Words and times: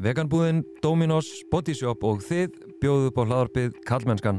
Veganbúðin, 0.00 0.62
Dominos, 0.80 1.26
Bodyshop 1.52 2.06
og 2.08 2.22
þið 2.24 2.54
bjóðu 2.80 3.10
upp 3.10 3.18
á 3.20 3.22
hlaðarpið 3.26 3.74
Kallmennskan. 3.84 4.38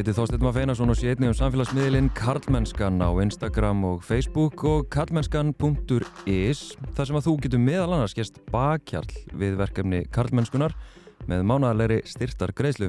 Heiti 0.00 0.14
Þorstein 0.16 0.40
Maff 0.40 0.56
Einarsson 0.56 0.88
og 0.88 0.96
sé 0.96 1.10
einnig 1.12 1.28
um 1.28 1.34
samfélagsmiðlinn 1.36 2.06
Karlmennskan 2.16 3.02
á 3.04 3.10
Instagram 3.20 3.82
og 3.84 3.98
Facebook 4.06 4.62
og 4.64 4.86
karlmennskan.is 4.94 6.62
þar 6.96 7.10
sem 7.10 7.18
að 7.20 7.26
þú 7.26 7.34
getur 7.44 7.60
meðal 7.60 7.98
annars 7.98 8.16
gæst 8.16 8.40
bakkjarl 8.48 9.12
við 9.36 9.60
verkefni 9.60 10.00
Karlmennskunar 10.14 10.72
með 11.28 11.44
mánaðalegri 11.50 12.00
styrtar 12.08 12.56
greiðslu. 12.56 12.88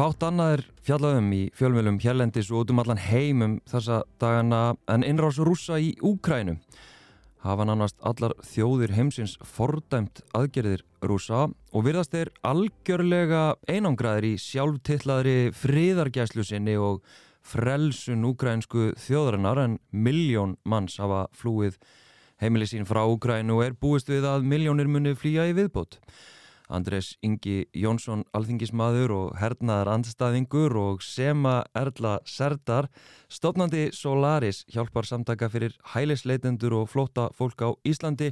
Fátt 0.00 0.22
annað 0.24 0.50
er 0.54 0.60
fjallaðum 0.80 1.26
í 1.36 1.38
fjölmjölum 1.52 1.98
hérlendis 2.00 2.48
og 2.48 2.62
út 2.62 2.70
um 2.72 2.78
allan 2.80 3.00
heimum 3.04 3.58
þessa 3.68 3.98
dagana 4.22 4.60
en 4.88 5.04
innrás 5.04 5.36
rúsa 5.44 5.76
í 5.76 5.90
Úkrænu. 6.00 6.54
Hafa 7.44 7.66
nánast 7.68 7.98
allar 8.00 8.32
þjóðir 8.40 8.94
heimsins 8.96 9.34
fordæmt 9.44 10.22
aðgerðir 10.32 10.86
rúsa 11.04 11.42
og 11.50 11.84
virðast 11.84 12.16
þeir 12.16 12.32
algjörlega 12.48 13.42
einangraðir 13.68 14.30
í 14.30 14.32
sjálftillaðri 14.40 15.36
friðargæslu 15.60 16.48
sinni 16.48 16.80
og 16.80 17.04
frelsun 17.44 18.24
úkrænsku 18.32 18.94
þjóðarinnar 19.04 19.64
en 19.66 19.78
miljón 19.92 20.56
manns 20.64 20.96
hafa 20.96 21.26
flúið 21.36 21.76
heimili 22.40 22.72
sín 22.72 22.88
frá 22.88 23.04
Úkrænu 23.04 23.60
og 23.60 23.66
er 23.68 23.76
búist 23.76 24.08
við 24.08 24.32
að 24.32 24.48
miljónir 24.48 24.88
muni 24.88 25.12
flýja 25.12 25.50
í 25.52 25.58
viðbót. 25.60 26.00
Andres 26.70 27.16
Ingi 27.26 27.64
Jónsson 27.76 28.22
alþingismadur 28.36 29.12
og 29.14 29.34
hernaðar 29.40 29.90
andstæðingur 29.96 30.76
og 30.80 31.02
Sema 31.04 31.60
Erla 31.76 32.18
Serdar 32.28 32.88
stopnandi 33.28 33.88
Solaris 33.96 34.62
hjálpar 34.70 35.08
samtaka 35.08 35.50
fyrir 35.52 35.74
hælisleitendur 35.92 36.78
og 36.80 36.88
flóta 36.92 37.28
fólk 37.36 37.66
á 37.66 37.70
Íslandi 37.84 38.30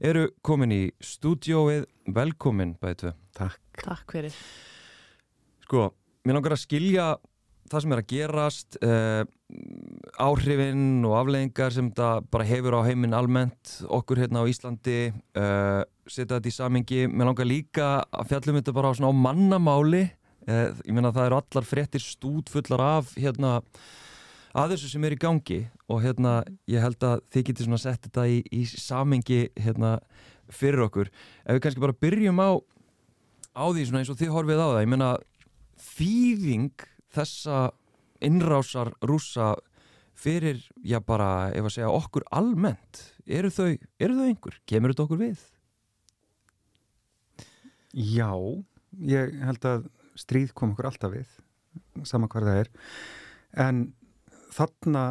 eru 0.00 0.28
komin 0.46 0.72
í 0.76 0.82
stúdióið 1.00 1.88
velkomin 2.14 2.76
bætu. 2.80 3.14
Takk. 3.36 3.60
Takk 3.80 4.14
fyrir. 4.14 4.36
Sko, 5.64 5.90
mér 6.24 6.40
langar 6.40 6.56
að 6.56 6.64
skilja 6.64 7.10
það 7.70 7.84
sem 7.84 7.94
er 7.94 8.02
að 8.02 8.10
gerast 8.10 8.80
eh, 8.82 9.22
áhrifin 10.20 11.04
og 11.08 11.16
afleggingar 11.20 11.74
sem 11.74 11.88
þetta 11.90 12.10
bara 12.32 12.46
hefur 12.48 12.76
á 12.78 12.86
heiminn 12.86 13.16
almennt 13.16 13.80
okkur 13.88 14.20
hérna 14.22 14.44
á 14.44 14.50
Íslandi 14.50 14.98
eh, 15.10 15.82
setja 16.06 16.36
þetta 16.36 16.50
í 16.50 16.54
samingi 16.54 17.00
mér 17.10 17.30
langar 17.30 17.48
líka 17.48 17.88
að 18.10 18.32
fjallum 18.32 18.60
þetta 18.60 18.74
bara 18.76 18.92
á, 18.92 18.94
á 19.00 19.12
mannamáli. 19.14 20.04
Eh, 20.48 20.68
ég 20.86 20.94
meina 20.96 21.12
það 21.14 21.30
eru 21.30 21.40
allar 21.40 21.68
fréttir 21.68 22.04
stúdfullar 22.04 22.84
af 22.84 23.14
hérna 23.16 23.58
að 24.56 24.74
þessu 24.74 24.90
sem 24.90 25.04
er 25.06 25.14
í 25.14 25.20
gangi 25.20 25.60
og 25.90 26.02
hérna 26.04 26.40
ég 26.70 26.82
held 26.82 27.02
að 27.06 27.24
þið 27.30 27.46
getur 27.50 27.68
svona 27.68 27.82
sett 27.82 28.06
þetta 28.08 28.26
í, 28.26 28.40
í 28.50 28.62
samingi 28.66 29.42
hérna 29.60 29.98
fyrir 30.50 30.86
okkur. 30.88 31.10
Ef 31.46 31.56
við 31.56 31.64
kannski 31.66 31.84
bara 31.84 32.00
byrjum 32.06 32.42
á 32.42 32.50
á 33.54 33.64
því 33.70 33.84
svona 33.86 34.02
eins 34.02 34.12
og 34.12 34.18
þið 34.18 34.34
horfið 34.34 34.62
á 34.62 34.68
það 34.68 34.80
ég 34.82 34.90
meina 34.90 35.10
þýðing 35.80 36.88
þessa 37.14 37.60
innrásar 38.24 38.92
rúsa 39.06 39.54
fyrir, 40.20 40.60
já 40.84 40.98
bara, 41.00 41.50
ef 41.56 41.64
að 41.64 41.74
segja 41.76 41.92
okkur 41.94 42.26
almennt, 42.36 43.00
eru 43.26 43.50
þau 43.52 43.70
eru 43.72 44.18
þau 44.18 44.26
einhver, 44.26 44.58
kemur 44.68 44.92
þetta 44.92 45.06
okkur 45.06 45.22
við? 45.22 45.46
Já, 47.96 48.30
ég 49.10 49.40
held 49.46 49.66
að 49.66 49.88
stríð 50.20 50.52
kom 50.54 50.74
okkur 50.74 50.90
alltaf 50.90 51.14
við, 51.14 51.32
sama 52.04 52.28
hvað 52.30 52.50
það 52.50 52.60
er, 52.64 52.70
en 53.64 53.82
þarna 54.52 55.04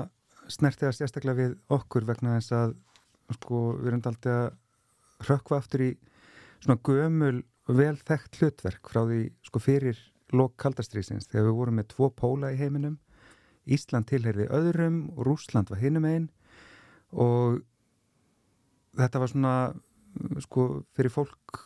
snerti 0.50 0.86
það 0.86 0.96
sérstaklega 0.98 1.40
við 1.40 1.58
okkur 1.74 2.06
vegna 2.10 2.38
þess 2.38 2.56
að 2.58 2.76
sko, 3.38 3.64
við 3.80 3.92
erum 3.92 4.06
aldrei 4.10 4.36
að 4.36 5.30
rökva 5.30 5.60
aftur 5.60 5.86
í 5.86 5.90
svona 6.60 6.80
gömul 6.86 7.42
vel 7.70 7.96
þekkt 8.02 8.40
hlutverk 8.40 8.90
frá 8.90 9.04
því 9.06 9.20
sko 9.46 9.62
fyrir 9.62 10.00
lok 10.36 10.56
kaldastriðsins 10.62 11.30
þegar 11.30 11.50
við 11.50 11.58
vorum 11.60 11.80
með 11.80 11.90
tvo 11.94 12.10
póla 12.14 12.52
í 12.54 12.60
heiminum. 12.60 13.00
Ísland 13.70 14.10
tilherði 14.10 14.50
öðrum 14.54 15.02
og 15.16 15.26
Rúsland 15.28 15.70
var 15.70 15.82
hinum 15.82 16.08
einn 16.10 16.30
og 17.12 17.60
þetta 18.98 19.22
var 19.22 19.32
svona 19.32 19.56
sko 20.44 20.70
fyrir 20.98 21.14
fólk 21.14 21.66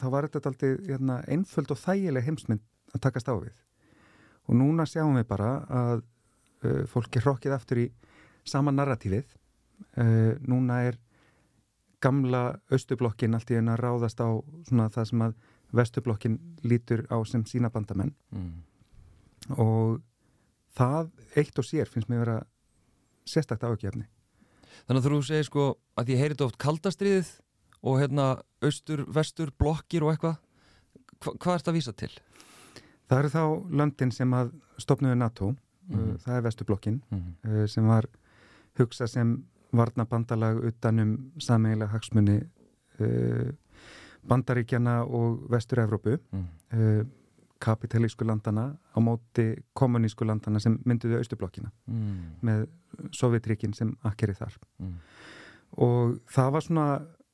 þá 0.00 0.08
var 0.10 0.28
þetta 0.28 0.50
alltaf 0.50 0.80
hérna, 0.88 1.20
einföld 1.30 1.72
og 1.72 1.80
þægileg 1.80 2.26
heimsmynd 2.26 2.64
að 2.94 3.04
takast 3.06 3.30
á 3.30 3.34
við. 3.36 3.54
Og 4.50 4.58
núna 4.58 4.86
sjáum 4.88 5.16
við 5.16 5.26
bara 5.30 5.52
að 5.70 6.02
uh, 6.02 6.82
fólk 6.90 7.16
er 7.16 7.24
hrokkið 7.24 7.56
aftur 7.56 7.80
í 7.84 7.86
sama 8.44 8.74
narratífið. 8.74 9.26
Uh, 9.96 10.34
núna 10.44 10.82
er 10.90 10.98
gamla 12.04 12.58
austublokkin 12.72 13.36
allt 13.36 13.52
í 13.54 13.58
einu 13.58 13.72
að 13.72 13.80
ráðast 13.80 14.20
á 14.20 14.28
svona 14.68 14.90
það 14.92 15.10
sem 15.10 15.24
að 15.24 15.36
vestublokkin 15.74 16.38
lítur 16.64 17.04
á 17.10 17.18
sem 17.26 17.44
sína 17.44 17.70
bandamenn 17.70 18.14
Mm. 18.32 18.62
og 19.58 20.00
það 20.76 21.10
eitt 21.36 21.58
og 21.60 21.64
sér 21.68 21.88
finnst 21.90 22.08
mér 22.08 22.22
vera 22.24 22.38
sérstakt 23.28 23.64
ágefni 23.64 24.06
Þannig 24.88 25.00
að 25.00 25.04
þú 25.06 25.22
segir 25.24 25.44
sko 25.46 25.64
að 25.96 26.08
ég 26.12 26.18
þetta 26.34 26.46
oft 26.48 26.58
kaldastriðið 26.58 27.28
og 27.84 28.00
hérna 28.00 28.24
austur, 28.64 29.04
vestur, 29.06 29.52
blokkir 29.58 30.02
og 30.04 30.12
eitthvað 30.14 30.36
Hva, 31.22 31.32
hvað 31.38 31.54
ert 31.54 31.68
að 31.70 31.76
vísa 31.78 31.92
til? 31.96 32.10
Það 33.08 33.18
eru 33.18 33.28
þá 33.34 33.44
löndin 33.78 34.12
sem 34.12 34.30
að 34.34 34.50
stopnuðu 34.78 35.16
NATO, 35.16 35.54
Mhm. 35.88 36.10
uh, 36.10 36.16
það 36.24 36.36
er 36.38 36.42
vestublokkin 36.42 37.02
Mm. 37.12 37.34
uh, 37.44 37.66
sem 37.66 37.86
var 37.86 38.06
hugsað 38.78 39.08
sem 39.08 39.44
varna 39.72 40.04
bandalag 40.06 40.64
utanum 40.64 41.30
sameigilega 41.38 41.90
hagsmunni 41.92 42.38
uh, 43.00 43.52
bandaríkjana 44.28 45.02
og 45.04 45.44
vestur-Evrópu 45.50 46.18
Mm. 46.32 46.46
uh, 46.72 47.04
kapitalísku 47.60 48.24
landana 48.26 48.76
á 48.96 48.98
móti 49.00 49.54
kommunísku 49.74 50.24
landana 50.26 50.60
sem 50.60 50.78
mynduðu 50.84 51.16
austublokkina 51.18 51.70
Mm. 51.86 52.40
með 52.42 52.66
Sovjetríkin 53.12 53.74
sem 53.74 53.96
akkeri 54.04 54.34
þar 54.34 54.56
Mm. 54.80 54.94
og 55.78 56.20
það 56.28 56.50
var 56.52 56.60
svona 56.62 56.86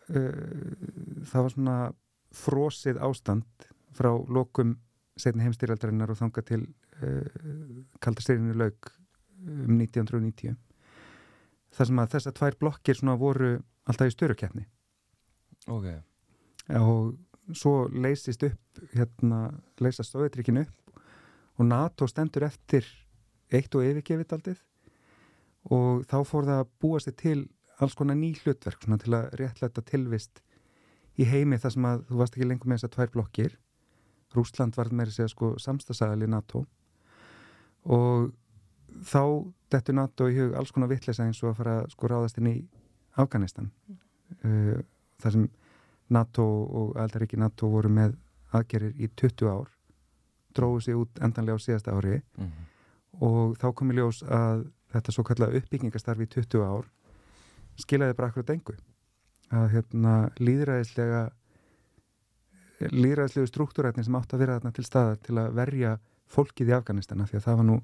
uh, 0.09 1.25
það 1.25 1.43
var 1.43 1.51
svona 1.51 1.93
frosið 2.33 2.99
ástand 3.01 3.45
frá 3.93 4.11
lokum 4.29 4.77
setni 5.17 5.43
heimstyrjaldarinnar 5.43 6.11
og 6.11 6.17
þanga 6.17 6.43
til 6.47 6.63
uh, 7.03 7.85
kaldastyrinu 8.01 8.55
lauk 8.55 8.93
um 9.41 9.79
1990 9.81 10.57
þar 11.73 11.87
sem 11.87 11.97
að 11.99 12.11
þessar 12.15 12.33
tvær 12.37 12.57
blokkir 12.61 12.95
svona 12.99 13.17
voru 13.19 13.63
alltaf 13.87 14.07
í 14.07 14.15
störukeppni 14.15 14.67
Ok, 15.69 15.85
og 16.79 17.57
svo 17.57 17.89
leysist 17.91 18.45
upp 18.47 18.83
hérna, 18.95 19.49
leysast 19.81 20.15
Sovjetríkin 20.15 20.61
upp 20.63 21.01
og 21.59 21.67
NATO 21.67 22.07
stendur 22.07 22.47
eftir 22.47 22.87
eitt 23.51 23.75
og 23.75 23.85
yfirgefið 23.85 24.37
aldið 24.37 24.61
og 25.75 26.05
þá 26.09 26.19
fór 26.25 26.47
það 26.47 26.63
að 26.63 26.71
búa 26.81 27.01
sér 27.03 27.17
til 27.19 27.41
alls 27.81 27.97
konar 27.97 28.17
ný 28.17 28.33
hlutverk 28.39 28.85
svona 28.85 29.01
til 29.01 29.17
að 29.17 29.35
réttlæta 29.41 29.83
tilvist 29.85 30.43
í 31.21 31.27
heimi 31.29 31.59
þar 31.61 31.75
sem 31.75 31.89
að 31.89 32.05
þú 32.09 32.21
varst 32.21 32.37
ekki 32.37 32.49
lengur 32.49 32.71
með 32.71 32.81
þessar 32.81 32.93
tvær 32.95 33.15
blokkir. 33.15 33.57
Rúsland 34.37 34.77
var 34.79 34.91
með 34.95 35.11
þess 35.11 35.25
að 35.25 35.33
sko 35.35 35.49
samstagsæðal 35.61 36.27
í 36.27 36.31
NATO. 36.31 36.65
Og 37.91 38.31
þá 39.11 39.23
dettur 39.73 39.97
NATO 39.97 40.29
í 40.31 40.37
hug 40.39 40.55
alls 40.59 40.73
konar 40.75 40.91
vitleisa 40.93 41.27
eins 41.27 41.41
og 41.43 41.53
að 41.53 41.59
fara 41.63 41.77
sko 41.91 42.11
ráðast 42.11 42.41
inn 42.41 42.51
í 42.51 42.57
Afganistan. 43.21 43.73
Uh, 44.45 44.81
þar 45.21 45.37
sem 45.37 45.49
NATO 46.11 46.45
og 46.45 46.99
aldaríki 47.01 47.39
NATO 47.41 47.71
voru 47.71 47.91
með 47.93 48.17
aðgerir 48.57 48.97
í 48.99 49.09
20 49.15 49.51
ár 49.51 49.71
dróðu 50.57 50.83
sig 50.85 50.99
út 50.99 51.21
endanlega 51.23 51.61
á 51.61 51.65
síðasta 51.65 51.95
ári 51.95 52.19
mm. 52.19 52.53
og 53.27 53.57
þá 53.61 53.69
kom 53.79 53.93
í 53.93 53.99
ljós 53.99 54.23
að 54.27 54.65
þetta 54.91 55.15
svo 55.15 55.25
kallaða 55.27 55.61
uppbyggingastarfi 55.61 56.27
í 56.27 56.33
20 56.35 56.65
ár 56.67 56.89
skilaði 57.81 58.17
bara 58.19 58.33
akkurat 58.33 58.53
engu 58.57 58.77
að 59.55 59.69
hérna 59.77 60.15
líðræðislega 60.43 61.23
líraðslegu 62.91 63.47
struktúrætni 63.51 64.05
sem 64.07 64.17
átt 64.19 64.35
að 64.35 64.43
vera 64.45 64.59
þarna 64.59 64.75
til 64.75 64.87
staðar 64.87 65.19
til 65.23 65.37
að 65.39 65.57
verja 65.59 65.97
fólkið 66.31 66.71
í 66.73 66.77
Afganistana 66.79 67.27
því 67.29 67.39
að 67.39 67.47
það 67.47 67.59
var 67.61 67.69
nú 67.69 67.81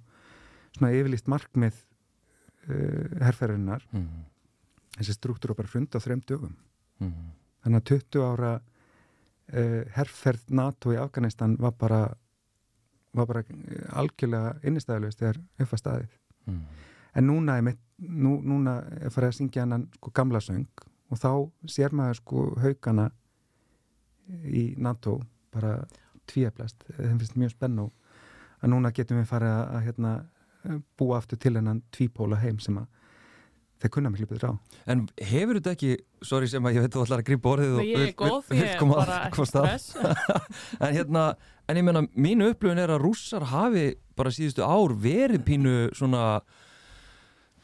svona 0.76 0.92
yfirlýst 0.96 1.28
markmið 1.30 1.76
uh, 1.76 3.18
herrferðinnar 3.22 3.86
mm. 3.92 4.22
þessi 4.98 5.16
struktúra 5.18 5.58
bara 5.58 5.70
hrund 5.70 5.94
á 5.94 6.00
þrem 6.02 6.22
dögum 6.26 6.56
Mm. 7.00 7.32
Þannig 7.66 7.82
að 7.82 7.90
20 7.90 8.24
ára 8.30 8.52
uh, 8.56 9.82
herrferð 9.98 10.54
NATO 10.54 10.94
í 10.94 11.00
Afganistan 11.02 11.58
var 11.60 11.74
bara 11.76 12.04
var 13.16 13.26
bara 13.26 13.40
eh, 13.48 13.84
algjörlega 13.96 14.54
innistæðilegust 14.68 15.22
þegar 15.22 15.42
upp 15.64 15.72
að 15.72 15.82
staðið 15.82 16.14
Mm. 16.46 16.60
en 17.18 17.26
núna 17.26 17.56
er, 17.58 17.74
nú, 17.98 18.36
núna 18.38 18.76
er 19.00 19.10
farið 19.10 19.32
að 19.32 19.36
syngja 19.40 19.64
hennan 19.64 19.88
sko 19.96 20.12
gamla 20.14 20.38
söng 20.38 20.84
og 21.10 21.18
þá 21.18 21.30
sér 21.74 21.90
maður 21.90 22.20
sko 22.20 22.44
haugana 22.62 23.06
í 24.46 24.62
NATO 24.78 25.16
bara 25.50 25.80
tvíablast, 26.30 26.84
þeim 26.86 27.18
finnst 27.18 27.34
mjög 27.34 27.50
spenn 27.56 27.80
og 27.82 27.90
að 28.60 28.70
núna 28.70 28.92
getum 28.94 29.18
við 29.18 29.26
farið 29.30 29.56
að, 29.56 29.64
að 29.74 29.84
hérna, 29.88 30.12
búa 30.98 31.18
aftur 31.18 31.40
til 31.42 31.56
hennan 31.56 31.82
tvípóla 31.90 32.38
heim 32.42 32.62
sem 32.62 32.78
að 32.78 32.86
þeir 33.82 33.92
kunna 33.92 34.10
miklu 34.12 34.26
betur 34.30 34.50
á. 34.50 34.52
En 34.88 35.02
hefur 35.20 35.58
þetta 35.58 35.72
ekki, 35.76 35.90
sorry 36.24 36.48
sem 36.48 36.64
að 36.64 36.78
ég 36.78 36.84
veit 36.86 36.94
þú 36.96 37.02
ætlar 37.04 37.22
að 37.22 37.28
grípa 37.28 37.50
orðið 37.52 37.74
og 37.76 37.82
er 38.56 38.78
koma- 38.80 39.00
að. 39.04 39.48
stress. 39.50 39.88
En 40.86 40.94
hérna, 40.96 41.24
en 41.68 41.80
ég 41.80 41.84
meina, 41.84 42.02
mínu 42.16 42.50
upplöfun 42.54 42.80
er 42.82 42.92
að 42.94 43.02
rússar 43.04 43.44
hafi 43.52 43.88
bara 44.16 44.32
síðustu 44.32 44.64
ár 44.64 44.94
verið 44.96 45.44
pínu 45.44 45.74
svona, 45.96 46.40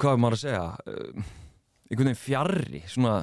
hvað 0.01 0.17
er 0.19 0.21
maður 0.25 0.37
að 0.37 0.43
segja, 0.43 0.65
uh, 0.87 1.23
einhvern 1.89 2.11
veginn 2.11 2.21
fjarrri, 2.27 2.83
svona, 2.93 3.15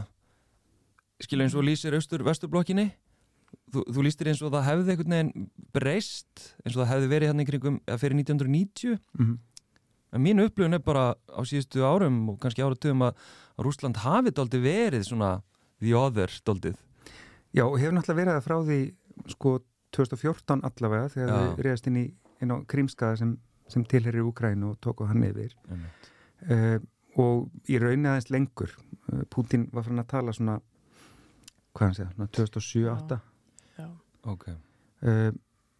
skilja 1.22 1.46
eins 1.46 1.58
og 1.60 1.66
lýsir 1.68 1.94
austur-vesturblokkinni, 2.00 2.88
þú, 3.74 3.84
þú 3.94 4.06
lýstir 4.06 4.30
eins 4.32 4.42
og 4.46 4.54
það 4.54 4.66
hefði 4.70 4.94
einhvern 4.96 5.16
veginn 5.16 5.48
breyst, 5.76 6.48
eins 6.64 6.74
og 6.78 6.82
það 6.84 6.92
hefði 6.96 7.12
verið 7.14 7.32
hérna 7.32 7.46
í 7.46 7.50
kringum, 7.52 7.80
fyrir 8.02 8.18
1990, 8.24 8.98
Mm 9.20 9.38
en 10.14 10.24
mínu 10.24 10.48
upplöfun 10.50 10.78
er 10.78 10.84
bara 10.86 11.06
á 11.30 11.42
síðustu 11.48 11.84
árum 11.86 12.22
og 12.34 12.40
kannski 12.44 12.66
áratöfum 12.66 13.08
að, 13.08 13.18
að 13.58 13.68
Rússland 13.68 14.02
hafi 14.04 14.34
daldi 14.36 14.62
verið 14.64 15.08
svona 15.10 15.34
the 15.80 15.96
other 15.98 16.32
daldið. 16.46 16.78
Já, 17.56 17.66
og 17.66 17.80
hefur 17.82 17.96
náttúrulega 17.98 18.22
verið 18.22 18.38
það 18.38 18.48
frá 18.48 18.58
því 18.68 18.80
sko 19.34 19.54
2014 19.96 20.64
allavega 20.70 21.10
þegar 21.14 21.30
Já. 21.32 21.38
við 21.42 21.66
reyðast 21.66 21.90
inn, 21.90 22.00
í, 22.00 22.06
inn 22.44 22.54
á 22.54 22.58
Krímskaða 22.70 23.20
sem, 23.24 23.34
sem 23.72 23.86
tilherir 23.90 24.28
Úkrænu 24.28 24.74
og 24.74 24.80
tóku 24.84 25.08
hann 25.10 25.26
yfir 25.26 25.56
uh, 25.66 26.78
og 27.20 27.70
í 27.70 27.80
raunin 27.82 28.12
aðeins 28.12 28.30
lengur 28.34 28.76
uh, 28.76 29.24
Putin 29.34 29.68
var 29.74 29.88
fann 29.88 30.02
að 30.04 30.12
tala 30.14 30.36
svona 30.36 30.60
hvað 31.74 31.88
hann 31.88 31.98
segja, 31.98 32.12
svona 32.14 32.32
2007-2008 32.38 33.20
Já. 33.80 33.90
Ok. 34.30 34.48
uh, 35.10 35.32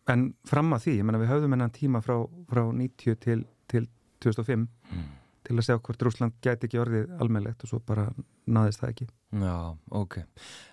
en 0.10 0.26
fram 0.50 0.74
að 0.74 0.88
því, 0.88 0.98
ég 0.98 1.06
menna 1.06 1.22
við 1.22 1.32
höfðum 1.36 1.56
hennan 1.56 1.76
tíma 1.76 2.02
frá, 2.02 2.18
frá 2.50 2.64
90 2.66 3.22
til, 3.22 3.44
til 3.70 3.86
2005 4.26 4.68
Mm. 4.92 5.08
til 5.44 5.56
að 5.56 5.66
segja 5.66 5.80
hvort 5.80 6.02
Rúsland 6.06 6.34
gæti 6.44 6.68
ekki 6.68 6.80
orðið 6.82 7.12
almennlegt 7.24 7.64
og 7.64 7.70
svo 7.72 7.80
bara 7.86 8.10
naðist 8.48 8.82
það 8.84 8.90
ekki 8.94 9.08
Já, 9.40 9.56
ok. 9.92 10.18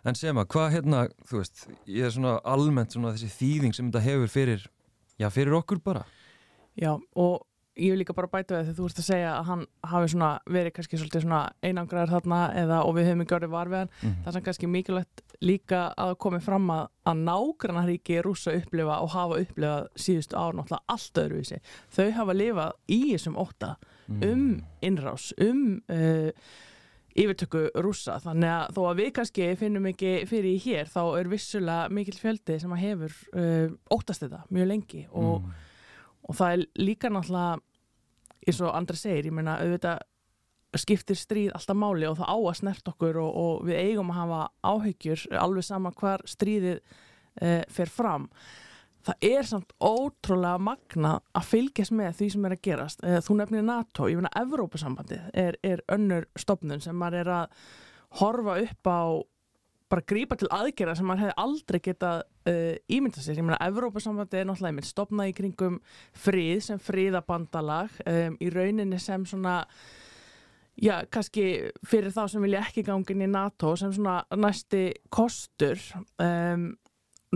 En 0.04 0.14
sem 0.19 0.37
að, 0.37 0.46
hvað 0.52 0.70
hérna, 0.75 1.02
þú 1.28 1.38
veist, 1.38 1.66
ég 1.87 2.04
er 2.08 2.10
svona 2.10 2.40
almennt 2.44 2.93
svona 2.96 3.12
þessi 3.14 3.28
þýðing 3.38 3.75
sem 3.76 3.90
þetta 3.90 4.02
hefur 4.02 4.28
fyrir, 4.32 4.66
já, 5.20 5.28
fyrir 5.31 5.52
okkur 5.60 5.78
bara. 5.84 6.04
Já, 6.76 6.96
og 7.16 7.45
ég 7.76 7.93
vil 7.93 7.99
líka 8.00 8.14
bara 8.17 8.31
bæta 8.32 8.56
við 8.56 8.69
þegar 8.70 8.76
þú 8.78 8.87
ert 8.88 9.00
að 9.02 9.06
segja 9.06 9.31
að 9.37 9.46
hann 9.50 9.64
hafi 9.93 10.11
svona 10.12 10.31
verið 10.49 10.75
kannski 10.76 11.00
svolítið 11.00 11.25
svona 11.26 11.40
einangraður 11.62 12.12
þarna 12.17 12.40
eða 12.62 12.78
og 12.88 12.94
við 12.96 13.08
höfum 13.11 13.25
ekki 13.26 13.37
orðið 13.38 13.52
var 13.56 13.73
við 13.73 13.82
hann. 13.82 13.90
Mm. 14.02 14.14
Það 14.23 14.31
er 14.31 14.37
sem 14.38 14.46
kannski 14.49 14.70
mikilvægt 14.73 15.25
líka 15.44 15.81
að 16.00 16.14
komi 16.25 16.40
fram 16.40 16.70
að, 16.73 16.84
að 17.12 17.25
nágrannaríki 17.28 18.20
rúsa 18.25 18.55
upplifa 18.56 19.00
og 19.05 19.11
hafa 19.12 19.40
upplifað 19.44 19.90
síðustu 20.06 20.38
ár 20.40 20.56
náttúrulega 20.56 20.94
allt 20.96 21.20
öðruvísi. 21.25 21.61
Þau 21.96 22.06
hafa 22.20 22.38
lifað 22.40 22.73
í 22.96 23.00
þessum 23.12 23.37
ótta 23.44 23.75
um 24.06 24.46
innrás, 24.87 25.32
um 25.43 25.81
uh, 25.90 26.31
yfirtöku 27.17 27.67
rúsa 27.84 28.19
þannig 28.23 28.50
að 28.52 28.75
þó 28.76 28.81
að 28.90 28.99
við 29.00 29.12
kannski 29.17 29.46
finnum 29.61 29.87
ekki 29.90 30.11
fyrir 30.28 30.50
í 30.52 30.58
hér 30.67 30.90
þá 30.93 31.00
er 31.20 31.31
vissulega 31.32 31.93
mikill 31.96 32.19
fjöldi 32.20 32.58
sem 32.61 32.75
að 32.76 32.82
hefur 32.84 33.14
uh, 33.32 33.70
óttast 33.96 34.25
þetta 34.26 34.43
mjög 34.52 34.69
lengi 34.73 35.06
og, 35.12 35.40
Mm. 35.46 35.55
og 36.28 36.37
það 36.40 36.52
er 36.56 36.64
líka 36.82 37.08
náttúrulega 37.12 37.61
eins 38.46 38.60
og 38.62 38.75
Andri 38.76 38.98
segir, 38.98 39.28
ég 39.28 39.34
meina 39.34 39.58
auðvitað 39.62 40.04
skiptir 40.76 41.19
stríð 41.19 41.54
alltaf 41.56 41.78
máli 41.78 42.06
og 42.08 42.19
það 42.19 42.31
á 42.32 42.37
að 42.37 42.58
snert 42.60 42.90
okkur 42.90 43.19
og, 43.22 43.32
og 43.40 43.66
við 43.69 43.81
eigum 43.81 44.12
að 44.12 44.20
hafa 44.20 44.40
áhyggjur 44.66 45.26
alveg 45.40 45.66
sama 45.66 45.93
hvar 45.96 46.25
stríðið 46.28 46.81
uh, 46.81 47.62
fer 47.72 47.93
fram. 47.93 48.26
Það 49.06 49.26
er 49.28 49.46
samt 49.46 49.72
ótrúlega 49.78 50.58
magna 50.66 51.12
að 51.37 51.48
fylgjast 51.52 51.94
með 51.94 52.16
því 52.19 52.28
sem 52.34 52.46
er 52.48 52.54
að 52.56 52.62
gerast. 52.66 53.04
Eh, 53.06 53.20
þú 53.22 53.37
nefnir 53.38 53.62
NATO, 53.62 54.08
ég 54.10 54.19
finna 54.19 54.32
Evrópusambandið 54.40 55.28
er, 55.31 55.58
er 55.62 55.82
önnur 55.94 56.26
stopnun 56.34 56.82
sem 56.82 56.96
maður 56.99 57.20
er 57.20 57.31
að 57.37 57.60
horfa 58.19 58.56
upp 58.64 58.90
á 58.90 59.02
bara 59.87 60.06
grípa 60.10 60.38
til 60.40 60.50
aðgerða 60.50 60.96
sem 60.99 61.06
maður 61.06 61.28
hefði 61.28 61.37
aldrei 61.44 61.78
getað 61.84 62.25
uh, 62.46 62.72
ímynda 62.93 63.22
sér, 63.22 63.38
ég 63.40 63.46
meina 63.46 63.60
Evrópusambandið 63.66 64.40
er 64.40 64.48
náttúrulega 64.48 64.72
einmitt 64.72 64.88
stopnað 64.88 65.31
í 65.31 65.37
kringum 65.37 65.78
frið 66.25 66.64
sem 66.69 66.82
friðabandalag 66.82 68.00
um, 68.06 68.40
í 68.40 68.50
rauninni 68.54 69.00
sem 69.02 69.26
svona 69.28 69.60
já, 70.76 71.00
kannski 71.12 71.46
fyrir 71.88 72.14
þá 72.14 72.25
sem 72.32 72.44
vilja 72.44 72.64
ekki 72.66 72.84
gangin 72.87 73.25
í 73.25 73.31
NATO 73.31 73.75
sem 73.78 73.94
svona 73.94 74.20
næsti 74.37 74.88
kostur 75.12 75.81
um, 76.22 76.70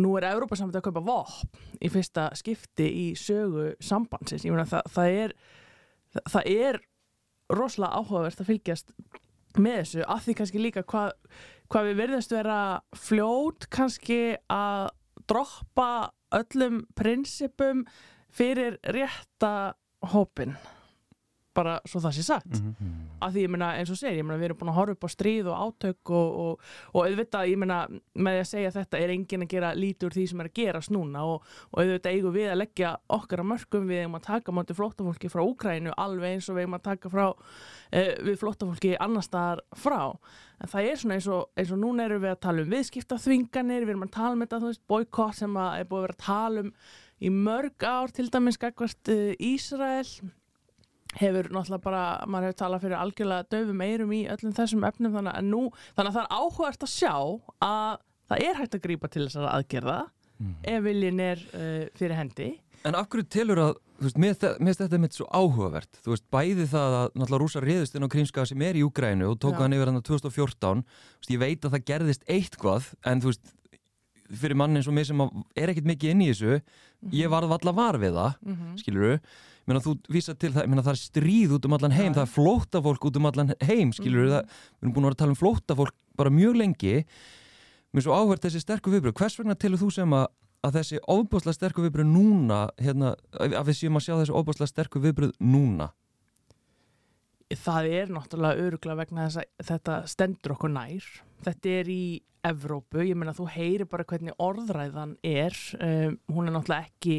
nú 0.01 0.17
er 0.19 0.29
Evrópusambandið 0.31 0.83
að 0.83 0.87
kaupa 0.91 1.07
vopn 1.09 1.81
í 1.81 1.91
fyrsta 1.93 2.29
skipti 2.39 2.87
í 2.87 3.09
sögu 3.19 3.73
sambandsins, 3.83 4.47
ég 4.47 4.55
meina 4.55 4.69
það, 4.69 4.93
það 4.95 5.17
er 5.25 5.35
það, 6.15 6.23
það 6.35 6.53
er 6.55 6.81
rosalega 7.51 7.99
áhugavert 7.99 8.43
að 8.43 8.53
fylgjast 8.53 8.95
með 9.59 9.81
þessu, 9.81 10.03
af 10.07 10.23
því 10.25 10.35
kannski 10.39 10.63
líka 10.63 10.87
hvað 10.87 11.13
hva 11.71 11.83
við 11.87 12.01
verðast 12.01 12.33
vera 12.35 12.61
fljót 12.99 13.67
kannski 13.71 14.21
að 14.51 14.91
droppa 15.31 16.11
öllum 16.41 16.83
prinsipum 16.95 17.85
fyrir 18.31 18.79
rétta 18.97 19.75
hópin 20.13 20.55
bara 21.55 21.81
svo 21.87 22.01
það 22.01 22.17
sé 22.17 22.23
sagt 22.23 22.61
mm 22.61 22.75
-hmm. 22.75 23.00
Af 23.21 23.35
því 23.35 23.45
ég 23.45 23.53
meina 23.53 23.71
eins 23.79 23.93
og 23.93 23.99
segir, 24.01 24.19
ég 24.21 24.27
meina 24.27 24.39
við 24.41 24.51
erum 24.51 24.61
búin 24.61 24.73
að 24.73 24.79
horfa 24.79 24.97
upp 24.97 25.07
á 25.07 25.11
stríð 25.15 25.51
og 25.51 25.63
átök 25.65 26.13
og, 26.17 26.39
og, 26.45 26.69
og 26.95 27.01
auðvitað, 27.05 27.51
ég 27.51 27.61
meina 27.61 27.81
með 28.15 28.37
því 28.37 28.43
að 28.45 28.51
segja 28.51 28.73
þetta 28.77 29.01
er 29.01 29.15
enginn 29.15 29.47
að 29.47 29.53
gera 29.55 29.73
lítið 29.77 30.09
úr 30.09 30.17
því 30.17 30.27
sem 30.31 30.43
er 30.43 30.51
að 30.51 30.57
gerast 30.61 30.95
núna 30.95 31.25
og, 31.29 31.51
og 31.71 31.83
auðvitað 31.83 32.17
eigum 32.17 32.37
við 32.37 32.51
að 32.53 32.61
leggja 32.63 32.95
okkar 33.19 33.45
að 33.45 33.51
mörgum 33.53 33.91
við 33.91 34.03
eigum 34.05 34.19
að 34.21 34.27
taka 34.31 34.57
mátti 34.57 34.79
flóttafólki 34.79 35.33
frá 35.33 35.43
Úkrænu 35.45 35.97
alveg 35.97 36.37
eins 36.37 36.49
og 36.51 36.57
við 36.59 36.67
eigum 36.67 36.79
að 36.81 36.87
taka 36.89 37.13
frá 37.13 37.27
eh, 37.93 38.15
við 38.27 38.41
flóttafólki 38.41 38.95
annar 39.01 39.27
staðar 39.27 39.65
frá. 39.77 40.03
En 40.61 40.69
það 40.69 40.91
er 40.91 40.99
svona 41.01 41.17
eins 41.17 41.29
og, 41.33 41.47
eins 41.57 41.71
og 41.73 41.81
núna 41.81 42.05
erum 42.05 42.25
við 42.25 42.35
að 42.35 42.43
tala 42.45 42.65
um 42.65 42.75
viðskiptaþvinganir, 42.75 43.87
við 43.87 43.95
erum 43.95 44.05
að 44.05 44.17
tala 44.19 44.35
um 44.37 44.43
þetta, 44.45 44.75
boykott 44.91 45.39
sem 45.39 45.57
að 45.57 45.79
er 45.79 45.89
búið 45.89 46.03
að 46.03 46.07
vera 46.07 46.19
að 46.19 46.27
tala 46.27 46.67
um 46.67 46.75
í 47.21 47.31
mörg 47.33 47.85
ár 47.85 48.13
til 48.17 48.29
dæmis 48.33 48.59
gagvart 48.61 49.13
uh, 49.13 49.33
Ísrael 49.37 50.09
hefur 51.19 51.49
náttúrulega 51.51 51.83
bara, 51.83 52.05
maður 52.27 52.51
hefur 52.51 52.61
talað 52.61 52.85
fyrir 52.85 53.01
algjörlega 53.01 53.49
döfum 53.51 53.83
eirum 53.83 54.13
í 54.15 54.21
öllum 54.31 54.55
þessum 54.55 54.87
efnum 54.87 55.17
þannig 55.17 55.35
að 55.35 55.49
nú, 55.51 55.63
þannig 55.97 56.11
að 56.11 56.17
það 56.19 56.25
er 56.25 56.39
áhugart 56.39 56.87
að 56.87 56.93
sjá 56.95 57.15
að 57.67 58.01
það 58.31 58.45
er 58.47 58.59
hægt 58.61 58.75
að 58.77 58.85
grípa 58.85 59.11
til 59.11 59.27
þessara 59.27 59.55
aðgerða 59.59 60.01
ef 60.41 60.83
viljin 60.85 61.21
er 61.21 61.41
uh, 61.53 61.87
fyrir 61.99 62.17
hendi. 62.17 62.51
En 62.89 62.97
af 62.97 63.11
hverju 63.13 63.27
telur 63.29 63.61
að, 63.61 63.75
þú 63.99 64.07
veist, 64.07 64.19
mér 64.23 64.37
finnst 64.41 64.81
þetta 64.81 65.01
mitt 65.03 65.17
svo 65.17 65.27
áhugavert, 65.29 65.99
þú 66.01 66.15
veist, 66.15 66.27
bæði 66.33 66.67
það 66.71 66.97
að 66.97 67.09
náttúrulega 67.13 67.41
rúsa 67.43 67.61
reyðust 67.65 67.97
inn 67.97 68.07
á 68.09 68.13
Krímskaða 68.15 68.49
sem 68.49 68.65
er 68.65 68.79
í 68.81 68.85
Úgrænu 68.87 69.29
og 69.35 69.41
tók 69.43 69.61
hann 69.61 69.77
yfir 69.77 69.91
hann 69.91 70.01
2014, 70.01 70.85
þú 70.87 71.21
veist, 71.21 71.35
ég 71.35 71.43
veit 71.43 71.67
að 71.67 71.75
það 71.77 71.85
gerðist 71.91 72.25
eitthvað, 72.25 72.89
en 73.05 73.21
þú 73.21 73.35
veist, 73.35 73.53
fyrir 74.41 74.57
mann 74.57 74.79
eins 74.79 74.89
og 74.89 74.97
mig 74.97 75.11
sem 75.11 75.21
er 75.59 75.75
ekkit 75.75 75.91
mikið 75.91 76.15
inn 76.15 76.25
í 76.25 76.31
þessu, 76.31 76.61
ég 77.21 77.33
varð 77.33 77.53
valla 77.53 77.77
var 77.77 78.01
við 78.01 78.17
það, 78.17 78.41
mm 78.41 78.57
-hmm. 78.57 78.75
skilur 78.81 79.05
du, 79.05 79.13
Meina, 79.69 79.81
þú 79.85 79.93
vísa 80.11 80.35
til 80.39 80.51
það, 80.55 80.67
meina, 80.73 80.83
það 80.83 80.95
er 80.97 81.01
stríð 81.03 81.53
út 81.59 81.67
um 81.69 81.75
allan 81.77 81.93
heim, 81.95 82.13
Já. 82.13 82.17
það 82.19 82.23
er 82.27 82.33
flóttafólk 82.35 83.05
út 83.11 83.17
um 83.21 83.27
allan 83.29 83.53
heim, 83.63 83.93
skilur 83.93 84.25
Mhm. 84.25 84.33
það, 84.33 84.45
við 84.81 84.83
erum 84.83 84.95
búin 84.95 85.05
að 85.05 85.09
vera 85.11 85.15
að 85.15 85.23
tala 85.23 85.35
um 85.37 85.41
flóttafólk 85.43 85.95
bara 86.17 86.31
mjög 86.31 86.57
lengi, 86.57 86.95
mér 87.93 88.01
er 88.01 88.07
svo 88.07 88.15
áhvert 88.17 88.43
þessi 88.47 88.61
sterku 88.65 88.91
viðbröð, 88.91 89.15
hvers 89.21 89.37
vegna 89.39 89.55
telur 89.55 89.79
þú 89.79 89.93
sem 89.93 90.11
að, 90.11 90.27
að 90.65 90.73
þessi 90.81 90.99
ofbáslega 91.09 91.55
sterku 91.61 91.83
viðbröð 91.87 92.09
núna, 92.11 92.69
hérna, 92.81 93.15
að 93.39 93.65
við 93.71 93.77
séum 93.79 93.97
að 94.01 94.05
sjá 94.09 94.15
þessi 94.19 94.35
ofbáslega 94.41 94.73
sterku 94.73 95.01
viðbröð 95.01 95.33
núna? 95.41 95.91
það 97.51 97.87
er 97.91 98.11
náttúrulega 98.15 98.63
öruglega 98.67 99.01
vegna 99.01 99.25
þess 99.27 99.41
að 99.43 99.65
þetta 99.71 99.95
stendur 100.07 100.53
okkur 100.55 100.71
nær 100.71 101.07
þetta 101.47 101.73
er 101.81 101.89
í 101.91 102.03
Evrópu, 102.47 103.03
ég 103.05 103.19
meina 103.21 103.35
þú 103.37 103.49
heyri 103.53 103.85
bara 103.85 104.05
hvernig 104.09 104.33
orðræðan 104.41 105.17
er 105.27 105.53
um, 105.77 106.15
hún 106.33 106.47
er 106.49 106.55
náttúrulega 106.55 106.87
ekki 106.89 107.17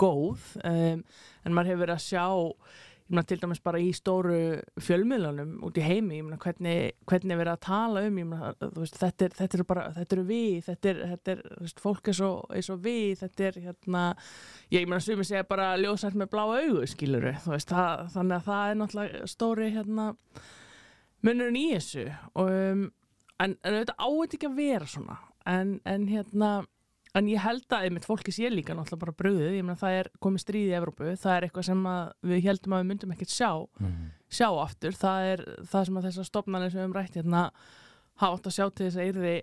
góð 0.00 0.50
um, 0.64 1.04
en 1.44 1.54
maður 1.54 1.72
hefur 1.72 1.84
verið 1.84 1.96
að 1.98 2.04
sjá 2.08 2.24
ég 2.24 2.74
Mena, 3.04 3.20
til 3.28 3.36
dæmis 3.36 3.60
bara 3.60 3.76
í 3.76 3.90
stóru 3.92 4.36
fjölmiðlunum 4.80 5.58
út 5.66 5.76
í 5.76 5.82
heimi, 5.84 6.22
mena, 6.24 6.38
hvernig, 6.40 6.94
hvernig 7.04 7.36
verið 7.36 7.52
að 7.52 7.64
tala 7.66 8.02
um 8.06 8.14
mena, 8.16 8.52
veist, 8.78 8.96
þetta, 8.96 9.26
er, 9.26 9.34
þetta, 9.36 9.58
er 9.58 9.66
bara, 9.68 9.82
þetta 9.98 10.16
eru 10.16 10.24
við, 10.30 10.54
þetta 10.64 10.88
er, 10.88 11.00
þetta 11.10 11.34
er 11.34 11.42
veist, 11.58 11.82
fólk 11.84 12.08
er 12.08 12.16
svo, 12.16 12.30
er 12.48 12.64
svo 12.64 12.78
við, 12.86 13.10
þetta 13.20 13.46
er 13.50 13.58
hérna, 13.66 14.06
ég 14.72 14.88
meina 14.88 15.04
sem 15.04 15.20
ég 15.20 15.28
segja 15.28 15.44
bara 15.50 15.68
ljósært 15.82 16.16
með 16.16 16.32
bláa 16.32 16.62
augu, 16.62 16.86
skilur 16.88 17.28
við, 17.28 17.44
þannig 17.44 18.38
að 18.38 18.48
það 18.48 18.70
er 18.70 18.80
náttúrulega 18.80 19.30
stóri 19.34 19.68
hérna, 19.76 20.08
munurinn 21.28 21.60
í 21.60 21.66
þessu 21.74 22.06
og, 22.08 22.48
um, 22.48 22.86
en, 23.36 23.58
en 23.60 23.80
þetta 23.82 23.98
áður 24.00 24.38
ekki 24.38 24.48
að 24.48 24.60
vera 24.62 24.88
svona 24.88 25.20
en, 25.44 25.76
en 25.84 26.08
hérna 26.08 26.54
En 27.14 27.28
ég 27.30 27.38
held 27.38 27.70
að 27.70 27.86
einmitt 27.86 28.06
fólki 28.08 28.32
sé 28.34 28.48
líka 28.50 28.74
náttúrulega 28.74 29.04
bara 29.04 29.16
bröðið, 29.20 29.52
ég 29.54 29.62
meina 29.66 29.78
það 29.78 29.98
er 30.00 30.08
komið 30.24 30.42
stríð 30.42 30.66
í 30.66 30.74
Evrópu, 30.80 31.12
það 31.22 31.36
er 31.36 31.44
eitthvað 31.46 31.66
sem 31.68 31.84
við 32.26 32.40
heldum 32.48 32.74
að 32.74 32.82
við 32.82 32.88
myndum 32.90 33.14
ekkert 33.14 33.30
sjá, 33.30 33.50
mm. 33.78 34.00
sjá 34.34 34.48
aftur, 34.50 34.96
það 34.98 35.26
er 35.30 35.44
það 35.70 35.86
sem 35.86 36.00
að 36.00 36.08
þessar 36.08 36.28
stopnarnir 36.30 36.72
sem 36.72 36.80
við 36.80 36.84
hefum 36.84 36.96
rætt 36.98 37.18
hérna 37.20 37.44
hafa 38.18 38.32
átt 38.32 38.50
að 38.50 38.56
sjá 38.56 38.64
til 38.66 38.88
þess 38.88 38.98
að 38.98 39.10
yrði 39.12 39.34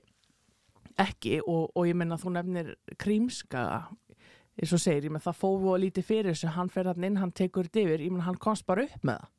ekki. 0.99 1.39
Og, 1.47 1.71
og 1.71 1.87
ég 1.87 1.97
meina 1.97 2.19
þú 2.19 2.35
nefnir 2.35 2.73
krímskaga, 2.99 3.81
eins 4.59 4.75
og 4.75 4.83
segir, 4.83 5.07
ég 5.07 5.13
meina 5.13 5.23
það 5.23 5.39
fóðu 5.45 5.71
að 5.71 5.83
lítið 5.85 6.09
fyrir 6.11 6.33
þessu, 6.33 6.51
hann 6.57 6.71
fer 6.73 6.91
hann 6.91 7.07
inn, 7.07 7.21
hann 7.21 7.35
tekur 7.35 7.69
þetta 7.69 7.85
yfir, 7.85 8.03
ég 8.03 8.15
meina 8.15 8.27
hann 8.27 8.41
komst 8.41 8.67
bara 8.67 8.83
upp 8.87 9.07
með 9.07 9.21
það. 9.21 9.37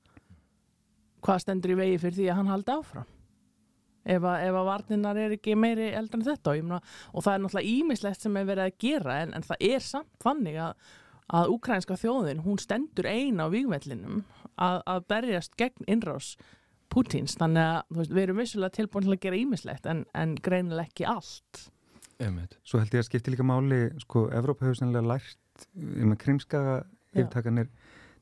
Hvað 1.22 1.44
stendur 1.44 1.76
í 1.76 1.82
vegi 1.84 2.00
fyrir 2.02 2.16
því 2.16 2.32
að 2.32 2.40
hann 2.40 2.50
haldi 2.50 2.74
áfram? 2.74 3.10
Ef 4.04 4.24
að, 4.24 4.46
að 4.48 4.66
varninnar 4.68 5.20
er 5.20 5.36
ekki 5.36 5.54
meiri 5.58 5.92
eldur 5.96 6.20
en 6.20 6.26
þetta 6.26 6.54
og, 6.54 6.64
mena, 6.66 6.80
og 7.12 7.26
það 7.26 7.34
er 7.34 7.44
náttúrulega 7.44 7.74
ímislegt 7.76 8.24
sem 8.24 8.38
er 8.38 8.48
verið 8.48 8.68
að 8.68 8.80
gera 8.86 9.18
en, 9.22 9.34
en 9.36 9.46
það 9.46 9.66
er 9.68 9.84
samt 9.86 10.24
fannig 10.24 10.58
að, 10.62 10.72
að 11.38 11.52
ukrainska 11.56 11.98
þjóðin, 12.00 12.42
hún 12.46 12.58
stendur 12.62 13.08
eina 13.08 13.46
á 13.46 13.52
výgvellinum 13.52 14.24
að, 14.56 14.82
að 14.86 15.06
berjast 15.12 15.56
gegn 15.60 15.88
innrás 15.90 16.34
Putins 16.92 17.38
þannig 17.40 17.64
að 17.64 17.96
veist, 17.96 18.12
við 18.12 18.22
erum 18.26 18.40
vissulega 18.42 18.76
tilbúin 18.76 19.06
til 19.06 19.14
að 19.14 19.22
gera 19.22 19.38
ímislegt 19.40 19.86
en, 19.88 20.02
en 20.12 20.34
greinileg 20.44 20.90
ekki 20.92 21.06
allt 21.08 21.68
Einmitt. 22.22 22.58
Svo 22.62 22.78
held 22.78 22.92
ég 22.94 23.02
að 23.02 23.08
skipti 23.08 23.32
líka 23.32 23.46
máli 23.46 23.86
sko, 24.02 24.28
Evrópa 24.36 24.66
hefur 24.66 24.78
sannlega 24.78 25.14
lært 25.14 25.64
um 25.74 26.12
að 26.12 26.20
krimskaga 26.22 26.76
yfirtakanir 27.14 27.70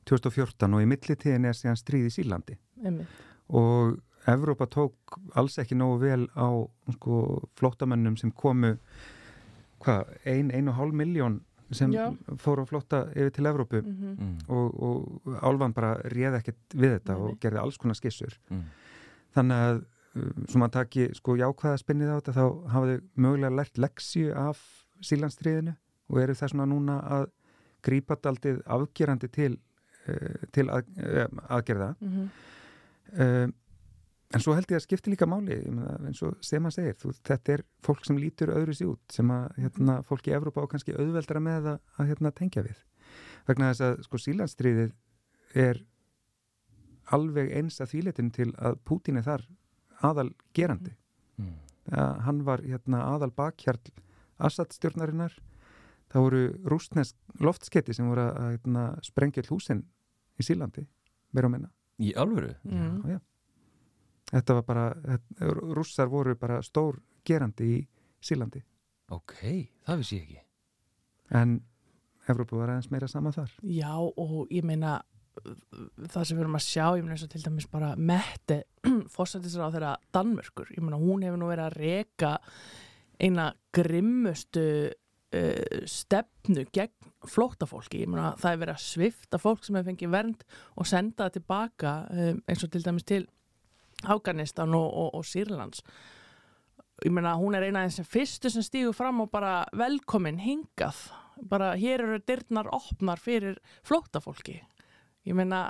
2014 0.09 0.77
og 0.77 0.83
í 0.83 0.87
millitíðin 0.89 1.45
er 1.49 1.57
síðan 1.57 1.79
stríð 1.79 2.07
í 2.09 2.13
Sílandi 2.15 2.57
Einmitt. 2.81 3.19
og 3.51 3.99
Evrópa 4.29 4.67
tók 4.69 5.19
alls 5.33 5.57
ekki 5.57 5.75
nógu 5.75 5.99
vel 5.99 6.27
á 6.37 6.47
sko, 6.93 7.41
flótamennum 7.57 8.17
sem 8.17 8.31
komu 8.31 8.75
hvað, 9.81 10.11
ein, 10.25 10.51
ein 10.53 10.69
og 10.69 10.77
hálf 10.77 10.93
miljón 10.93 11.39
sem 11.71 11.93
Já. 11.95 12.09
fóru 12.41 12.65
að 12.65 12.71
flóta 12.73 13.01
yfir 13.15 13.31
til 13.35 13.47
Evrópu 13.47 13.81
mhm. 13.81 13.91
mm 13.91 14.17
-hmm. 14.17 14.49
og, 14.49 14.83
og 14.83 15.37
Álvan 15.41 15.73
bara 15.73 15.95
réði 16.03 16.37
ekkert 16.39 16.75
við 16.75 16.99
þetta 16.99 17.13
Nei. 17.13 17.21
og 17.21 17.39
gerði 17.39 17.59
alls 17.59 17.77
konar 17.77 17.95
skissur 17.95 18.37
mm. 18.49 18.63
þannig 19.35 19.57
að 19.57 19.83
uh, 20.15 20.45
sem 20.47 20.61
að 20.61 20.71
taki 20.71 21.09
sko 21.13 21.35
jákvæða 21.35 21.77
spinnið 21.77 22.11
á 22.11 22.19
þetta 22.19 22.31
þá 22.31 22.71
hafa 22.71 22.85
þau 22.85 22.99
mögulega 23.15 23.55
lært 23.55 23.77
leksju 23.77 24.33
af 24.35 24.85
sílandstriðinu 25.01 25.75
og 26.09 26.21
eru 26.21 26.33
það 26.33 26.49
svona 26.49 26.65
núna 26.65 26.99
að 26.99 27.25
grípa 27.81 28.15
daldið 28.15 28.61
afgerandi 28.65 29.27
til, 29.27 29.59
uh, 30.07 30.45
til 30.51 30.69
að, 30.69 30.83
uh, 30.97 31.27
aðgerða 31.49 31.95
mm 31.99 32.09
-hmm. 32.09 32.27
uh, 33.19 33.51
En 34.31 34.43
svo 34.43 34.53
held 34.55 34.69
ég 34.71 34.79
að 34.79 34.85
skipti 34.85 35.11
líka 35.11 35.27
máli, 35.27 35.57
eins 36.07 36.21
og 36.23 36.37
sem 36.45 36.63
að 36.67 36.75
segir, 36.77 36.97
þú, 37.01 37.11
þetta 37.27 37.53
er 37.57 37.63
fólk 37.83 38.05
sem 38.07 38.19
lítur 38.19 38.53
öðru 38.55 38.75
sér 38.77 38.91
út, 38.93 39.01
sem 39.11 39.31
að 39.33 39.57
hérna, 39.59 39.97
fólk 40.07 40.29
í 40.29 40.35
Evrópa 40.37 40.63
á 40.63 40.71
kannski 40.71 40.95
auðveldra 40.95 41.41
með 41.43 41.67
að, 41.73 41.79
að 41.97 42.11
hérna, 42.11 42.31
tengja 42.37 42.63
við. 42.63 42.83
Vegna 43.49 43.71
þess 43.71 43.85
að 43.87 44.05
sko 44.07 44.21
sílandstríðið 44.21 44.93
er 45.65 45.81
alveg 47.11 47.51
eins 47.59 47.81
að 47.83 47.91
þvíletin 47.91 48.31
til 48.31 48.49
að 48.55 48.77
Pútín 48.87 49.19
er 49.19 49.27
þar 49.27 49.43
aðal 50.07 50.29
gerandi. 50.55 50.93
Mm. 51.41 51.57
Að 51.91 52.21
hann 52.27 52.43
var 52.47 52.63
hérna, 52.63 53.03
aðal 53.11 53.33
bakhjarl 53.35 53.91
Assad 54.41 54.71
stjórnarinnar, 54.73 55.35
það 56.09 56.23
voru 56.25 56.45
rústnesk 56.71 57.43
loftsketti 57.43 57.93
sem 57.93 58.07
voru 58.09 58.29
að 58.31 58.55
hérna, 58.55 58.85
sprengja 59.05 59.43
húsin 59.51 59.83
í 60.39 60.45
Sílandi, 60.45 60.87
verður 61.35 61.51
að 61.51 61.53
menna. 61.57 61.69
Í 62.01 62.15
alvöru? 62.17 62.55
Mm. 62.65 62.79
Já, 62.79 63.17
já. 63.17 63.19
Þetta 64.31 64.57
var 64.59 64.67
bara, 64.67 64.85
rússar 65.75 66.11
voru 66.11 66.37
bara 66.39 66.61
stór 66.63 67.01
gerandi 67.27 67.67
í 67.75 67.81
Sílandi. 68.23 68.61
Ok, 69.11 69.35
það 69.87 70.03
vissi 70.03 70.19
ég 70.19 70.27
ekki. 70.27 70.43
En 71.35 71.57
Evrópu 72.29 72.59
var 72.59 72.71
aðeins 72.71 72.91
meira 72.93 73.09
sama 73.11 73.33
þar. 73.35 73.51
Já 73.65 73.91
og 73.97 74.51
ég 74.53 74.63
meina 74.67 74.99
það 76.11 76.25
sem 76.27 76.37
við 76.37 76.43
erum 76.43 76.57
að 76.59 76.65
sjá, 76.65 76.85
ég 76.97 77.03
meina 77.03 77.15
eins 77.15 77.25
og 77.25 77.31
til 77.31 77.43
dæmis 77.43 77.67
bara 77.71 77.91
Mette, 77.97 78.61
fórsættisra 79.15 79.67
á 79.67 79.73
þeirra 79.73 79.91
Danmörkur, 80.13 80.71
ég 80.75 80.83
meina 80.83 80.99
hún 81.01 81.23
hefur 81.25 81.39
nú 81.39 81.51
verið 81.51 81.67
að 81.67 81.77
reka 81.79 82.31
eina 83.21 83.47
grimmustu 83.75 84.65
uh, 84.91 85.85
stefnu 85.87 86.65
gegn 86.73 87.11
flótafólki, 87.31 88.03
ég 88.03 88.11
meina 88.11 88.33
það 88.41 88.55
er 88.55 88.63
verið 88.65 88.75
að 88.75 88.85
svifta 88.85 89.41
fólk 89.41 89.63
sem 89.65 89.77
hefur 89.77 89.91
fengið 89.91 90.13
vernd 90.15 90.45
og 90.75 90.89
senda 90.89 91.27
það 91.27 91.37
tilbaka 91.39 91.93
um, 92.11 92.41
eins 92.49 92.65
og 92.67 92.73
til 92.73 92.83
dæmis 92.85 93.07
til 93.07 93.23
Afganistan 94.03 94.73
og, 94.77 94.87
og, 94.87 95.13
og 95.19 95.27
Sýrlands. 95.27 95.83
Ég 97.05 97.13
meina 97.13 97.33
hún 97.39 97.57
er 97.57 97.65
eina 97.65 97.83
af 97.85 97.91
þessum 97.91 98.09
fyrstu 98.09 98.51
sem 98.53 98.65
stígur 98.65 98.93
fram 98.93 99.23
og 99.23 99.31
bara 99.33 99.63
velkomin 99.73 100.41
hingað. 100.41 101.07
Bara 101.49 101.73
hér 101.79 102.03
eru 102.05 102.19
dyrnar 102.21 102.69
opnar 102.75 103.17
fyrir 103.17 103.57
flótafólki 103.87 104.59
ég 105.27 105.37
meina 105.37 105.65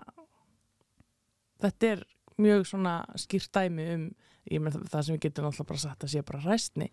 þetta 1.61 1.95
er 1.95 2.05
mjög 2.41 2.67
svona 2.69 2.95
skýrt 3.19 3.51
dæmi 3.53 3.87
um 3.95 4.07
meina, 4.63 4.79
það 4.89 5.03
sem 5.05 5.17
við 5.17 5.25
getum 5.27 5.49
alltaf 5.49 5.69
bara 5.69 5.83
sagt 5.83 6.05
að 6.05 6.13
sé 6.15 6.23
bara 6.25 6.41
ræstni 6.45 6.87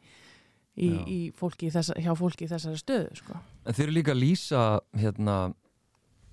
í, 0.78 0.90
í 0.90 1.18
fólki, 1.34 1.70
þessa, 1.74 1.96
hjá 1.98 2.12
fólki 2.18 2.46
í 2.46 2.50
þessari 2.50 2.78
stöðu 2.78 3.16
sko. 3.18 3.38
En 3.64 3.74
þeir 3.74 3.86
eru 3.88 3.96
líka 3.96 4.14
að 4.14 4.20
lýsa 4.22 4.66
hérna 4.98 5.38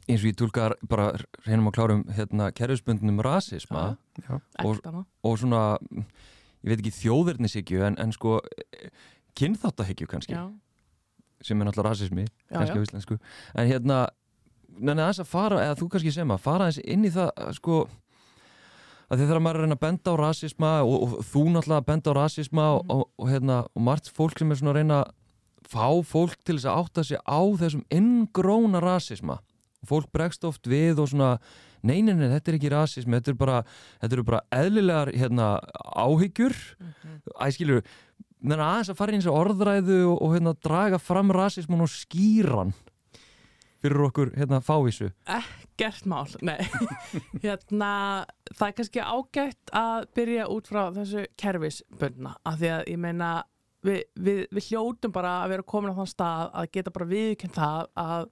eins 0.05 0.21
og 0.21 0.29
ég 0.29 0.37
tólkar 0.37 0.75
bara 0.85 1.11
reynum 1.45 1.69
að 1.71 1.77
klárum 1.77 2.03
hérna 2.13 2.51
kerfisbundnum 2.55 3.21
rasisma 3.25 3.95
já. 4.21 4.37
Og, 4.63 4.81
og 5.25 5.39
svona 5.41 5.63
ég 6.65 6.69
veit 6.69 6.79
ekki 6.79 6.93
þjóðverðnisíkju 6.99 7.83
en, 7.87 7.97
en 8.01 8.13
sko 8.13 8.37
kynþáttahyggju 9.37 10.09
kannski 10.09 10.37
já. 10.37 10.45
sem 11.41 11.59
er 11.59 11.69
náttúrulega 11.69 11.91
rasismi 11.91 12.27
kannski 12.53 12.79
á 12.79 12.85
íslensku 12.85 13.19
en 13.55 13.69
hérna, 13.69 13.99
neina 14.77 15.09
þess 15.09 15.25
að 15.25 15.31
fara 15.33 15.63
eða 15.65 15.79
þú 15.81 15.91
kannski 15.95 16.15
sem 16.15 16.33
að 16.35 16.43
fara 16.45 16.69
þess 16.69 16.85
inn 16.85 17.05
í 17.07 17.13
það 17.13 17.33
sko 17.57 17.83
að 19.05 19.19
því 19.19 19.27
þegar 19.27 19.43
maður 19.45 19.57
er 19.57 19.59
að 19.59 19.67
reyna 19.67 19.77
að 19.77 19.83
benda 19.85 20.13
á 20.13 20.21
rasisma 20.21 20.71
og, 20.85 20.95
og 20.95 21.27
þú 21.29 21.43
náttúrulega 21.49 21.81
að 21.81 21.89
benda 21.89 22.13
á 22.13 22.17
rasisma 22.17 22.65
mm. 22.69 22.93
og, 22.95 23.03
og 23.21 23.29
hérna, 23.29 23.59
og 23.73 23.85
margt 23.89 24.09
fólk 24.13 24.39
sem 24.41 24.53
er 24.53 24.61
svona 24.61 24.73
að 24.73 24.79
reyna 24.81 25.01
að 25.03 25.13
fá 25.65 25.89
fólk 26.05 26.37
til 26.45 26.57
þess 26.59 26.69
að 26.69 26.79
átta 26.81 27.03
sig 27.05 27.21
á 27.25 27.41
þessum 27.57 27.85
inngróna 27.93 28.81
rasisma 28.83 29.39
og 29.85 29.91
fólk 29.91 30.11
bregst 30.13 30.45
oft 30.47 30.67
við 30.69 31.01
og 31.03 31.11
svona 31.11 31.35
neyninni, 31.85 32.31
þetta 32.33 32.51
er 32.51 32.57
ekki 32.57 32.73
rasism 32.73 33.13
þetta 33.13 33.31
eru 33.31 33.39
bara, 33.43 33.59
þetta 34.01 34.17
eru 34.17 34.25
bara 34.25 34.41
eðlilegar 34.57 35.13
hérna, 35.13 35.51
áhyggjur. 36.01 36.57
Mm 36.79 36.91
-hmm. 37.03 37.37
æskilur, 37.47 37.85
þannig 38.41 38.65
aðeins 38.65 38.89
að 38.89 38.99
fara 38.99 39.13
eins 39.13 39.29
og 39.29 39.39
orðræðu 39.43 40.01
og, 40.09 40.17
og 40.21 40.35
hérna, 40.35 40.55
draga 40.65 40.99
fram 40.99 41.31
rasismun 41.31 41.85
og 41.85 41.91
skýran 41.93 42.73
fyrir 43.85 44.01
okkur 44.07 44.31
hérna 44.33 44.61
fávísu. 44.65 45.11
Ekkert 45.29 46.05
mál, 46.09 46.25
nei. 46.41 46.57
Hérna, 47.43 48.25
það 48.55 48.67
er 48.67 48.75
kannski 48.79 49.01
ágætt 49.03 49.73
að 49.73 50.07
byrja 50.17 50.47
út 50.49 50.69
frá 50.71 50.87
þessu 50.95 51.25
kerfisbundna, 51.37 52.35
af 52.41 52.57
því 52.57 52.71
að 52.79 52.87
ég 52.89 52.97
meina 53.03 53.43
við, 53.85 54.03
við, 54.17 54.43
við 54.49 54.69
hljótum 54.71 55.13
bara 55.13 55.39
að 55.43 55.55
vera 55.55 55.67
komin 55.67 55.93
á 55.93 55.97
þann 55.99 56.11
stað 56.11 56.53
að 56.53 56.71
geta 56.77 56.93
bara 56.95 57.09
viðkjönd 57.11 57.57
það 57.59 57.91
að 58.05 58.29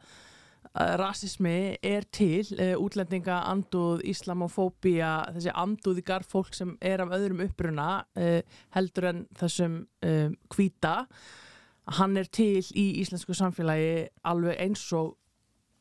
rasismi 0.73 1.77
er 1.85 2.05
til 2.11 2.47
uh, 2.57 2.73
útlendinga, 2.81 3.43
anduð, 3.49 4.01
islamofóbia 4.09 5.11
þessi 5.35 5.53
anduðigar 5.53 6.25
fólk 6.25 6.55
sem 6.57 6.73
er 6.81 7.03
af 7.03 7.13
öðrum 7.13 7.43
uppruna 7.45 7.89
uh, 8.17 8.39
heldur 8.73 9.09
en 9.11 9.25
þessum 9.37 9.83
kvíta 10.49 10.95
uh, 11.03 11.27
hann 11.99 12.17
er 12.17 12.29
til 12.31 12.63
í 12.73 12.87
íslensku 13.03 13.35
samfélagi 13.37 14.07
alveg 14.25 14.57
eins 14.65 14.87
og 14.97 15.13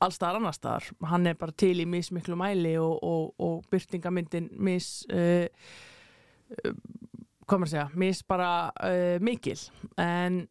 allstaðar 0.02 0.40
annar 0.40 0.56
staðar, 0.56 0.88
hann 1.06 1.30
er 1.30 1.37
bara 1.38 1.54
til 1.54 1.78
í 1.78 1.87
mismiklu 1.87 2.34
mæli 2.37 2.75
og, 2.82 2.96
og, 3.06 3.34
og 3.38 3.68
byrtingamyndin 3.70 4.50
mis 4.58 5.06
hvað 6.52 7.61
maður 7.62 7.70
segja, 7.70 7.84
mis 8.02 8.22
bara 8.26 8.50
mikil. 9.22 9.61
En 10.00 10.42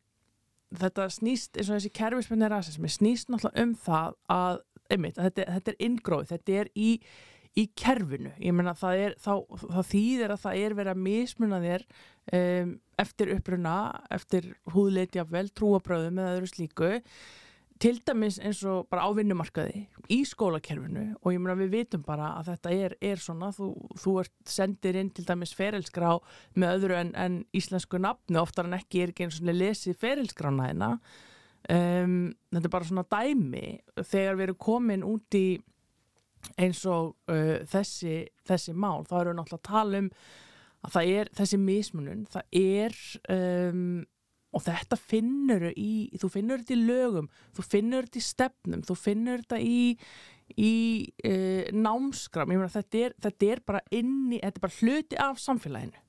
þetta 0.79 1.07
snýst 1.11 1.57
eins 1.57 1.69
og 1.69 1.77
þessi 1.77 1.91
kerfismenni 1.97 2.49
rasismi 2.51 2.91
snýst 2.91 3.31
náttúrulega 3.31 3.65
um 3.65 3.75
það 3.85 4.15
að, 4.35 4.61
einmitt, 4.93 5.19
að 5.19 5.29
þetta, 5.29 5.45
þetta 5.57 5.73
er 5.73 5.83
ingróð, 5.87 6.25
þetta 6.31 6.55
er 6.61 6.71
í, 6.79 6.89
í 7.59 7.67
kerfinu, 7.81 8.31
ég 8.39 8.55
menna 8.55 8.75
það 8.79 9.03
er 9.05 9.17
þá, 9.19 9.33
það 9.65 9.91
þýðir 9.91 10.35
að 10.35 10.43
það 10.45 10.63
er 10.63 10.77
verið 10.79 10.93
að 10.93 11.03
mismuna 11.09 11.61
þér 11.65 11.85
um, 12.39 12.73
eftir 13.05 13.35
uppruna, 13.35 13.77
eftir 14.17 14.49
húðleitjafvel, 14.75 15.47
trúabröðum 15.57 16.21
eða 16.21 16.35
öðru 16.37 16.51
slíku 16.53 16.91
til 17.81 17.97
dæmis 18.05 18.37
eins 18.41 18.61
og 18.69 18.85
bara 18.91 19.07
á 19.07 19.09
vinnumarkaði 19.17 19.85
í 20.13 20.19
skólakerfinu 20.27 21.05
og 21.17 21.33
ég 21.33 21.41
meina 21.41 21.57
við 21.57 21.71
vitum 21.73 22.03
bara 22.05 22.35
að 22.37 22.51
þetta 22.51 22.73
er, 22.75 22.95
er 23.01 23.21
svona 23.21 23.49
þú, 23.55 23.71
þú 23.97 24.13
ert 24.21 24.35
sendir 24.49 24.99
inn 24.99 25.09
til 25.15 25.25
dæmis 25.25 25.55
ferilskrá 25.57 26.13
með 26.53 26.75
öðru 26.75 26.99
en, 26.99 27.11
en 27.17 27.39
íslensku 27.57 28.01
nafnu, 28.01 28.37
oftar 28.41 28.69
en 28.69 28.77
ekki 28.77 29.01
er 29.01 29.13
ekki 29.13 29.27
eins 29.27 29.41
og 29.41 29.49
lesið 29.55 29.97
ferilskrána 30.01 30.69
hérna. 30.69 30.91
Um, 31.71 32.31
þetta 32.51 32.67
er 32.67 32.73
bara 32.73 32.89
svona 32.89 33.07
dæmi. 33.09 33.65
Þegar 34.01 34.37
við 34.37 34.47
erum 34.47 34.61
komin 34.65 35.07
út 35.07 35.37
í 35.37 35.45
eins 36.61 36.85
og 36.89 37.15
uh, 37.31 37.59
þessi, 37.69 38.23
þessi 38.49 38.73
mál, 38.73 39.05
þá 39.09 39.17
erum 39.21 39.33
við 39.33 39.41
náttúrulega 39.41 39.61
að 39.61 39.69
tala 39.69 40.01
um 40.01 40.13
að 40.81 40.95
það 40.95 41.11
er 41.13 41.29
þessi 41.37 41.57
mismunun, 41.61 42.21
það 42.33 42.55
er 42.57 42.95
um, 43.29 43.81
og 44.51 44.63
þetta 44.65 44.97
finnur 44.99 45.69
í, 45.71 46.11
þú 46.19 46.29
finnur 46.33 46.61
þetta 46.61 46.75
í 46.75 46.85
lögum 46.87 47.29
þú 47.55 47.65
finnur 47.67 48.07
þetta 48.07 48.19
í 48.19 48.25
stefnum 48.25 48.85
þú 48.87 48.97
finnur 48.99 49.43
þetta 49.43 49.59
í, 49.63 49.83
í 50.59 50.73
uh, 51.27 51.69
námskram 51.75 52.51
meina, 52.51 52.69
þetta, 52.71 53.05
er, 53.05 53.15
þetta 53.27 53.51
er 53.53 53.63
bara 53.67 53.83
inni 53.95 54.41
þetta 54.41 54.59
er 54.59 54.65
bara 54.65 54.79
hluti 54.79 55.21
af 55.21 55.39
samfélaginu. 55.41 56.03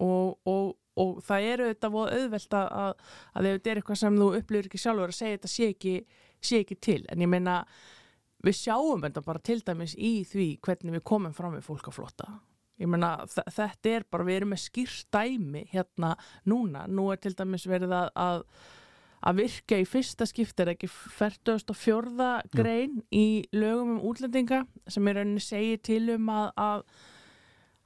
Og, 0.00 0.36
og, 0.48 0.68
og 1.00 1.18
það 1.24 1.46
eru 1.52 1.70
þetta 1.74 1.90
auðvelt 1.92 2.54
að, 2.56 2.68
að, 2.80 2.92
ef 3.40 3.56
þetta 3.56 3.72
er 3.72 3.80
eitthvað 3.80 3.98
sem 4.00 4.20
þú 4.20 4.28
upplifir 4.38 4.68
ekki 4.70 4.80
sjálfur 4.80 5.12
að 5.12 5.18
segja 5.18 5.38
þetta 5.38 5.50
sé 5.52 5.72
ekki, 5.74 5.96
sé 6.40 6.60
ekki 6.64 6.78
til. 6.80 7.00
En 7.12 7.24
ég 7.24 7.28
meina 7.28 7.58
við 8.44 8.56
sjáum 8.62 9.04
þetta 9.04 9.24
bara 9.26 9.44
til 9.44 9.58
dæmis 9.64 9.96
í 9.96 10.14
því 10.28 10.46
hvernig 10.64 10.96
við 10.96 11.04
komum 11.12 11.36
fram 11.36 11.56
við 11.58 11.66
fólk 11.68 11.90
að 11.90 11.98
flotta 11.98 12.30
ég 12.80 12.88
meina 12.88 13.14
þetta 13.28 13.92
er 13.92 14.06
bara, 14.10 14.26
við 14.26 14.40
erum 14.40 14.54
með 14.54 14.64
skýrstæmi 14.64 15.64
hérna 15.74 16.14
núna, 16.48 16.86
nú 16.88 17.10
er 17.12 17.20
til 17.20 17.34
dæmis 17.36 17.66
verið 17.68 17.92
að, 17.96 18.10
að, 18.16 18.44
að 19.28 19.42
virka 19.42 19.80
í 19.80 19.86
fyrsta 19.88 20.28
skipt 20.28 20.62
er 20.62 20.72
ekki 20.74 20.88
44. 20.90 22.30
grein 22.56 23.00
Já. 23.00 23.06
í 23.12 23.26
lögum 23.52 23.98
um 23.98 24.04
útlendinga 24.10 24.64
sem 24.88 25.10
er 25.10 25.20
rauninni 25.20 25.44
segið 25.44 25.84
til 25.90 26.02
um 26.16 26.32
að 26.32 26.86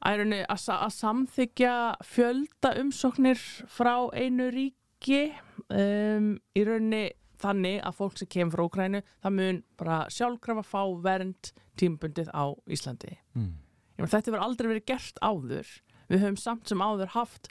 að, 0.04 0.30
að 0.44 0.94
samþykja 0.98 1.74
fjölda 2.04 2.74
umsóknir 2.82 3.40
frá 3.72 3.94
einu 4.12 4.50
ríki 4.52 5.26
um, 5.72 6.34
í 6.54 6.64
rauninni 6.66 7.04
þannig 7.44 7.80
að 7.84 7.98
fólk 7.98 8.20
sem 8.20 8.30
kemur 8.30 8.54
frá 8.54 8.64
Ukrænu 8.68 9.02
það 9.24 9.36
mun 9.40 9.60
bara 9.80 9.98
sjálfkrafa 10.12 10.64
fá 10.64 10.82
vernd 11.02 11.50
tímbundið 11.80 12.30
á 12.30 12.54
Íslandi 12.70 13.18
mm 13.34 13.63
þetta 14.02 14.34
verður 14.34 14.46
aldrei 14.48 14.70
verið 14.72 14.86
gert 14.90 15.22
áður. 15.22 15.72
Við 16.10 16.22
höfum 16.24 16.40
samt 16.40 16.68
sem 16.68 16.82
áður 16.84 17.14
haft 17.14 17.50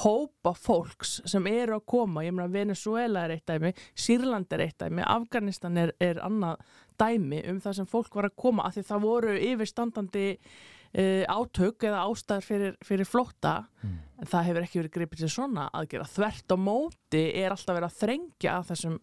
hópa 0.00 0.52
fólks 0.54 1.18
sem 1.28 1.46
eru 1.50 1.78
að 1.80 1.86
koma. 1.90 2.24
Ég 2.24 2.34
meina 2.34 2.50
Venezuela 2.52 3.24
er 3.26 3.34
eitt 3.34 3.48
dæmi 3.50 3.72
Sýrland 3.98 4.52
er 4.54 4.64
eitt 4.68 4.78
dæmi, 4.78 5.02
Afganistan 5.02 5.78
er, 5.80 5.92
er 5.98 6.20
annað 6.22 6.62
dæmi 7.00 7.40
um 7.50 7.58
það 7.62 7.80
sem 7.80 7.88
fólk 7.90 8.14
var 8.14 8.30
að 8.30 8.36
koma 8.38 8.68
að 8.68 8.78
því 8.78 8.84
það 8.90 9.06
voru 9.06 9.34
yfirstandandi 9.48 10.26
uh, 10.38 11.24
átök 11.26 11.86
eða 11.88 12.04
ástæður 12.06 12.46
fyrir, 12.46 12.76
fyrir 12.86 13.08
flotta 13.08 13.54
mm. 13.82 13.96
það 14.30 14.46
hefur 14.50 14.66
ekki 14.66 14.82
verið 14.82 14.94
gripið 14.98 15.24
til 15.24 15.32
svona 15.34 15.66
aðgera 15.74 16.08
þvert 16.10 16.54
á 16.54 16.56
móti 16.60 17.24
er 17.40 17.54
alltaf 17.54 17.74
verið 17.78 17.90
að 17.90 17.98
þrengja 18.04 18.56
að 18.58 18.70
þessum 18.70 19.00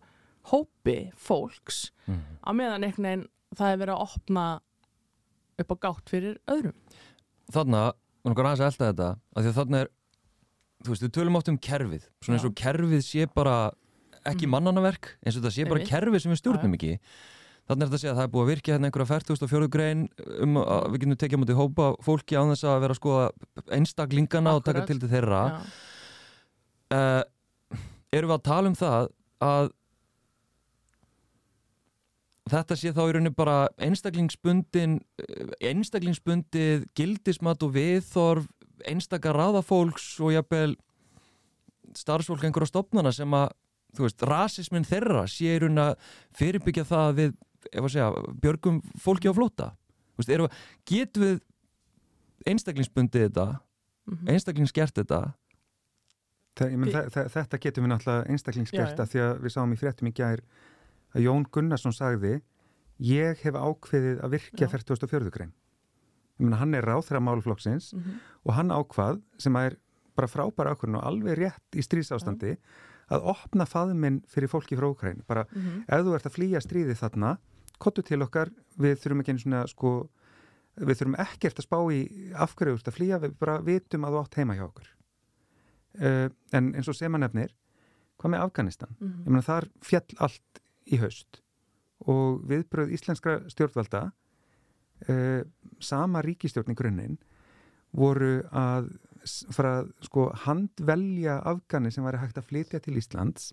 hópi 0.48 0.98
fólks. 1.20 1.90
Mm. 2.08 2.24
á 2.48 2.50
meðan 2.56 2.88
einhvern 2.88 3.10
veginn 3.10 3.28
það 3.58 3.74
hefur 3.74 3.84
verið 3.84 3.98
að 3.98 4.06
opna 4.08 4.48
upp 5.62 5.74
á 5.74 5.76
gátt 5.88 6.12
fyrir 6.12 6.38
öðrum. 6.50 6.76
Þannig 7.54 7.80
að, 7.80 7.90
og 7.98 8.32
náttúrulega 8.32 8.52
aðeins 8.52 8.62
að 8.62 8.70
elda 8.70 8.90
þetta 8.92 9.10
að 9.10 9.46
því 9.46 9.52
að 9.52 9.58
þannig 9.62 9.80
er, 9.80 9.90
þú 10.84 10.94
veist, 10.94 11.06
við 11.06 11.16
tölum 11.18 11.40
átt 11.40 11.52
um 11.52 11.60
kerfið, 11.68 12.06
svona 12.22 12.38
eins 12.38 12.48
og 12.48 12.58
kerfið 12.62 13.04
sé 13.08 13.28
bara 13.34 13.56
ekki 14.28 14.48
mm. 14.48 14.54
mannanaverk 14.58 15.12
eins 15.24 15.36
og 15.38 15.42
þetta 15.42 15.56
sé 15.56 15.68
bara 15.70 15.88
kerfið 15.88 16.24
sem 16.24 16.34
við 16.34 16.42
stjórnum 16.42 16.78
ekki. 16.78 16.94
Þannig 17.68 17.84
er 17.84 17.90
þetta 17.90 17.98
að 17.98 18.02
segja 18.02 18.12
að 18.14 18.20
það 18.20 18.28
er 18.28 18.34
búið 18.34 18.46
að 18.46 18.52
virkja 18.54 18.76
hérna 18.76 18.88
einhverja 18.88 19.10
40.000 19.12 19.72
grein 19.74 20.04
um 20.46 20.60
að 20.62 20.86
við 20.94 21.02
getum 21.02 21.18
tekið 21.20 21.40
á 21.40 21.42
móti 21.42 21.58
hópa 21.58 21.88
fólki 22.06 22.38
á 22.40 22.44
þess 22.48 22.68
að 22.68 22.84
vera 22.86 22.96
að 22.96 23.00
skoða 23.02 23.26
einstaklingana 23.76 24.54
Akkurat. 24.54 24.62
og 24.62 24.68
taka 24.68 24.86
til 24.88 25.02
til 25.02 25.10
þeirra. 25.12 25.42
Uh, 26.88 27.24
Erum 28.16 28.32
við 28.32 28.38
að 28.38 28.46
tala 28.48 28.72
um 28.72 28.78
það 28.80 29.10
að 29.44 29.68
þetta 32.52 32.78
sé 32.80 32.92
þá 32.96 33.02
í 33.06 33.14
rauninu 33.16 33.34
bara 33.36 33.58
einstaklingsbundin 33.82 35.00
eh, 35.22 35.54
einstaklingsbundið 35.72 36.88
gildismat 36.98 37.64
og 37.66 37.74
viðþorf 37.76 38.48
einstakar 38.88 39.38
ráðafólks 39.38 40.10
og 40.22 40.36
jafnvel 40.36 40.76
starfsfólk 41.98 42.46
einhverja 42.46 42.70
stopnana 42.70 43.14
sem 43.16 43.34
að, 43.34 43.50
þú 43.98 44.06
veist, 44.06 44.26
rasismin 44.30 44.86
þeirra 44.88 45.26
sé 45.32 45.56
í 45.56 45.60
rauninu 45.64 45.88
að 45.88 46.12
fyrirbyggja 46.38 46.86
það 46.88 47.14
við, 47.22 47.36
ef 47.72 47.82
að 47.82 47.94
segja, 47.96 48.10
björgum 48.44 48.82
fólki 49.02 49.32
á 49.32 49.38
flóta, 49.38 49.72
þú 50.14 50.22
veist, 50.22 50.34
erum 50.36 50.50
við 50.50 50.62
getum 50.94 51.26
við 51.26 51.42
einstaklingsbundið 52.48 53.28
þetta 53.28 53.48
mm 53.48 54.16
-hmm. 54.16 54.32
einstaklingsgert 54.34 54.96
þetta? 55.02 55.22
Þa, 56.58 56.70
menn, 56.78 56.94
þetta 57.14 57.58
getum 57.62 57.86
við 57.86 57.92
náttúrulega 57.92 58.30
einstaklingsgert 58.32 59.00
að 59.00 59.10
því 59.12 59.20
að 59.26 59.34
við 59.44 59.54
sáum 59.54 59.74
í 59.74 59.78
fréttum 59.78 60.08
í 60.08 60.14
gær 60.14 60.42
að 61.16 61.28
Jón 61.28 61.46
Gunnarsson 61.52 61.96
sagði 61.96 62.42
ég 63.04 63.40
hef 63.44 63.56
ákveðið 63.56 64.22
að 64.26 64.34
virkja 64.38 64.70
44. 64.72 65.32
grein 65.34 65.54
mena, 66.38 66.60
hann 66.62 66.76
er 66.78 66.86
ráð 66.86 67.08
þegar 67.10 67.24
málflokksins 67.26 67.94
mm 67.94 68.02
-hmm. 68.02 68.20
og 68.44 68.54
hann 68.54 68.74
ákvað 68.74 69.22
sem 69.38 69.56
er 69.56 69.78
bara 70.16 70.28
frábæra 70.28 70.74
ákveðin 70.74 71.00
og 71.00 71.06
alveg 71.06 71.38
rétt 71.38 71.78
í 71.78 71.86
stríðsástandi 71.86 72.54
ja. 72.56 72.58
að 73.10 73.30
opna 73.34 73.66
faðminn 73.66 74.22
fyrir 74.28 74.50
fólki 74.50 74.78
frá 74.78 74.90
Ukræn 74.90 75.24
bara 75.28 75.46
mm 75.52 75.62
-hmm. 75.62 75.84
ef 75.88 76.06
þú 76.06 76.16
ert 76.16 76.26
að 76.26 76.36
flýja 76.38 76.62
stríði 76.62 76.96
þarna 76.96 77.38
kottu 77.78 78.02
til 78.02 78.22
okkar, 78.22 78.50
við 78.78 78.98
þurfum 78.98 79.20
ekki 79.22 79.32
einu 79.32 79.40
svona 79.40 79.68
sko, 79.68 80.10
við 80.76 80.98
þurfum 80.98 81.20
ekkert 81.22 81.60
að 81.60 81.68
spá 81.68 81.80
í 81.94 82.34
afhverju 82.34 82.74
að 82.74 82.94
flýja, 82.94 83.20
við 83.20 83.38
bara 83.40 83.62
vitum 83.62 84.06
að 84.06 84.12
þú 84.12 84.22
átt 84.22 84.36
heima 84.36 84.56
hjá 84.56 84.66
okkur 84.66 84.88
uh, 86.02 86.30
en 86.54 86.76
eins 86.76 86.88
og 86.88 86.96
sem 86.96 87.14
að 87.14 87.20
nefnir 87.20 87.54
hvað 88.18 88.32
með 88.34 88.44
Afganistan? 88.44 88.96
Mm 89.00 89.08
-hmm. 89.08 89.26
Ég 89.26 89.30
meina 89.32 89.42
þar 89.42 89.70
fjall 89.82 90.14
allt 90.18 90.62
í 90.92 91.00
haust 91.02 91.42
og 92.08 92.44
viðbröð 92.50 92.94
íslenskra 92.96 93.40
stjórnvalda 93.52 94.04
uh, 95.10 95.42
sama 95.80 96.22
ríkistjórn 96.26 96.74
í 96.74 96.78
grunninn 96.78 97.18
voru 97.98 98.42
að 98.52 98.92
fara 99.56 99.82
sko 100.06 100.30
handvelja 100.46 101.40
afgani 101.48 101.92
sem 101.92 102.06
væri 102.06 102.22
hægt 102.22 102.38
að 102.40 102.50
flytja 102.52 102.82
til 102.84 102.98
Íslands 103.00 103.52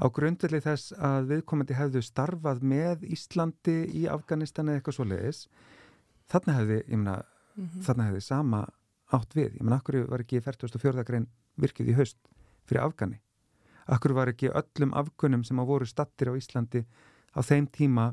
á 0.00 0.06
grundvelli 0.12 0.60
þess 0.64 0.94
að 0.96 1.30
viðkomandi 1.34 1.76
hefðu 1.76 2.02
starfað 2.04 2.62
með 2.64 3.06
Íslandi 3.08 3.78
í 3.96 4.06
Afganistan 4.10 4.68
eða 4.68 4.80
eitthvað 4.80 4.98
svo 4.98 5.06
leiðis 5.08 5.40
þarna 6.30 6.56
hefði, 6.60 6.78
ég 6.86 7.00
meina, 7.00 7.16
mm 7.20 7.64
-hmm. 7.64 7.82
þarna 7.86 8.08
hefði 8.10 8.20
sama 8.26 8.60
átt 9.10 9.34
við, 9.34 9.56
ég 9.56 9.62
meina, 9.62 9.80
akkur 9.80 10.04
var 10.08 10.24
ekki 10.24 10.40
44. 10.40 11.04
grein 11.04 11.26
virkið 11.60 11.92
í 11.92 11.98
haust 11.98 12.18
fyrir 12.66 12.84
Afgani 12.84 13.20
akkur 13.90 14.14
var 14.16 14.30
ekki 14.32 14.50
öllum 14.54 14.94
afkunum 14.96 15.44
sem 15.46 15.58
að 15.60 15.70
voru 15.72 15.88
stattir 15.88 16.30
á 16.30 16.34
Íslandi 16.38 16.84
á 17.34 17.40
þeim 17.42 17.68
tíma 17.70 18.10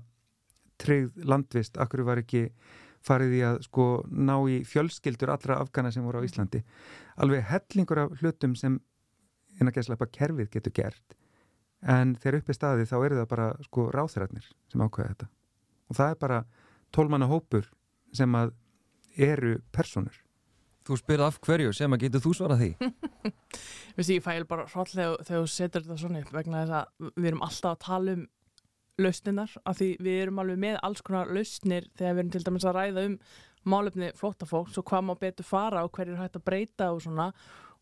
treyð 0.82 1.16
landvist, 1.26 1.78
akkur 1.82 2.04
var 2.06 2.22
ekki 2.22 2.48
farið 3.06 3.38
í 3.38 3.42
að 3.46 3.62
sko 3.66 3.86
ná 4.10 4.36
í 4.50 4.60
fjölskyldur 4.68 5.32
allra 5.34 5.62
afgana 5.62 5.92
sem 5.94 6.06
voru 6.06 6.22
á 6.22 6.28
Íslandi? 6.28 6.64
Alveg 7.18 7.46
hellingur 7.50 8.04
af 8.04 8.20
hlutum 8.22 8.56
sem 8.58 8.80
en 9.58 9.70
að 9.70 9.80
gæslega 9.80 10.04
bara 10.04 10.16
kerfið 10.20 10.52
getur 10.54 10.76
gert 10.76 11.18
en 11.82 12.16
þegar 12.18 12.40
upp 12.42 12.50
í 12.50 12.58
staði 12.58 12.86
þá 12.90 12.98
eru 13.00 13.18
það 13.20 13.32
bara 13.34 13.50
sko 13.66 13.90
ráþrætnir 13.94 14.46
sem 14.72 14.82
ákveða 14.82 15.12
þetta. 15.14 15.28
Og 15.88 15.98
það 15.98 16.14
er 16.14 16.22
bara 16.22 16.40
tólmanna 16.94 17.30
hópur 17.30 17.70
sem 18.18 18.38
að 18.38 18.54
eru 19.18 19.58
personur 19.74 20.24
Þú 20.88 20.96
spyrir 21.02 21.26
af 21.26 21.36
hverju 21.44 21.74
sem 21.76 21.92
að 21.92 22.06
getur 22.06 22.22
þú 22.24 22.32
svarað 22.38 22.62
því? 22.62 22.92
Vist 23.98 24.14
ég 24.14 24.24
fæl 24.26 24.48
bara 24.50 24.68
hróll 24.72 24.90
þegar, 24.92 25.22
þú 25.28 25.44
setur 25.52 25.86
þetta 25.86 26.00
svona 26.02 26.24
upp 26.24 26.34
vegna 26.36 26.64
þess 26.64 26.80
að 26.80 27.14
við 27.16 27.30
erum 27.32 27.46
alltaf 27.48 27.74
að 27.74 27.86
tala 27.88 28.18
um 28.18 28.26
lausninar 28.98 29.54
af 29.70 29.78
því 29.78 29.92
við 30.02 30.24
erum 30.24 30.42
alveg 30.42 30.60
með 30.62 30.80
alls 30.86 31.04
konar 31.06 31.30
lausnir 31.30 31.86
þegar 32.00 32.16
við 32.16 32.24
erum 32.24 32.34
til 32.34 32.44
dæmis 32.48 32.66
að 32.66 32.78
ræða 32.80 33.06
um 33.12 33.20
málefni 33.68 34.12
flótafólks 34.18 34.78
og 34.80 34.86
hvað 34.88 35.08
má 35.08 35.16
betur 35.20 35.48
fara 35.48 35.84
og 35.86 35.94
hverju 35.96 36.16
er 36.16 36.22
hægt 36.24 36.40
að 36.40 36.46
breyta 36.48 36.92
og 36.94 37.02
svona. 37.04 37.32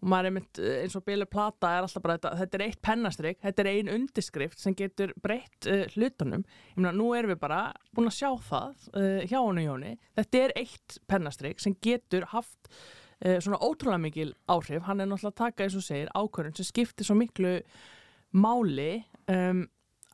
Og 0.03 0.09
maður 0.11 0.27
er 0.27 0.33
mynd 0.35 0.59
eins 0.59 0.97
og 0.97 1.05
Bíli 1.07 1.25
Plata 1.29 1.69
er 1.71 1.85
alltaf 1.85 2.03
bara 2.03 2.17
þetta, 2.17 2.31
þetta 2.41 2.57
er 2.57 2.63
eitt 2.65 2.81
pennastrygg, 2.83 3.37
þetta 3.45 3.63
er 3.63 3.69
ein 3.71 3.91
undirskrift 3.93 4.59
sem 4.59 4.75
getur 4.77 5.13
breytt 5.23 5.69
uh, 5.71 5.85
hlutunum. 5.95 6.43
Ég 6.73 6.81
meina 6.81 6.91
nú 6.97 7.13
erum 7.15 7.31
við 7.31 7.39
bara 7.45 7.61
búin 7.95 8.11
að 8.11 8.17
sjá 8.17 8.29
það 8.49 8.89
uh, 8.91 9.23
hjá 9.23 9.37
honu 9.39 9.63
Jóni, 9.63 9.95
þetta 10.19 10.41
er 10.41 10.55
eitt 10.59 10.99
pennastrygg 11.07 11.63
sem 11.63 11.77
getur 11.85 12.27
haft 12.33 12.69
svona 13.21 13.61
ótrúlega 13.63 14.01
mikil 14.01 14.33
áhrif. 14.51 14.83
Hann 14.87 15.01
er 15.01 15.09
náttúrulega 15.09 15.33
að 15.33 15.39
taka 15.43 15.65
eins 15.65 15.77
og 15.79 15.85
segir 15.85 16.11
ákvörðun 16.15 16.57
sem 16.57 16.67
skiptir 16.67 17.07
svo 17.07 17.15
miklu 17.19 17.57
máli. 18.35 19.05
Um, 19.31 19.65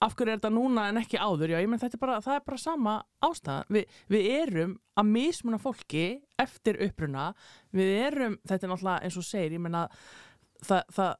af 0.01 0.15
hverju 0.17 0.33
er 0.33 0.39
þetta 0.39 0.53
núna 0.53 0.87
en 0.89 0.99
ekki 1.01 1.19
áður, 1.21 1.53
já 1.53 1.59
ég 1.61 1.69
menn 1.69 1.81
þetta 1.81 1.97
er 1.97 2.01
bara, 2.01 2.17
það 2.25 2.37
er 2.39 2.45
bara 2.47 2.61
sama 2.61 2.93
ástæða, 3.21 3.57
Vi, 3.69 3.83
við 4.09 4.29
erum 4.33 4.75
að 4.97 5.11
mismuna 5.11 5.59
fólki 5.61 6.05
eftir 6.41 6.79
uppruna, 6.87 7.31
við 7.75 7.91
erum 8.07 8.37
þetta 8.41 8.65
er 8.65 8.71
náttúrulega 8.71 9.05
eins 9.05 9.17
og 9.21 9.27
segir, 9.27 9.57
ég 9.57 9.61
menna 9.61 9.83
það, 10.65 10.81
það, 10.95 11.11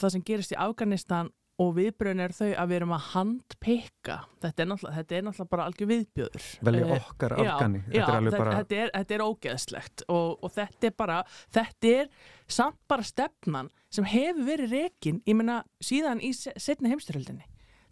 það 0.00 0.14
sem 0.14 0.24
gerist 0.26 0.56
í 0.56 0.58
Afganistan 0.58 1.30
og 1.62 1.70
viðbröðin 1.78 2.20
er 2.20 2.32
þau 2.36 2.48
að 2.52 2.68
við 2.68 2.76
erum 2.76 2.90
að 2.92 3.04
handpikka. 3.14 4.16
Þetta 4.44 4.62
er 4.62 4.68
náttúrulega, 4.70 4.96
þetta 4.98 5.16
er 5.16 5.24
náttúrulega 5.26 5.52
bara 5.54 5.66
algjör 5.70 5.88
viðbjöður 5.92 6.46
velja 6.68 6.86
Eh, 6.86 7.06
okkar 7.06 7.34
afgani 7.36 7.80
já, 7.86 8.04
þetta 8.04 8.16
er 8.18 8.36
bara 8.38 8.56
þetta, 8.58 8.76
er, 8.82 8.90
þetta 8.98 9.14
er 9.16 9.24
ógeðslegt. 9.26 10.04
Og, 10.12 10.44
og 10.44 10.52
þetta 10.56 10.86
er 10.90 10.94
bara 10.98 11.18
þetta 11.56 11.92
er 12.02 12.10
samt 12.58 12.78
bara 12.88 13.02
stefnan 13.08 13.70
sem 13.90 14.04
hefur 14.04 14.44
verið 14.50 14.74
rekin 14.76 15.22
meina 15.26 15.62
síðan 15.80 16.20
í 16.20 16.32
se- 16.36 16.52
seinni 16.60 16.92
heimstyrjöldinni 16.92 17.46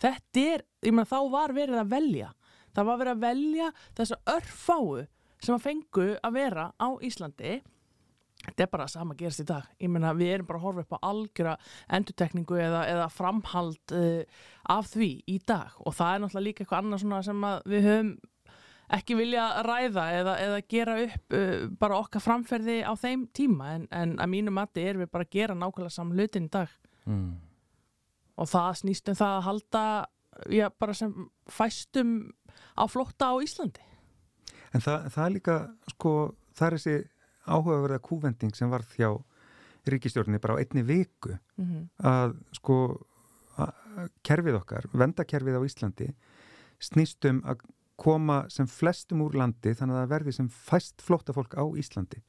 þetta 0.05 0.45
er, 0.55 0.65
ég 0.85 0.93
meina 0.93 1.09
þá 1.09 1.19
var 1.33 1.55
verið 1.57 1.81
að 1.81 1.93
velja. 1.97 2.33
Það 2.75 2.89
var 2.91 2.99
verið 3.01 3.15
að 3.15 3.25
velja 3.25 3.73
þessa 3.97 4.17
örfáu 4.35 5.07
sem 5.45 5.55
að 5.55 5.63
fengu 5.65 6.07
að 6.25 6.33
vera 6.37 6.73
á 6.77 6.89
Íslandi 7.01 7.63
þetta 8.45 8.67
er 8.67 8.71
bara 8.73 8.89
sama 8.91 9.17
gerist 9.19 9.43
í 9.43 9.47
dag. 9.49 9.67
Ég 9.81 9.91
meina 9.93 10.13
við 10.17 10.35
erum 10.35 10.49
bara 10.51 10.61
að 10.61 10.67
horfa 10.69 10.85
upp 10.85 10.95
á 10.97 11.07
algjöra 11.11 11.57
endurtekningu 11.99 12.61
eða, 12.61 12.85
eða 12.93 13.09
framhald 13.13 13.97
uh, 13.97 14.45
af 14.77 14.93
því 14.93 15.11
í 15.31 15.41
dag. 15.47 15.75
Og 15.85 15.97
það 15.97 16.15
er 16.15 16.23
náttúrulega 16.25 16.49
líka 16.49 16.65
eitthvað 16.65 16.85
annað 16.85 17.05
svona 17.05 17.25
sem 17.27 17.49
við 17.73 17.89
höfum 17.89 18.15
ekki 18.95 19.17
vilja 19.17 19.45
ræða 19.65 20.05
eða, 20.19 20.35
eða 20.45 20.65
gera 20.71 20.97
upp 21.07 21.37
uh, 21.39 21.69
bara 21.81 22.01
okkar 22.03 22.25
framferði 22.25 22.81
á 22.85 22.93
þeim 23.01 23.29
tíma. 23.37 23.75
En, 23.79 23.89
en 23.91 24.17
að 24.21 24.33
mínu 24.37 24.55
mati 24.55 24.85
erum 24.85 25.07
við 25.07 25.13
bara 25.17 25.29
að 25.29 25.37
gera 25.39 25.59
nákvæmlega 25.59 25.97
saman 25.97 26.19
hlutin 26.19 26.51
í 26.51 26.55
dag. 26.55 26.81
Mm. 27.05 27.35
og 28.41 28.49
það 28.49 28.79
snýst 28.81 29.11
um 29.13 29.17
það 29.19 29.35
að 29.35 29.43
halda 29.45 29.81
já, 30.51 30.69
bara 30.81 30.95
sem 30.97 31.11
fæstum 31.51 32.15
á 32.75 32.85
flótta 32.91 33.31
á 33.31 33.35
Íslandi. 33.45 33.85
En 34.75 34.83
það, 34.83 35.11
það 35.15 35.25
er 35.25 35.35
líka 35.37 35.57
sko, 35.93 36.13
það 36.57 36.67
er 36.67 36.77
þessi 36.79 36.97
áhugaverða 37.47 38.03
kúvending 38.05 38.55
sem 38.57 38.71
varð 38.71 38.97
hjá 38.99 39.11
ríkistjórninni 39.91 40.41
bara 40.41 40.57
á 40.57 40.61
einni 40.63 40.83
viku 40.83 41.37
mm 41.57 41.65
-hmm. 41.65 41.89
að 42.01 42.37
sko 42.57 42.77
að 43.61 44.11
kerfið 44.27 44.59
okkar, 44.59 44.87
vendakerfið 44.93 45.59
á 45.61 45.67
Íslandi 45.67 46.15
snýst 46.83 47.25
um 47.29 47.43
að 47.45 47.63
koma 47.97 48.45
sem 48.51 48.67
flestum 48.67 49.23
úr 49.23 49.37
landi 49.39 49.75
þannig 49.75 49.95
að 49.95 50.03
það 50.03 50.15
verði 50.15 50.33
sem 50.33 50.49
fæst 50.49 51.03
flóttafólk 51.03 51.55
á 51.55 51.65
Íslandi. 51.79 52.23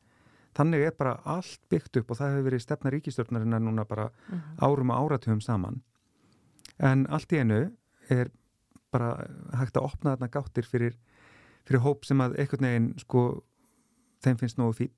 Þannig 0.56 0.86
er 0.88 0.93
bara 0.95 1.17
allt 1.25 1.60
byggt 1.69 1.97
upp 1.97 2.12
og 2.12 2.17
það 2.17 2.32
hefur 2.32 2.47
verið 2.49 2.63
stefna 2.63 2.91
ríkistjórnarinnar 2.93 3.63
núna 3.63 3.86
bara 3.86 4.10
árum 4.62 4.93
og 4.93 5.01
áratugum 5.01 5.41
saman. 5.41 5.82
En 6.80 7.08
allt 7.10 7.34
í 7.34 7.41
einu 7.41 7.71
er 8.10 8.30
bara 8.93 9.28
hægt 9.58 9.75
að 9.75 9.89
opna 9.89 10.13
þarna 10.13 10.32
gáttir 10.32 10.69
fyrir, 10.69 10.95
fyrir 11.65 11.84
hóp 11.84 12.06
sem 12.06 12.21
að 12.21 12.38
einhvern 12.39 12.69
veginn 12.69 12.93
sko 13.01 13.25
þeim 14.23 14.39
finnst 14.39 14.62
nógu 14.62 14.78
fín 14.80 14.93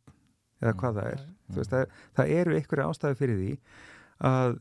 eða 0.61 0.73
hvað 0.79 0.99
það 0.99 1.11
er. 1.11 1.23
Þú 1.47 1.59
veist, 1.61 1.73
það, 1.73 1.99
það 2.17 2.33
eru 2.39 2.57
einhverja 2.57 2.87
ástæði 2.91 3.19
fyrir 3.21 3.41
því 3.41 3.51
að 4.27 4.57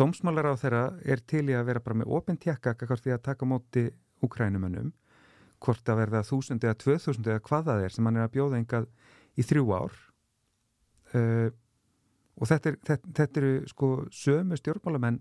dómsmálar 0.00 0.50
á 0.50 0.54
þeirra 0.58 0.84
er 1.06 1.22
til 1.30 1.44
í 1.46 1.54
að 1.54 1.68
vera 1.70 1.82
bara 1.84 2.00
með 2.00 2.14
opinn 2.18 2.40
tjekka 2.42 2.74
hvort 2.80 3.04
því 3.04 3.14
að 3.14 3.26
taka 3.28 3.48
móti 3.48 3.84
úkrænumönnum 4.24 4.92
hvort 5.64 5.88
að 5.88 6.00
verða 6.02 6.24
þúsund 6.26 6.64
eða 6.64 6.78
tvö 6.80 6.96
þúsund 7.00 7.28
eða 7.30 7.44
hvað 7.44 7.68
það 7.68 7.84
er 7.84 7.94
sem 7.94 8.08
hann 8.08 8.18
er 8.18 8.26
að 8.26 8.34
bjóða 8.34 8.58
engað 8.60 8.88
í 9.34 9.44
þrjú 9.46 9.68
ár. 9.74 10.00
Uh, 11.14 11.48
og 12.34 12.50
þetta, 12.50 12.72
er, 12.72 12.78
þetta, 12.88 13.12
þetta 13.20 13.40
eru 13.40 13.54
sko 13.70 13.90
sömu 14.12 14.58
stjórnmálamenn 14.58 15.20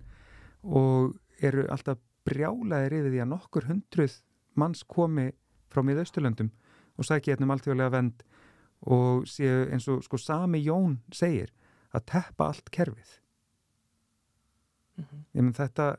og 0.63 1.13
eru 1.43 1.67
alltaf 1.71 2.01
brjálaðir 2.27 2.97
yfir 2.99 3.13
því 3.13 3.21
að 3.23 3.31
nokkur 3.33 3.67
hundruð 3.69 4.17
manns 4.59 4.83
komi 4.89 5.29
frá 5.73 5.83
miðausturlöndum 5.85 6.49
og 6.97 7.07
sækja 7.07 7.33
hérna 7.33 7.47
um 7.47 7.53
alltjóðlega 7.55 7.93
vend 7.93 8.23
og 8.83 9.27
séu 9.29 9.67
eins 9.71 9.87
og 9.87 10.01
sko 10.03 10.17
sami 10.19 10.59
Jón 10.65 10.97
segir 11.15 11.51
að 11.93 12.05
teppa 12.11 12.49
allt 12.51 12.71
kerfið. 12.73 13.19
Ég 15.33 15.41
menn 15.41 15.53
þetta 15.57 15.93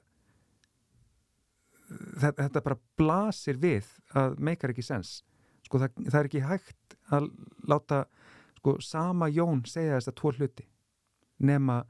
þetta, 2.21 2.43
þetta 2.43 2.63
bara 2.65 2.79
blasir 2.99 3.59
við 3.63 3.89
að 4.17 4.37
meikar 4.39 4.73
ekki 4.75 4.85
sens. 4.87 5.23
Sko 5.65 5.81
það, 5.83 5.97
það 6.11 6.19
er 6.21 6.29
ekki 6.29 6.45
hægt 6.45 6.97
að 7.15 7.29
láta 7.71 8.05
sko 8.59 8.77
sama 8.85 9.29
Jón 9.33 9.65
segja 9.69 9.99
þess 9.99 10.13
að 10.13 10.19
tvo 10.21 10.33
hluti 10.39 10.67
nema 11.45 11.81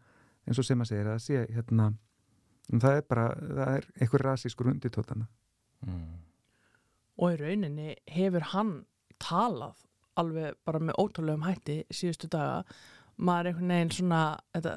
eins 0.47 0.59
og 0.61 0.67
sem 0.67 0.81
að 0.83 0.91
segja 0.91 1.15
að 1.15 1.23
sé 1.25 1.45
hérna 1.55 1.91
en 2.73 2.81
það 2.81 2.97
er 2.99 3.05
bara, 3.09 3.25
það 3.37 3.73
er 3.79 3.89
einhver 4.01 4.25
rasískur 4.31 4.71
undirtótana 4.73 5.27
Mm. 5.85 6.15
og 7.21 7.35
í 7.35 7.37
rauninni 7.37 7.91
hefur 8.09 8.41
hann 8.55 8.71
talað 9.21 9.83
alveg 10.21 10.59
bara 10.67 10.81
með 10.83 10.99
ótrúlegum 11.03 11.47
hætti 11.47 11.81
síðustu 11.95 12.31
daga 12.33 12.63
maður 13.17 13.47
er 13.47 13.51
einhvern 13.53 13.75
veginn 13.75 13.95
svona 13.95 14.23
þetta, 14.55 14.75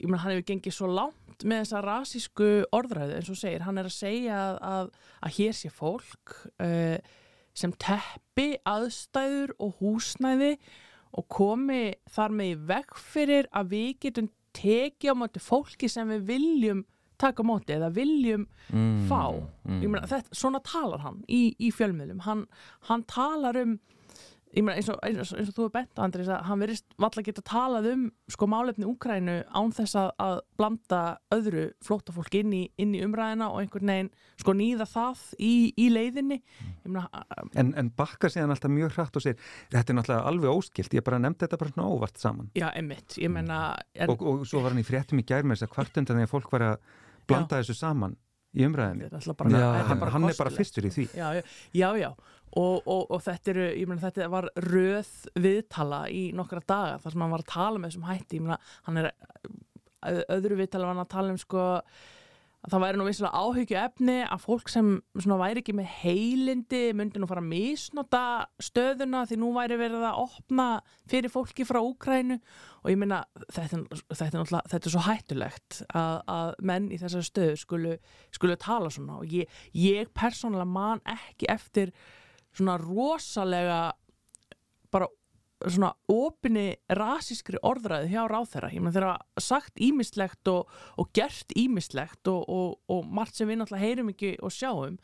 ég 0.00 0.10
meina 0.10 0.22
hann 0.24 0.34
hefur 0.34 0.46
gengið 0.50 0.76
svo 0.76 0.90
langt 0.90 1.44
með 1.46 1.62
þessa 1.64 1.82
rasísku 1.86 2.50
orðræðu 2.76 3.16
eins 3.16 3.30
og 3.32 3.40
segir, 3.40 3.64
hann 3.66 3.80
er 3.80 3.88
að 3.88 3.96
segja 3.96 4.38
að, 4.42 4.60
að, 4.70 4.92
að 5.20 5.34
hér 5.38 5.56
sé 5.56 5.72
fólk 5.72 6.36
uh, 6.60 6.96
sem 7.60 7.72
teppi 7.82 8.48
aðstæður 8.68 9.54
og 9.58 9.80
húsnæði 9.80 10.54
og 11.18 11.26
komi 11.32 11.82
þar 12.10 12.34
með 12.38 12.52
í 12.52 12.58
veg 12.70 12.96
fyrir 13.02 13.48
að 13.56 13.72
við 13.74 13.90
getum 14.06 14.30
tekið 14.54 15.14
á 15.14 15.20
móti 15.20 15.42
fólki 15.42 15.88
sem 15.90 16.10
við 16.10 16.26
viljum 16.28 16.84
taka 17.20 17.44
á 17.44 17.50
móti 17.50 17.74
eða 17.76 17.90
viljum 17.94 18.46
Mm. 18.70 19.08
fá 19.10 19.34
mm. 19.66 19.80
ég 19.82 19.90
meina, 19.90 20.06
þetta, 20.06 20.36
svona 20.36 20.60
talar 20.62 21.00
hann 21.02 21.16
í, 21.26 21.56
í 21.58 21.72
fjölmiðlum 21.74 22.20
hann, 22.22 22.44
hann 22.86 23.02
talar 23.10 23.56
um 23.58 23.72
meina, 24.50 24.76
eins 24.80 24.88
og, 24.90 24.98
eins 25.06 25.30
og, 25.30 25.38
eins 25.38 25.50
og 25.52 25.54
þú 25.54 25.66
er 25.68 25.72
bent 25.76 26.00
Andrés 26.02 26.28
að 26.30 26.46
hann 26.48 26.62
verist 26.62 26.96
valla 27.00 27.22
geta 27.26 27.42
talað 27.46 27.86
um 27.92 28.06
sko 28.34 28.48
málefni 28.50 28.86
Úkrænu 28.90 29.36
án 29.46 29.74
þess 29.76 29.98
að, 30.00 30.08
að 30.24 30.40
blanda 30.58 31.02
öðru 31.36 31.66
flóttafólk 31.86 32.34
inn 32.40 32.54
í, 32.56 32.62
inn 32.82 32.96
í 32.98 33.02
umræðina 33.06 33.50
og 33.52 33.60
einhvern 33.62 33.92
veginn 33.92 34.10
sko 34.42 34.54
nýða 34.58 34.88
það 34.90 35.22
í, 35.38 35.52
í 35.78 35.86
leiðinni. 35.94 36.40
Meina, 36.86 37.04
en, 37.54 37.70
en 37.78 37.92
bakka 37.94 38.30
síðan 38.32 38.54
alltaf 38.56 38.74
mjög 38.74 38.96
hratt 38.96 39.20
og 39.20 39.24
segir 39.26 39.52
þetta 39.70 39.94
er 39.94 40.00
náttúrulega 40.00 40.32
alveg 40.32 40.62
óskilt, 40.62 40.96
ég 40.98 41.06
bara 41.06 41.20
nefndi 41.22 41.46
þetta 41.46 41.60
bara 41.60 41.74
svona 41.76 41.92
óvart 41.94 42.18
saman. 42.18 42.50
Já, 42.58 42.68
emmitt, 42.74 43.20
ég 43.22 43.30
meina 43.30 43.60
en, 43.94 44.10
og, 44.10 44.26
og 44.26 44.42
svo 44.50 44.64
var 44.64 44.74
hann 44.74 44.82
í 44.82 44.88
fréttum 44.88 45.22
í 45.22 45.26
gær 45.28 45.46
með 45.46 45.60
þess 45.60 45.68
að 45.68 45.76
kvartundan 45.76 46.18
því 46.18 46.26
að 46.26 46.34
fólk 46.34 46.50
var 46.56 46.66
að 46.72 46.90
blanda 47.30 47.60
þessu 47.60 47.78
saman 47.78 48.18
í 48.50 48.66
umræðinni 48.66 49.06
Já, 49.06 49.66
hann, 49.86 50.00
hann 50.10 50.26
er 50.26 50.38
bara 50.38 50.50
fyrstur 50.50 50.88
í 50.88 50.90
því. 50.94 51.06
Já, 51.14 51.28
já, 51.38 51.42
já, 51.76 51.88
já. 52.00 52.08
Og, 52.58 52.80
og, 52.82 53.04
og 53.14 53.20
þetta 53.22 53.52
eru, 53.52 53.66
ég 53.78 53.86
meina 53.86 54.02
þetta 54.02 54.30
var 54.32 54.48
röð 54.66 55.10
viðtala 55.38 56.04
í 56.10 56.30
nokkra 56.34 56.62
daga 56.66 56.96
þar 56.98 57.14
sem 57.14 57.22
hann 57.22 57.34
var 57.36 57.44
að 57.44 57.52
tala 57.52 57.78
með 57.78 57.92
þessum 57.92 58.08
hætti. 58.08 58.40
Hann 58.88 59.02
er 59.02 59.12
öðru 60.34 60.58
viðtala 60.58 60.88
var 60.88 60.96
hann 60.96 61.04
að 61.04 61.12
tala 61.14 61.34
um 61.34 61.38
sko 61.38 61.66
að 62.60 62.74
það 62.74 62.82
væri 62.82 62.98
nú 63.00 63.04
vissilega 63.06 63.40
áhyggju 63.40 63.76
efni 63.80 64.16
að 64.26 64.42
fólk 64.42 64.68
sem 64.68 64.88
svona 65.14 65.38
væri 65.40 65.62
ekki 65.62 65.74
með 65.78 65.92
heilindi 66.02 66.80
myndi 66.96 67.20
nú 67.20 67.28
fara 67.30 67.40
að 67.40 67.48
misnota 67.54 68.24
stöðuna 68.60 69.22
því 69.30 69.38
nú 69.40 69.52
væri 69.54 69.78
verið 69.80 70.04
að 70.10 70.20
opna 70.26 70.66
fyrir 71.08 71.32
fólki 71.32 71.64
frá 71.68 71.80
Úkrænu 71.80 72.36
og 72.82 72.92
ég 72.92 73.00
meina 73.00 73.22
þetta, 73.48 73.80
þetta, 74.12 74.44
þetta 74.74 74.82
er 74.82 74.92
svo 74.92 75.06
hættulegt 75.06 75.80
að, 75.88 76.20
að 76.36 76.52
menn 76.68 76.90
í 76.92 77.00
þessari 77.00 77.28
stöðu 77.30 77.58
skulu, 77.62 77.96
skulu 78.36 78.60
tala 78.60 78.92
svona. 78.92 79.20
Og 79.22 79.36
ég, 79.40 79.60
ég 79.76 80.12
persónulega 80.16 80.68
man 80.68 81.04
ekki 81.08 81.48
eftir 81.52 81.94
svona 82.56 82.76
rosalega 82.80 83.80
bara 84.90 85.06
svona 85.68 85.90
opinni 86.08 86.70
rasískri 86.96 87.58
orðræði 87.62 88.08
hjá 88.14 88.22
ráþæra 88.32 88.70
ég 88.72 88.80
meina 88.80 88.94
þeirra 88.96 89.42
sagt 89.44 89.76
ímislegt 89.84 90.48
og, 90.48 90.70
og 90.96 91.10
gert 91.14 91.52
ímislegt 91.56 92.30
og, 92.32 92.46
og, 92.48 92.78
og 92.88 93.04
margt 93.06 93.36
sem 93.36 93.48
við 93.50 93.60
náttúrulega 93.60 93.84
heyrum 93.84 94.08
ekki 94.14 94.30
og 94.42 94.54
sjáum. 94.56 94.96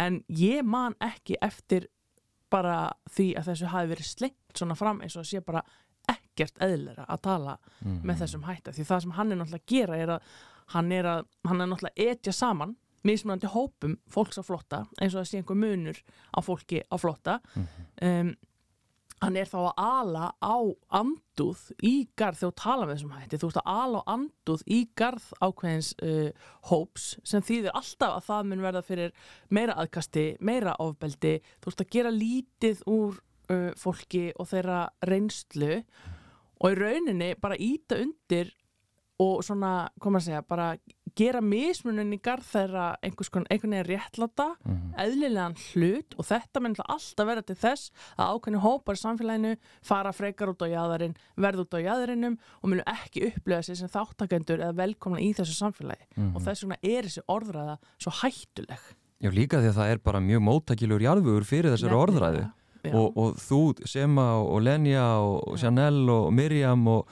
En 0.00 0.22
ég 0.32 0.62
man 0.64 0.94
ekki 1.04 1.36
eftir 1.42 1.88
bara 2.50 2.90
því 3.12 3.28
að 3.38 3.50
þessu 3.52 3.68
hafi 3.70 3.90
verið 3.92 4.08
slengt 4.08 4.58
svona 4.58 4.74
fram 4.78 5.02
eins 5.04 5.16
og 5.20 5.28
sé 5.28 5.42
bara 5.44 5.60
ekkert 6.10 6.56
eðlera 6.64 7.04
að 7.06 7.20
tala 7.22 7.58
Mhm. 7.84 8.00
með 8.08 8.22
þessum 8.24 8.42
hætta 8.48 8.72
því 8.72 8.84
það 8.88 9.00
sem 9.02 9.10
hann 9.16 9.32
er 9.32 9.36
náttúrulega 9.36 9.60
að 9.62 9.70
gera 9.74 9.96
er 9.96 10.08
að 10.16 10.22
hann 10.74 10.92
er, 10.92 11.04
að, 11.04 11.26
hann 11.46 11.60
er 11.60 11.66
náttúrulega 11.70 11.94
að 11.96 12.10
etja 12.16 12.32
saman 12.32 12.74
mismunandi 13.06 13.50
hópum 13.50 13.96
fólks 14.10 14.40
á 14.40 14.44
flotta 14.44 14.84
eins 15.00 15.14
og 15.14 15.22
það 15.22 15.28
sé 15.30 15.40
einhver 15.40 15.58
munur 15.58 15.98
á 16.36 16.38
fólki 16.44 16.82
á 16.84 16.96
flotta 17.00 17.40
um, 17.56 18.34
hann 19.20 19.36
er 19.36 19.48
þá 19.48 19.58
að 19.60 19.82
ala 19.84 20.28
á 20.40 20.56
andúð 21.00 21.64
í 21.84 21.94
garð 22.16 22.40
þegar 22.40 22.52
þú 22.54 22.60
tala 22.62 22.86
með 22.86 22.94
þessum 22.94 23.16
hætti 23.16 23.40
þú 23.40 23.50
ert 23.50 23.58
að 23.60 23.72
ala 23.74 24.00
á 24.00 24.10
andúð 24.14 24.62
í 24.64 24.78
garð 24.96 25.26
ákveðins 25.44 25.90
uh, 26.04 26.30
hóps 26.70 27.08
sem 27.24 27.44
þýðir 27.44 27.76
alltaf 27.76 28.16
að 28.16 28.28
það 28.30 28.46
mun 28.50 28.64
verða 28.64 28.86
fyrir 28.86 29.12
meira 29.52 29.76
aðkasti, 29.80 30.26
meira 30.40 30.76
ofbeldi 30.80 31.34
þú 31.60 31.72
ert 31.72 31.84
að 31.84 31.92
gera 31.96 32.14
lítið 32.14 32.86
úr 32.88 33.20
uh, 33.52 33.68
fólki 33.80 34.30
og 34.36 34.48
þeirra 34.54 34.80
reynslu 35.08 35.82
og 36.60 36.72
í 36.72 36.80
rauninni 36.80 37.34
bara 37.40 37.60
íta 37.60 38.00
undir 38.00 38.54
og 39.20 39.42
svona, 39.44 39.90
koma 40.00 40.20
að 40.20 40.30
segja, 40.30 40.40
bara 40.48 40.70
gera 41.16 41.40
mismunin 41.40 42.12
í 42.14 42.18
garð 42.22 42.44
þeirra 42.52 42.84
einhvers 43.02 43.30
konar 43.30 43.46
einhvern 43.50 43.70
veginn 43.76 43.88
réttlata 43.90 44.46
Mhm. 44.64 44.94
eðlilegan 44.98 45.56
hlut 45.72 46.14
og 46.18 46.24
þetta 46.26 46.60
náttúrulega 46.60 46.94
alltaf 46.94 47.26
vera 47.26 47.42
til 47.42 47.56
þess 47.56 47.90
að 48.18 48.30
ákveðni 48.34 48.60
hópar 48.64 48.94
í 48.94 49.02
samfélaginu 49.02 49.56
fara 49.82 50.12
frekar 50.12 50.48
út 50.52 50.62
á 50.62 50.68
jæðarinn, 50.68 51.16
verða 51.36 51.64
út 51.64 51.74
á 51.74 51.80
jæðarinnum 51.80 52.38
og 52.62 52.68
munu 52.70 52.82
ekki 52.86 53.26
upplega 53.32 53.62
sér 53.62 53.76
sem 53.76 53.88
þáttakendur 53.88 54.60
eða 54.60 54.74
velkomna 54.76 55.18
í 55.20 55.32
þessu 55.34 55.56
samfélagi 55.58 56.04
Mhm. 56.16 56.36
og 56.36 56.42
þess 56.42 56.62
vegna 56.64 56.76
er 56.82 57.02
þessi 57.02 57.22
orðræða 57.28 57.78
svo 57.98 58.10
hættuleg 58.22 58.78
Já, 59.20 59.28
líka 59.30 59.58
því 59.60 59.68
að 59.68 59.76
það 59.76 59.90
er 59.92 59.98
bara 59.98 60.18
mjög 60.20 60.40
móttækilegur 60.40 61.02
jarðvugur 61.04 61.44
fyrir 61.44 61.74
þessari 61.76 61.98
orðræðu 62.06 62.52
Já. 62.84 62.94
og, 62.94 63.16
og 63.18 63.34
þú, 63.36 63.86
Sema 63.86 64.40
og, 64.40 64.62
Lenja 64.62 65.02
og, 65.20 65.48
og. 65.48 65.58
Chanel 65.58 66.08
og 66.08 66.32
Miriam 66.32 66.86
og, 66.88 67.06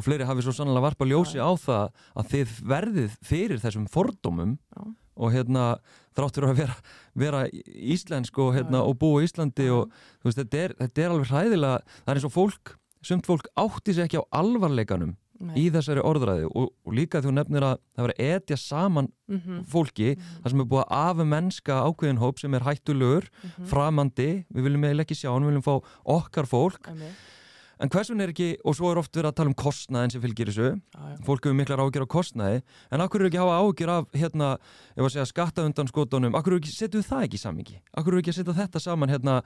og 0.00 0.06
fleiri 0.06 0.26
hafi 0.28 0.44
svo 0.44 0.54
sannlega 0.56 0.86
varpa 0.88 1.08
ljósi 1.08 1.40
á 1.40 1.50
það 1.60 2.02
að 2.16 2.32
þið 2.32 2.56
verðið 2.72 3.16
fyrir 3.30 3.62
þessum 3.62 3.86
fordómum 3.92 4.56
og 5.20 5.32
hérna 5.34 5.64
þráttur 6.16 6.48
að 6.48 6.60
vera, 6.62 6.76
vera 7.18 7.46
íslensk 7.52 8.38
og, 8.40 8.54
hérna, 8.56 8.82
og 8.82 8.96
búa 9.00 9.20
í 9.20 9.28
Íslandi 9.28 9.68
og 9.74 9.90
veist, 10.24 10.40
þetta 10.40 10.62
er, 10.64 10.76
þetta 10.80 11.02
er 11.02 11.14
alveg 11.14 11.32
hræðilega 11.32 11.80
það 11.92 12.12
er 12.12 12.20
eins 12.20 12.28
og 12.30 12.36
fólk, 12.36 12.76
sumt 13.04 13.28
fólk 13.28 13.50
átti 13.60 13.96
sig 13.96 14.08
ekki 14.08 14.22
á 14.24 14.30
alvarleikanum 14.40 15.16
Nei. 15.40 15.54
í 15.56 15.66
þessari 15.72 16.02
orðræðu 16.04 16.50
og, 16.50 16.72
og 16.84 16.96
líka 16.96 17.22
þú 17.24 17.32
nefnir 17.32 17.64
að 17.64 17.78
það 17.96 18.06
var 18.06 18.14
að 18.16 18.32
etja 18.34 18.58
saman 18.60 19.08
Mhm, 19.30 19.62
fólki 19.70 20.14
mhm, 20.16 20.38
það 20.42 20.52
sem 20.52 20.62
er 20.62 20.68
búið 20.70 20.80
að 20.82 20.94
afa 20.98 21.26
mennska 21.32 21.74
ákveðin 21.86 22.18
hóp 22.20 22.40
sem 22.42 22.54
er 22.56 22.64
hættulegur, 22.66 23.28
mhm. 23.30 23.68
framandi 23.70 24.30
við 24.50 24.66
viljum 24.66 24.86
eiginlega 24.88 25.06
ekki 25.06 25.18
sjá 25.20 25.30
við 25.30 25.50
viljum 25.52 25.66
fá 25.66 25.74
okkar 26.16 26.48
fólk. 26.50 26.88
Einmitt. 26.90 27.28
En 27.80 27.90
hvers 27.92 28.10
vegna 28.12 28.26
er 28.26 28.32
ekki, 28.34 28.48
og 28.64 28.76
svo 28.76 28.90
er 28.90 29.00
oft 29.00 29.16
verið 29.16 29.30
að 29.30 29.36
tala 29.38 29.50
um 29.52 29.56
kostnaðin 29.58 30.14
sem 30.14 30.22
fylgir 30.22 30.50
þessu, 30.50 30.70
já. 30.76 31.20
fólk 31.26 31.46
hefur 31.46 31.56
miklar 31.56 31.82
ágjör 31.82 32.04
á 32.04 32.14
kostnaði, 32.14 32.62
en 32.92 33.04
akkur 33.04 33.22
eru 33.22 33.30
ekki 33.30 33.40
að 33.40 33.48
hafa 33.48 33.60
ágjör 33.64 33.92
af 33.94 34.18
hérna, 34.20 34.50
ef 34.96 35.04
að 35.06 35.14
segja 35.14 35.28
skatta 35.30 35.64
undan 35.68 35.90
skotunum, 35.90 36.36
akkur 36.38 36.56
eru 36.56 36.62
ekki, 36.62 36.74
setjum 36.74 37.02
við 37.02 37.08
það 37.08 37.26
ekki 37.28 37.40
samingi 37.40 37.80
akkur 37.96 38.14
eru 38.14 38.22
ekki 38.22 38.34
að 38.34 38.38
setja 38.40 38.56
þetta 38.60 38.84
saman 38.84 39.14
hérna 39.14 39.40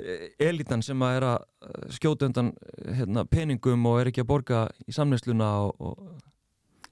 eh, 0.00 0.26
elitan 0.48 0.84
sem 0.86 1.06
að 1.06 1.20
er 1.20 1.28
að 1.34 1.38
eh, 1.68 1.86
skjóta 1.98 2.28
undan 2.30 2.52
eh, 2.56 2.90
hérna, 3.02 3.26
peningum 3.28 3.88
og 3.90 4.00
er 4.00 4.12
ekki 4.12 4.24
að 4.24 4.30
borga 4.32 4.66
í 4.88 4.96
samneysluna 4.96 5.52
og, 5.68 5.80
og 5.80 6.28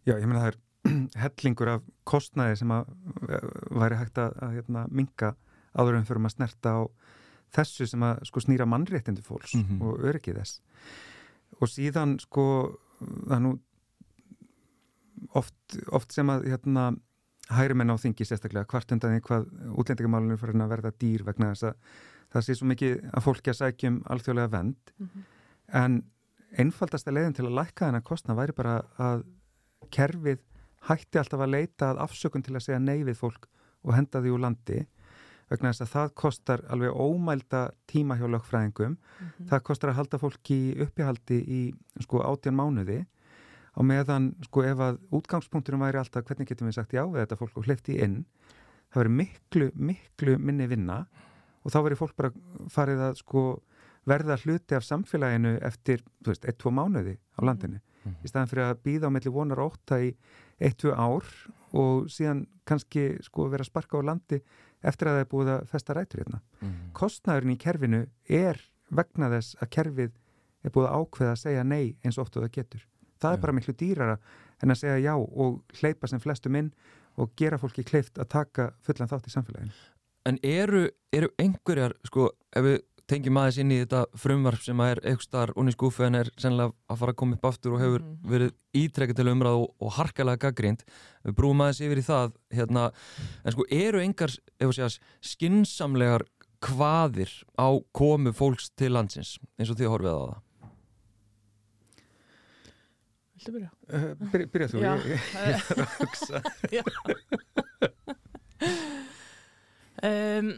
Já, 0.08 0.14
ég 0.16 0.24
meina 0.28 0.46
það 0.46 0.54
er 0.54 0.60
hellingur 1.24 1.74
af 1.74 1.88
kostnæði 2.08 2.62
sem 2.62 2.70
að 2.72 2.88
væri 3.76 3.98
hægt 3.98 4.20
að, 4.22 4.36
að 4.44 4.54
hérna, 4.56 4.86
minka 4.88 5.34
áður 5.76 5.98
en 5.98 6.06
fyrir 6.08 6.24
að 6.24 6.34
snerta 6.36 6.74
á 6.74 6.80
þessu 7.54 7.86
sem 7.88 8.00
að 8.02 8.24
sko 8.28 8.40
snýra 8.40 8.66
mannréttindi 8.68 9.22
fólks 9.24 9.54
Mhm. 9.54 9.82
og 9.82 9.98
öryggið 10.00 10.38
þess 10.40 10.60
og 11.60 11.68
síðan 11.68 12.18
sko 12.20 12.78
það 13.00 13.36
er 13.36 13.40
nú 13.40 13.58
oft, 15.34 15.54
oft 15.92 16.12
sem 16.14 16.28
að 16.32 16.46
hérna 16.52 16.84
hægri 17.50 17.74
menn 17.78 17.90
á 17.90 17.96
þingi 17.96 18.26
sérstaklega 18.28 18.66
hvart 18.68 18.92
undan 18.92 19.14
því 19.16 19.22
hvað 19.24 19.48
útlendingamálunum 19.80 20.38
fyrir 20.40 20.60
að 20.60 20.72
verða 20.74 20.92
dýr 21.00 21.24
vegna 21.26 21.52
þess 21.54 21.68
að 21.70 21.74
það 22.34 22.44
sé 22.48 22.54
svo 22.58 22.68
mikið 22.68 22.94
að 23.16 23.24
fólki 23.24 23.52
að 23.52 23.58
sækjum 23.62 23.98
alþjóðlega 24.12 24.50
vend 24.52 24.92
Mhm. 24.98 25.24
en 25.82 26.02
einfaldasta 26.58 27.12
leiðin 27.12 27.34
til 27.36 27.44
að 27.46 27.56
lækka 27.60 27.86
þennan 27.88 28.04
kostna 28.04 28.34
væri 28.36 28.54
bara 28.56 28.82
að 28.98 29.24
kerfið 29.90 30.38
hætti 30.88 31.18
alltaf 31.18 31.40
að 31.40 31.50
leita 31.50 31.90
að 31.94 32.00
afsökun 32.04 32.44
til 32.44 32.54
að 32.54 32.62
segja 32.64 32.78
nei 32.80 33.02
við 33.04 33.16
fólk 33.16 33.46
og 33.84 33.94
henda 33.94 34.20
því 34.20 34.30
úr 34.34 34.40
landi 34.40 34.86
vegna 35.50 35.70
þess 35.72 35.84
að 35.86 35.92
það 35.94 36.14
kostar 36.14 36.62
alveg 36.68 36.92
ómælda 36.92 37.62
tíma 37.88 38.16
hjá 38.18 38.26
lögfræðingum 38.28 38.96
Mhm. 38.96 39.48
það 39.48 39.62
kostar 39.62 39.90
að 39.90 39.98
halda 40.00 40.18
fólki 40.18 40.58
í 40.74 40.80
uppihaldi 40.84 41.38
í 41.48 41.60
sko 42.02 42.20
átján 42.22 42.54
mánuði 42.58 43.06
á 43.78 43.80
meðan 43.82 44.34
sko 44.44 44.62
ef 44.62 44.78
að 44.78 44.98
útgangspunkturum 45.12 45.80
væri 45.80 45.98
alltaf 45.98 46.24
hvernig 46.24 46.48
getum 46.48 46.68
við 46.68 46.74
sagt 46.74 46.92
já 46.92 47.04
við 47.06 47.26
þetta 47.26 47.38
fólk 47.38 47.56
og 47.56 47.64
hleyfti 47.64 47.98
inn 48.02 48.24
það 48.92 49.02
veri 49.02 49.08
miklu, 49.08 49.70
miklu 49.74 50.38
minni 50.38 50.66
vinna 50.66 51.06
og 51.64 51.72
þá 51.72 51.82
veri 51.84 51.94
fólk 51.96 52.16
bara 52.16 52.30
farið 52.68 53.00
að 53.10 53.16
sko 53.16 53.62
verða 54.08 54.38
hluti 54.40 54.72
af 54.74 54.82
samfélaginu 54.86 55.58
eftir, 55.62 56.00
þú 56.24 56.32
veist, 56.32 56.44
1-2 56.48 56.70
mánuði 56.72 57.18
á 57.36 57.40
landinu 57.44 57.80
Mhm. 58.04 58.14
í 58.24 58.28
staðan 58.30 58.48
fyrir 58.48 58.64
að 58.70 58.82
býða 58.82 59.06
á 59.08 59.12
milli 59.12 59.30
vonar 59.32 59.58
og 59.58 59.72
ótta 59.74 59.98
í 60.00 60.14
1-2 60.60 60.92
ár 60.96 61.24
og 61.74 62.06
síðan 62.08 62.46
kannski 62.64 63.18
sko 63.22 63.48
vera 63.50 63.64
sparka 63.64 63.98
á 63.98 64.02
landi 64.02 64.40
eftir 64.82 65.10
að 65.10 65.16
það 65.16 65.24
er 65.24 65.30
búið 65.32 65.52
að 65.54 65.64
festa 65.72 65.96
rætur 65.96 66.22
hérna 66.22 66.40
mm. 66.60 66.74
kostnæðurinn 66.98 67.54
í 67.54 67.60
kerfinu 67.62 68.02
er 68.28 68.60
vegna 68.94 69.30
þess 69.32 69.58
að 69.62 69.72
kerfið 69.76 70.12
er 70.64 70.74
búið 70.74 70.88
að 70.88 71.02
ákveða 71.02 71.34
að 71.34 71.42
segja 71.42 71.64
nei 71.66 71.96
eins 72.02 72.18
og 72.18 72.26
oft 72.26 72.38
og 72.38 72.44
það 72.46 72.54
getur. 72.56 72.86
Það 73.18 73.34
er 73.34 73.42
bara 73.42 73.56
miklu 73.56 73.74
dýrara 73.78 74.16
en 74.62 74.74
að 74.74 74.80
segja 74.82 74.98
já 75.02 75.14
og 75.18 75.78
hleypa 75.80 76.10
sem 76.10 76.22
flestum 76.22 76.58
inn 76.58 76.72
og 77.18 77.32
gera 77.38 77.58
fólki 77.58 77.84
kleift 77.86 78.18
að 78.18 78.30
taka 78.34 78.70
fullan 78.86 79.10
þátt 79.10 79.28
í 79.30 79.34
samfélaginu. 79.34 79.74
En 80.28 80.38
eru, 80.44 80.84
eru 81.14 81.30
einhverjar, 81.40 81.94
sko, 82.06 82.28
ef 82.54 82.66
við 82.66 82.78
tengjum 83.08 83.38
aðeins 83.40 83.58
inn 83.62 83.72
í 83.72 83.78
þetta 83.82 84.02
frumvarp 84.20 84.60
sem 84.64 84.80
að 84.84 84.90
er 84.92 85.00
eitthvað 85.04 85.26
starf 85.28 85.56
unni 85.60 85.72
skúfu 85.72 86.04
en 86.06 86.18
er 86.20 86.28
sennilega 86.36 86.72
að 86.92 86.98
fara 87.00 87.12
að 87.14 87.18
koma 87.22 87.36
upp 87.38 87.46
aftur 87.48 87.72
og 87.76 87.80
hefur 87.80 88.02
Mhm. 88.04 88.18
verið 88.28 88.50
ítrekka 88.76 89.14
til 89.16 89.28
umræð 89.32 89.56
og, 89.62 89.68
og 89.80 89.92
harkalega 89.96 90.42
gaggrínt 90.44 90.82
við 91.24 91.34
brúum 91.38 91.60
aðeins 91.64 91.80
yfir 91.80 91.98
í 92.02 92.04
það 92.04 92.32
hérna, 92.52 92.92
en 93.44 93.52
sko 93.52 93.64
eru 93.70 93.98
engar 94.04 94.30
að 94.60 94.98
skinsamlegar 95.24 96.22
kvaðir 96.60 97.30
á 97.56 97.68
komu 97.94 98.32
fólks 98.34 98.70
til 98.76 98.90
landsins 98.92 99.38
eins 99.58 99.70
og 99.70 99.76
þið 99.78 99.88
horfið 99.94 100.12
á 100.12 100.20
það 100.26 100.36
Viltu 103.38 103.52
byrja? 103.54 103.70
Uh, 103.88 104.14
byrja, 104.32 104.46
byrja 104.50 104.68
þú, 104.68 104.78
Já. 104.82 104.92
ég, 104.98 105.04
ég, 105.06 105.20
ég 105.46 105.54
er 105.70 105.78
að 105.78 105.92
hugsa. 106.02 106.38
um, 110.08 110.48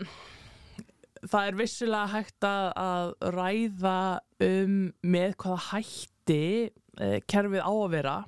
það 1.30 1.48
er 1.48 1.58
vissulega 1.58 2.10
hægt 2.14 2.46
að, 2.46 3.14
ræða 3.36 4.00
um 4.46 4.76
með 5.02 5.34
hvaða 5.42 5.62
hætti 5.70 6.44
uh, 7.00 7.18
kerfið 7.30 7.64
á 7.64 7.72
að 7.72 7.90
vera. 7.94 8.18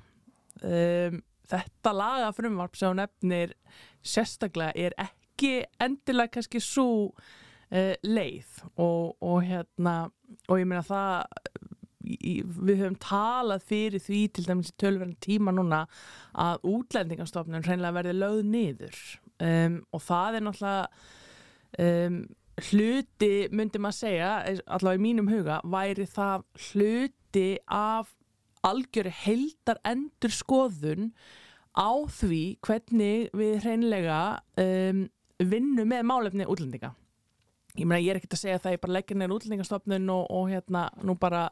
Um, 0.63 1.21
þetta 1.53 1.95
laga 1.97 2.33
frumvarp 2.35 2.77
sem 2.79 2.95
nefnir 2.97 3.55
sérstaklega 4.03 4.73
er 4.79 4.95
ekki 5.01 5.55
endilega 5.83 6.37
kannski 6.37 6.61
svo 6.63 6.89
uh, 7.11 7.95
leið. 8.05 8.61
Og, 8.77 9.15
og 9.19 9.41
hérna 9.47 9.97
og 10.49 10.59
ég 10.59 10.67
meina 10.67 10.85
það 10.85 11.25
við 12.03 12.81
höfum 12.81 12.99
talað 12.99 13.63
fyrir 13.67 14.01
því 14.03 14.21
til 14.35 14.45
dæmis 14.47 14.73
í 14.73 14.79
tölverðin 14.81 15.19
tíma 15.23 15.53
núna 15.55 15.85
að 16.35 16.65
útlendingastofnun 16.67 17.63
hreinlega 17.63 17.95
verði 17.99 18.15
lögð 18.17 18.47
niður. 18.51 18.97
Um, 19.43 19.77
og 19.95 20.03
það 20.03 20.37
er 20.37 20.45
náttúrulega 20.47 20.87
um, 21.83 22.17
hluti, 22.61 23.47
myndi 23.53 23.81
maður 23.81 23.97
segja 23.97 24.33
allavega 24.67 24.99
í 24.99 25.03
mínum 25.03 25.29
huga, 25.31 25.59
væri 25.65 26.05
það 26.09 26.43
hluti 26.69 27.47
af 27.65 28.11
algjöru 28.63 29.11
heldar 29.23 29.79
endur 29.87 30.33
skoðun 30.33 31.11
á 31.73 31.91
því 32.13 32.43
hvernig 32.63 33.31
við 33.35 33.63
hreinlega 33.63 34.19
um, 34.61 35.05
vinnum 35.41 35.89
með 35.89 36.05
málefni 36.07 36.47
útlendinga. 36.47 36.93
Ég 37.73 37.89
meina 37.89 38.03
ég 38.03 38.13
er 38.13 38.19
ekkert 38.19 38.37
að 38.37 38.43
segja 38.43 38.61
það 38.61 38.75
ég 38.75 38.83
bara 38.83 38.95
leggja 38.99 39.17
neður 39.17 39.39
útlendingastofnun 39.39 40.11
og, 40.13 40.27
og 40.29 40.51
hérna 40.51 40.85
nú 41.01 41.17
bara 41.19 41.47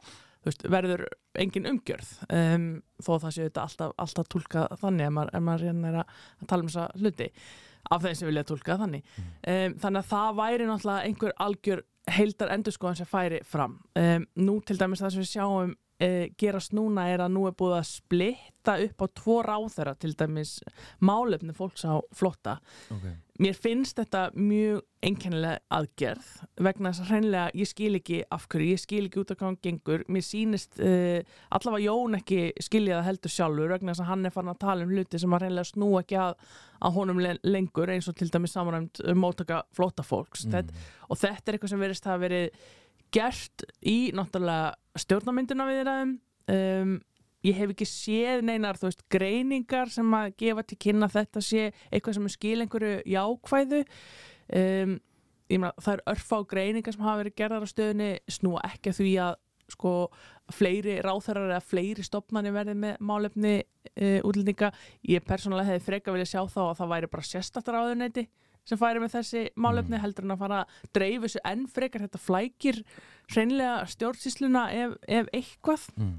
veist, 0.46 0.62
verður 0.70 1.04
engin 1.42 1.66
umgjörð. 1.72 2.14
Um, 2.30 2.68
þó 3.02 3.16
það 3.16 3.34
séu 3.34 3.48
þetta 3.48 3.66
alltaf, 3.66 3.94
alltaf 4.06 4.30
tólka 4.30 4.64
þannig 4.78 5.08
ef 5.08 5.16
maður, 5.18 5.44
maður 5.48 5.68
hérna 5.68 5.90
er 5.90 6.00
að, 6.04 6.16
að 6.38 6.50
tala 6.52 6.64
um 6.64 6.70
þessa 6.70 6.88
hluti 7.02 7.28
af 7.92 8.04
þeim 8.04 8.18
sem 8.18 8.30
vilja 8.30 8.46
tólka 8.48 8.78
þannig. 8.80 9.06
Um, 9.18 9.78
þannig 9.82 10.02
að 10.02 10.10
það 10.12 10.36
væri 10.40 10.68
náttúrulega 10.68 11.08
einhver 11.08 11.36
algjör 11.46 11.84
heildar 12.10 12.52
endurskoðan 12.56 12.98
sem 12.98 13.08
færi 13.08 13.40
fram. 13.46 13.78
Um, 13.98 14.26
nú 14.42 14.58
til 14.66 14.78
dæmis 14.80 15.02
það 15.04 15.14
sem 15.14 15.24
við 15.24 15.32
sjáum 15.32 15.76
uh, 16.02 16.24
gerast 16.40 16.74
núna 16.76 17.06
er 17.12 17.22
að 17.24 17.34
nú 17.36 17.46
er 17.48 17.56
búið 17.58 17.78
að 17.78 17.90
splitta 17.90 18.78
upp 18.86 19.04
á 19.04 19.06
tvo 19.18 19.36
ráþera 19.46 19.94
til 19.98 20.14
dæmis 20.18 20.58
málefni 21.02 21.54
fólks 21.56 21.84
á 21.86 21.98
flotta 22.14 22.58
okay. 22.92 23.14
mér 23.42 23.56
finnst 23.58 23.98
þetta 23.98 24.24
mjög 24.36 24.82
einkennilega 25.02 25.62
aðgerð 25.74 26.28
vegna 26.62 26.92
þess 26.92 27.04
að 27.04 27.12
hreinlega 27.12 27.54
ég 27.58 27.70
skil 27.70 27.92
ekki 27.98 28.20
af 28.34 28.46
hverju, 28.52 28.74
ég 28.74 28.82
skil 28.82 29.02
ekki 29.06 29.22
út 29.22 29.32
af 29.32 29.40
hvað 29.40 29.50
hann 29.50 29.60
gengur 29.66 30.04
mér 30.12 30.26
sýnist 30.26 30.82
uh, 30.82 31.22
allavega 31.54 31.86
Jón 31.86 32.18
ekki 32.20 32.42
skilja 32.62 33.00
það 33.00 33.08
heldur 33.10 33.36
sjálfur 33.36 33.74
vegna 33.76 33.94
þess 33.94 34.04
að 34.04 34.12
hann 34.12 34.28
er 34.28 34.36
farin 34.36 34.54
að 34.54 34.62
tala 34.66 34.86
um 34.86 34.94
hluti 34.94 35.22
sem 35.22 35.34
að 35.34 35.46
hreinlega 35.46 35.72
snú 35.72 35.90
ekki 36.02 36.20
að, 36.22 36.36
að 36.82 37.00
honum 37.00 37.24
le- 37.24 37.40
lengur 37.46 37.94
eins 37.94 38.10
og 38.10 38.18
til 38.18 38.30
dæmis 38.30 38.54
samræmt 38.54 39.02
um 39.06 39.22
mótaka 39.22 39.64
flóta 39.74 40.06
fólks 40.06 40.46
mm. 40.46 40.54
þetta, 40.54 40.86
og 41.08 41.20
þetta 41.22 41.50
er 41.50 41.58
eitthvað 41.58 41.74
sem 41.74 41.84
verist 41.86 42.08
að 42.10 42.24
verið 42.28 42.62
gert 43.12 43.66
í 43.84 43.96
náttúrulega 44.16 44.72
stjórnarmynduna 45.00 45.68
við 45.68 45.80
þeirraðum 45.80 46.12
um, 46.52 46.98
ég 47.46 47.58
hef 47.58 47.72
ekki 47.74 47.88
séð 47.88 48.44
neinar 48.46 48.78
þú 48.78 48.90
veist 48.90 49.06
greiningar 49.12 49.90
sem 49.92 50.16
að 50.16 50.34
gefa 50.42 50.64
til 50.66 50.78
kynna 50.86 51.08
þetta 51.10 51.42
sé 51.44 51.70
eitthvað 51.90 52.18
sem 52.18 52.28
er 52.28 52.34
skil 52.36 52.58
einhverju 52.64 52.98
jákvæðu. 53.12 53.80
Um, 54.58 54.98
ég 55.50 55.62
meina 55.62 55.72
það 55.82 55.96
er 55.96 56.04
örfá 56.14 56.36
greiningar 56.48 56.94
sem 56.94 57.06
hafa 57.06 57.22
verið 57.22 57.38
gerðar 57.40 57.66
á 57.66 57.72
stöðunni 57.72 58.12
snúa 58.30 58.62
ekki 58.70 58.92
að 58.92 59.00
því 59.00 59.14
að 59.26 59.40
sko 59.72 59.92
fleiri 60.52 60.98
ráþærar 61.00 61.48
eða 61.48 61.64
fleiri 61.64 62.04
stopnarnir 62.04 62.52
verði 62.54 62.74
með 62.76 63.02
málefni 63.08 63.54
uh, 63.62 64.20
útlendinga. 64.28 64.72
Ég 65.08 65.24
persónulega 65.26 65.72
hefði 65.72 65.86
freka 65.86 66.14
vilja 66.14 66.28
sjá 66.34 66.42
þá 66.44 66.62
að 66.68 66.78
það 66.82 66.94
væri 66.94 67.12
bara 67.14 67.30
sérstættar 67.30 67.78
áðurneyti 67.80 68.26
sem 68.68 68.78
færi 68.78 69.02
með 69.02 69.16
þessi 69.16 69.42
málefni 69.56 69.96
Mm. 69.96 70.02
heldur 70.04 70.26
en 70.26 70.34
að 70.36 70.42
fara 70.44 70.60
að 70.62 70.76
dreifu 70.94 71.26
þessu 71.26 71.42
enn 71.50 71.66
frekar 71.66 72.04
þetta 72.06 72.22
flækir 72.22 72.82
hreinlega 73.32 73.86
stjórnsýsluna 73.90 74.64
ef, 74.72 74.96
ef 75.08 75.30
eitthvað 75.32 75.86
mm. 75.96 76.16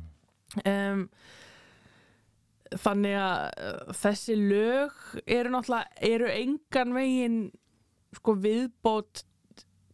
um, 0.66 1.04
þannig 2.84 3.20
að 3.20 3.44
uh, 3.68 3.94
þessi 4.04 4.38
lög 4.40 5.04
eru 5.26 5.54
náttúrulega 5.54 6.10
eru 6.14 6.32
engan 6.34 6.98
veginn 6.98 7.40
sko 8.18 8.36
viðbót 8.38 9.24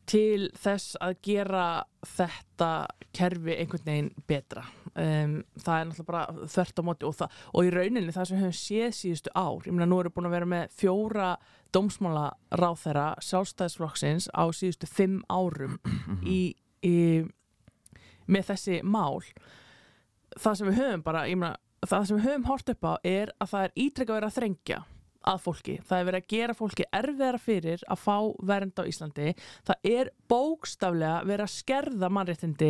til 0.10 0.50
þess 0.58 0.98
að 1.04 1.20
gera 1.26 1.66
þetta 2.16 2.72
kerfi 3.16 3.56
einhvern 3.60 3.86
veginn 3.86 4.10
betra 4.30 4.64
um, 4.96 5.40
það 5.60 5.76
er 5.76 5.88
náttúrulega 5.90 6.10
bara 6.10 6.48
þvert 6.56 6.82
á 6.82 6.84
móti 6.88 7.08
og, 7.10 7.16
það, 7.20 7.40
og 7.54 7.68
í 7.68 7.74
rauninni 7.76 8.16
það 8.16 8.30
sem 8.30 8.40
við 8.40 8.46
höfum 8.48 8.60
séð 8.60 8.96
síðustu 9.00 9.34
ár, 9.36 9.68
ég 9.68 9.76
meina 9.76 9.90
nú 9.90 10.00
erum 10.02 10.16
búin 10.16 10.30
að 10.30 10.36
vera 10.38 10.50
með 10.50 10.76
fjóra 10.80 11.30
dómsmála 11.76 12.28
ráþæra 12.60 13.14
sjálfstæðisflokksins 13.24 14.30
á 14.34 14.44
síðustu 14.56 14.90
fimm 14.90 15.22
árum 15.30 15.78
í, 16.26 16.56
í 16.86 16.96
með 18.30 18.52
þessi 18.52 18.80
mál. 18.84 19.22
Það 20.38 20.60
sem 20.60 20.70
við 20.70 20.80
höfum 20.84 21.04
bara, 21.06 21.26
ég 21.30 21.40
meina 21.40 21.58
það 21.88 22.08
sem 22.08 22.20
við 22.20 22.30
höfum 22.30 22.48
hort 22.50 22.72
upp 22.74 22.88
á 22.90 22.94
er 23.08 23.34
að 23.40 23.52
það 23.54 23.68
er 23.68 23.76
ítrekka 23.86 24.18
verið 24.18 24.30
að 24.30 24.40
þrengja 24.40 24.80
að 25.30 25.40
fólki, 25.44 25.74
það 25.84 26.00
er 26.00 26.06
verið 26.08 26.22
að 26.22 26.30
gera 26.32 26.56
fólki 26.56 26.86
erfiðara 26.96 27.40
fyrir 27.44 27.82
að 27.92 28.02
fá 28.02 28.18
vernd 28.50 28.80
á 28.80 28.84
Íslandi. 28.88 29.32
Það 29.68 29.90
er 29.92 30.12
bókstaflega 30.32 31.16
verið 31.28 31.46
að 31.46 31.56
skerða 31.58 32.10
mannréttindi 32.16 32.70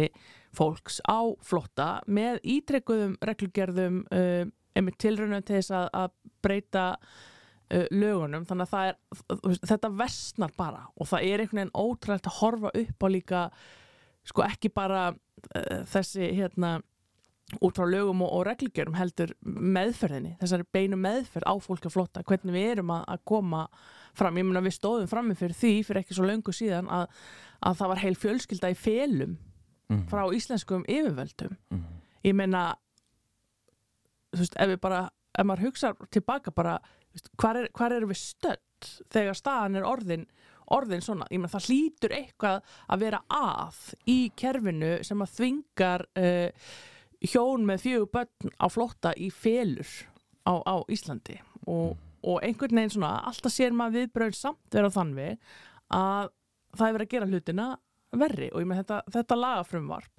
fólks 0.57 0.97
á 1.05 1.19
flotta 1.45 1.89
með 2.09 2.39
ítrekkuðum 2.57 3.19
reglugerðum 3.21 4.01
uh, 4.09 4.49
einmitt 4.73 4.97
tilraunum 5.01 5.45
til 5.45 5.59
þess 5.59 5.75
að, 5.77 5.91
að 6.01 6.15
breyta 6.41 6.85
uh, 6.95 7.19
lögunum 7.91 8.45
þannig 8.49 8.73
að 8.73 8.89
er, 8.89 8.99
þetta 9.69 9.89
versnar 9.93 10.53
bara 10.57 10.85
og 10.97 11.09
það 11.09 11.25
er 11.29 11.43
einhvern 11.43 11.59
veginn 11.61 11.75
ótrúlega 11.77 12.31
að 12.31 12.37
horfa 12.41 12.71
upp 12.83 13.03
á 13.05 13.07
líka 13.13 13.41
sko 14.29 14.43
ekki 14.45 14.71
bara 14.73 15.03
uh, 15.13 15.83
þessi 15.89 16.31
hérna 16.37 16.79
út 17.65 17.73
frá 17.79 17.85
lögum 17.89 18.19
og, 18.21 18.29
og 18.37 18.43
reglugjörum 18.45 18.93
heldur 18.93 19.31
meðferðinni, 19.41 20.35
þessari 20.37 20.67
beinu 20.73 20.99
meðferð 21.01 21.47
á 21.49 21.53
fólk 21.65 21.87
að 21.89 21.95
flotta, 21.95 22.21
hvernig 22.21 22.53
við 22.53 22.67
erum 22.75 22.91
að, 22.93 23.05
að 23.09 23.23
koma 23.31 23.63
fram, 24.13 24.37
ég 24.37 24.45
meina 24.45 24.61
við 24.61 24.75
stóðum 24.77 25.09
frammi 25.09 25.37
fyrir 25.39 25.57
því 25.57 25.71
fyrir 25.87 26.01
ekki 26.03 26.17
svo 26.17 26.27
löngu 26.29 26.53
síðan 26.53 26.89
að, 26.93 27.07
að 27.65 27.79
það 27.79 27.89
var 27.93 28.01
heil 28.03 28.15
fjölskylda 28.25 28.73
í 28.73 28.77
felum 28.77 29.37
Mm. 29.89 30.03
frá 30.05 30.19
íslenskum 30.37 30.83
yfirvöldum 30.85 31.55
Mm. 31.73 31.79
ég 32.21 32.35
meina 32.37 32.59
þú 34.29 34.43
veist, 34.43 34.57
ef 34.61 34.69
við 34.69 34.77
bara 34.83 34.99
ef 35.39 35.47
maður 35.47 35.69
hugsa 35.69 35.93
tilbaka 36.11 36.53
bara 36.55 36.77
hvar, 37.39 37.63
er, 37.63 37.95
erum 37.95 38.11
við 38.11 38.21
stödd 38.21 38.91
þegar 39.11 39.37
staðan 39.37 39.79
er 39.79 39.87
orðin 39.87 40.27
orðin 40.69 41.01
svona, 41.01 41.27
ég 41.33 41.41
meina 41.41 41.51
það 41.51 41.67
hlýtur 41.69 42.13
eitthvað 42.13 42.73
að 42.93 43.03
vera 43.03 43.19
að 43.33 43.79
í 44.09 44.17
kerfinu 44.37 44.91
sem 45.05 45.23
að 45.23 45.33
þvingar 45.37 46.05
uh, 46.21 46.67
hjón 47.25 47.65
með 47.67 47.85
fjögur 47.85 48.11
börn 48.13 48.53
á 48.55 48.65
flotta 48.71 49.13
í 49.17 49.29
felur 49.33 49.89
á, 50.45 50.53
á 50.61 50.75
Íslandi. 50.91 51.39
Og, 51.69 51.97
og 52.21 52.45
einhvern 52.45 52.79
veginn 52.79 52.95
svona 52.95 53.17
alltaf 53.29 53.53
sér 53.53 53.75
maður 53.75 54.03
viðbröð 54.03 54.37
samt 54.37 54.77
vera 54.77 54.93
þannig 54.93 55.39
að 55.89 56.31
það 56.77 56.85
er 56.85 56.95
verið 56.97 57.07
að 57.07 57.13
gera 57.15 57.29
hlutina 57.29 57.67
verri. 58.19 58.51
Og 58.53 58.63
ég 58.63 58.69
með 58.69 58.83
þetta, 58.83 59.01
þetta 59.17 59.41
lagafrumvarp 59.41 60.15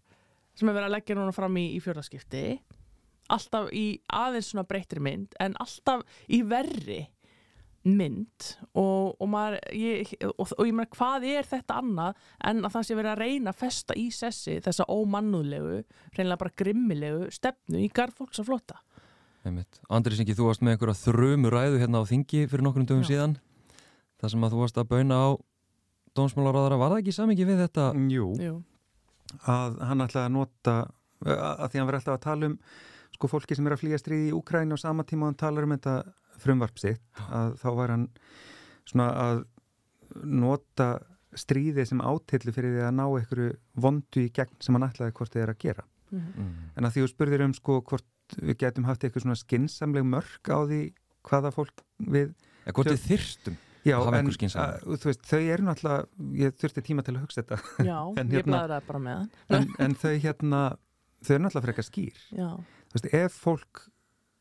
sem 0.59 0.69
er 0.69 0.77
verið 0.77 0.91
að 0.91 0.97
leggja 0.97 1.17
núna 1.17 1.35
fram 1.35 1.57
í, 1.57 1.67
í 1.77 1.81
fjörðarskipti 1.83 2.45
alltaf 3.37 3.71
í 3.77 3.87
aðeins 4.13 4.51
svona 4.53 4.67
breytri 4.69 5.03
mynd 5.05 5.35
en 5.41 5.57
alltaf 5.63 6.05
í 6.29 6.43
verri 6.47 7.05
mynd 7.89 8.51
og, 8.77 9.15
og, 9.17 9.27
maður, 9.33 9.57
ég, 9.73 10.11
og, 10.29 10.51
og 10.53 10.67
ég 10.69 10.75
meina 10.77 10.91
hvað 10.93 11.25
er 11.31 11.47
þetta 11.49 11.79
annað 11.81 12.19
en 12.51 12.61
að 12.67 12.75
það 12.75 12.87
sé 12.87 12.97
verið 12.99 13.13
að 13.15 13.23
reyna 13.23 13.55
að 13.55 13.61
festa 13.63 13.97
í 13.97 14.11
sessi 14.13 14.59
þessa 14.61 14.85
ómannúðlegu 14.93 15.79
reynilega 16.19 16.43
bara 16.43 16.57
grimmilegu 16.61 17.31
stefnu 17.33 17.81
í 17.81 17.89
garð 17.89 18.19
fólks 18.21 18.43
að 18.43 18.51
flotta 18.51 18.81
Einmitt. 19.41 19.79
Andri 19.89 20.13
Singi, 20.19 20.35
þú 20.37 20.51
varst 20.51 20.61
með 20.61 20.75
einhverja 20.75 20.99
þrömu 21.01 21.49
ræðu 21.53 21.79
hérna 21.81 22.03
á 22.05 22.11
þingi 22.11 22.43
fyrir 22.51 22.65
nokkrum 22.67 22.85
dögum 22.85 23.07
Já. 23.07 23.15
síðan 23.15 23.39
þar 24.21 24.35
sem 24.35 24.45
að 24.45 24.53
þú 24.53 24.61
varst 24.61 24.81
að 24.83 24.91
bauna 24.91 25.17
á 25.17 25.29
dómsmálaráðara, 26.19 26.77
var 26.77 26.93
það 26.93 27.01
ekki 27.01 27.15
samingi 27.17 27.47
við 27.49 27.63
þetta? 27.65 27.87
Jú, 28.13 28.27
Jú. 28.43 28.55
að 29.49 29.79
hann 29.89 30.05
ætlaði 30.05 30.27
að 30.27 30.35
nota 30.37 30.75
að 31.25 31.67
því 31.71 31.81
hann 31.81 31.89
verið 31.89 32.01
alltaf 32.03 32.19
að 32.19 32.25
tala 32.27 32.51
um 32.51 32.59
sko 33.15 33.29
fólki 33.29 33.57
sem 33.59 33.67
er 33.67 33.75
að 33.77 33.83
flýja 33.85 33.99
stríði 34.01 34.31
í 34.31 34.37
Úkræni 34.37 34.73
og 34.77 34.81
sama 34.83 35.05
tíma 35.05 35.29
hann 35.31 35.39
talar 35.41 35.67
um 35.67 35.75
þetta 35.77 35.95
frumvarp 36.41 36.79
sitt 36.81 37.03
að 37.29 37.57
þá 37.61 37.69
var 37.77 37.93
hann 37.95 38.09
svona 38.89 39.09
að 39.25 39.43
nota 40.25 40.91
stríði 41.39 41.85
sem 41.87 42.01
átillu 42.03 42.53
fyrir 42.55 42.73
því 42.75 42.85
að 42.89 42.95
ná 42.99 43.05
einhverju 43.07 43.51
vondu 43.85 44.25
í 44.27 44.31
gegn 44.35 44.57
sem 44.63 44.75
hann 44.75 44.89
ætlaði 44.89 45.15
hvort 45.19 45.35
þið 45.37 45.45
er 45.47 45.53
að 45.55 45.61
gera 45.67 45.87
Mhm. 46.11 46.31
Mm. 46.43 46.55
en 46.75 46.85
að 46.89 46.91
því 46.97 47.03
þú 47.05 47.09
spurðir 47.13 47.43
um 47.45 47.53
sko 47.55 47.75
hvort 47.87 48.07
við 48.43 48.57
getum 48.59 48.87
haft 48.89 49.05
eitthvað 49.07 49.23
svona 49.23 49.37
skinsamleg 49.39 50.03
mörg 50.11 50.49
á 50.51 50.59
því 50.67 50.79
hvaða 51.23 51.53
fólk 51.55 51.85
við 52.03 52.33
Eða 52.67 52.75
hvort 52.75 52.91
þið 52.91 53.05
þyrstum? 53.07 53.57
Já, 53.87 53.95
en 54.19 54.27
að, 54.27 54.83
þú 54.99 55.07
veist, 55.07 55.23
þau 55.31 55.39
eru 55.41 55.63
náttúrulega, 55.69 56.09
ég 56.43 56.57
þurfti 56.59 56.83
tíma 56.85 57.05
til 57.07 57.15
að 57.15 57.23
hugsa 57.23 57.45
þetta 57.45 57.87
Já, 57.87 57.99
En 58.21 58.27
ég 58.27 58.41
hérna- 58.43 58.59
blæðraði 58.59 58.87
bara 58.91 58.99
með 59.07 59.31
en, 59.55 59.69
en 59.87 59.95
þau 60.03 60.13
hérna, 60.27 60.61
þau 61.23 61.31
eru 61.37 61.45
náttúrulega 61.47 61.67
frekar 61.71 61.87
skýr 61.87 62.19
Já, 62.35 62.51
veist, 62.95 63.09
ef 63.15 63.39
fólk 63.45 63.87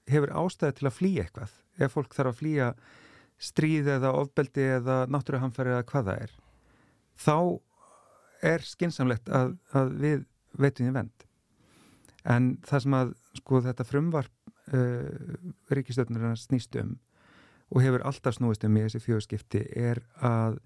hefur 0.09 0.33
ástæði 0.41 0.79
til 0.79 0.89
að 0.89 0.97
flýja 0.97 1.25
eitthvað 1.25 1.55
ef 1.79 1.95
fólk 1.95 2.15
þarf 2.17 2.33
að 2.33 2.39
flýja 2.41 2.69
stríð 3.39 3.89
eða 3.95 4.13
ofbeldi 4.19 4.65
eða 4.79 4.99
náttúruhamfæri 5.12 5.75
eða 5.75 5.88
hvað 5.91 6.09
það 6.09 6.23
er 6.25 6.35
þá 7.19 7.38
er 8.49 8.65
skinsamlegt 8.67 9.29
að, 9.29 9.55
að 9.75 9.93
við 10.01 10.25
veitum 10.59 10.88
því 10.88 10.95
vend 10.95 11.27
en 12.29 12.49
það 12.67 12.83
sem 12.85 12.97
að 12.99 13.13
sko 13.39 13.62
þetta 13.63 13.88
frumvarp 13.88 14.51
uh, 14.73 15.38
ríkistöfnurinn 15.71 16.39
snýst 16.39 16.75
um 16.81 16.97
og 17.69 17.83
hefur 17.85 18.03
alltaf 18.07 18.39
snúist 18.39 18.65
um 18.65 18.77
í 18.79 18.83
þessi 18.88 19.01
fjögskipti 19.03 19.62
er 19.77 20.01
að 20.25 20.57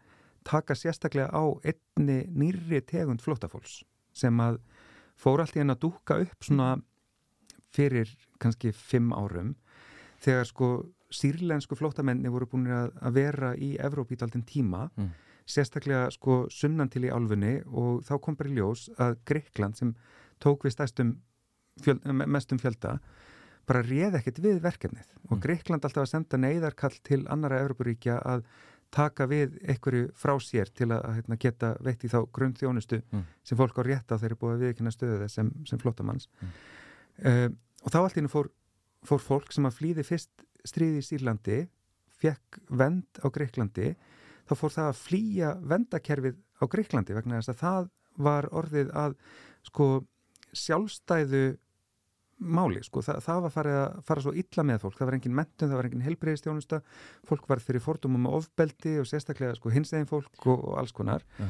taka 0.48 0.76
sérstaklega 0.76 1.30
á 1.36 1.44
einni 1.64 2.24
nýrri 2.32 2.82
tegund 2.88 3.24
flótafólks 3.24 3.82
sem 4.16 4.40
að 4.44 4.60
fór 5.20 5.44
allt 5.44 5.58
í 5.58 5.64
enn 5.64 5.74
að 5.74 5.84
dúka 5.84 6.20
upp 6.24 6.48
svona 6.48 6.78
fyrir 7.74 8.10
kannski 8.40 8.72
fimm 8.76 9.12
árum 9.14 9.56
þegar 10.24 10.46
sko 10.48 10.70
sírlensku 11.14 11.76
flótamenni 11.78 12.30
voru 12.34 12.48
búin 12.50 12.68
að, 12.74 12.92
að 13.02 13.14
vera 13.20 13.54
í 13.56 13.76
Evrópítaldin 13.78 14.46
tíma 14.46 14.90
Mm. 14.98 15.12
sérstaklega 15.46 16.10
sko 16.16 16.46
sunnan 16.50 16.90
til 16.90 17.04
í 17.04 17.12
álfunni 17.12 17.62
og 17.68 18.04
þá 18.08 18.14
kom 18.22 18.36
bara 18.40 18.50
í 18.50 18.54
ljós 18.56 18.90
að 18.98 19.18
Greikland 19.28 19.76
sem 19.78 19.94
tók 20.40 20.64
við 20.64 20.72
stæstum 20.78 21.18
fjöl, 21.82 22.00
me- 22.14 22.26
mestum 22.26 22.58
fjölda 22.60 23.00
bara 23.68 23.82
réð 23.84 24.16
ekkert 24.20 24.40
við 24.44 24.62
verkefnið 24.64 25.08
og 25.30 25.38
Mm. 25.38 25.42
Greikland 25.42 25.84
alltaf 25.84 26.04
að 26.04 26.10
senda 26.14 26.38
neyðarkall 26.38 26.98
til 27.04 27.26
annara 27.28 27.60
Evrópuríkja 27.64 28.22
að 28.26 28.44
taka 28.92 29.26
við 29.28 29.58
einhverju 29.68 30.12
frá 30.14 30.36
sér 30.40 30.70
til 30.74 30.88
að, 30.94 31.04
hérna, 31.16 31.36
geta 31.40 31.76
veitt 31.82 32.04
í 32.06 32.08
þá 32.10 32.24
grunnþjónustu 32.32 33.02
Mm. 33.12 33.24
sem 33.44 33.58
fólk 33.58 33.78
á 33.78 33.84
rétt 33.84 34.12
á 34.12 34.18
þeirri 34.18 34.36
búið 34.40 34.56
að 34.56 34.64
viðkynna 34.64 34.92
stöðu 34.96 35.20
þess 35.24 35.34
sem, 35.34 35.52
sem 35.66 35.80
flótamanns 35.80 36.28
Mm. 36.42 37.58
Og 37.84 37.92
þá 37.92 38.00
allt 38.02 38.18
í 38.18 38.22
hennu 38.22 38.32
fór, 38.32 38.50
fór 39.06 39.24
fólk 39.24 39.54
sem 39.56 39.68
að 39.68 39.78
flýði 39.80 40.08
fyrst 40.08 40.46
stríði 40.64 41.02
í 41.02 41.08
Sýrlandi 41.08 41.60
fekk 42.24 42.62
vend 42.72 43.20
á 43.20 43.28
Greiklandi 43.34 43.94
þá 44.48 44.56
fór 44.56 44.76
það 44.76 44.90
að 44.92 45.02
flýja 45.02 45.52
vendakerfið 45.74 46.40
á 46.40 46.64
Greiklandi 46.72 47.18
vegna 47.18 47.42
þess 47.42 47.54
að 47.54 47.62
það 47.64 47.92
var 48.24 48.48
orðið 48.54 48.94
að 48.96 49.18
sko 49.68 49.88
sjálfstæðu 50.54 51.46
máli, 52.44 52.82
sko, 52.84 53.04
Þa, 53.06 53.18
það 53.24 53.42
var 53.46 53.54
farið 53.54 53.78
að 53.80 54.00
fara 54.08 54.24
svo 54.26 54.34
illa 54.36 54.66
með 54.68 54.82
fólk, 54.84 54.98
það 54.98 55.10
var 55.10 55.18
engin 55.18 55.36
mentun, 55.38 55.70
það 55.70 55.80
var 55.80 55.88
engin 55.88 56.06
helbreyðistjónusta, 56.08 56.80
fólk 57.30 57.48
var 57.50 57.62
fyrir 57.64 57.84
fordumum 57.84 58.28
og 58.30 58.42
ofbeldi 58.42 58.98
og 59.00 59.08
sérstaklega 59.08 59.56
sko 59.58 59.72
hinsegin 59.74 60.10
fólk 60.10 60.48
og, 60.48 60.58
og 60.58 60.78
alls 60.82 60.94
konar. 60.96 61.24
Já. 61.40 61.48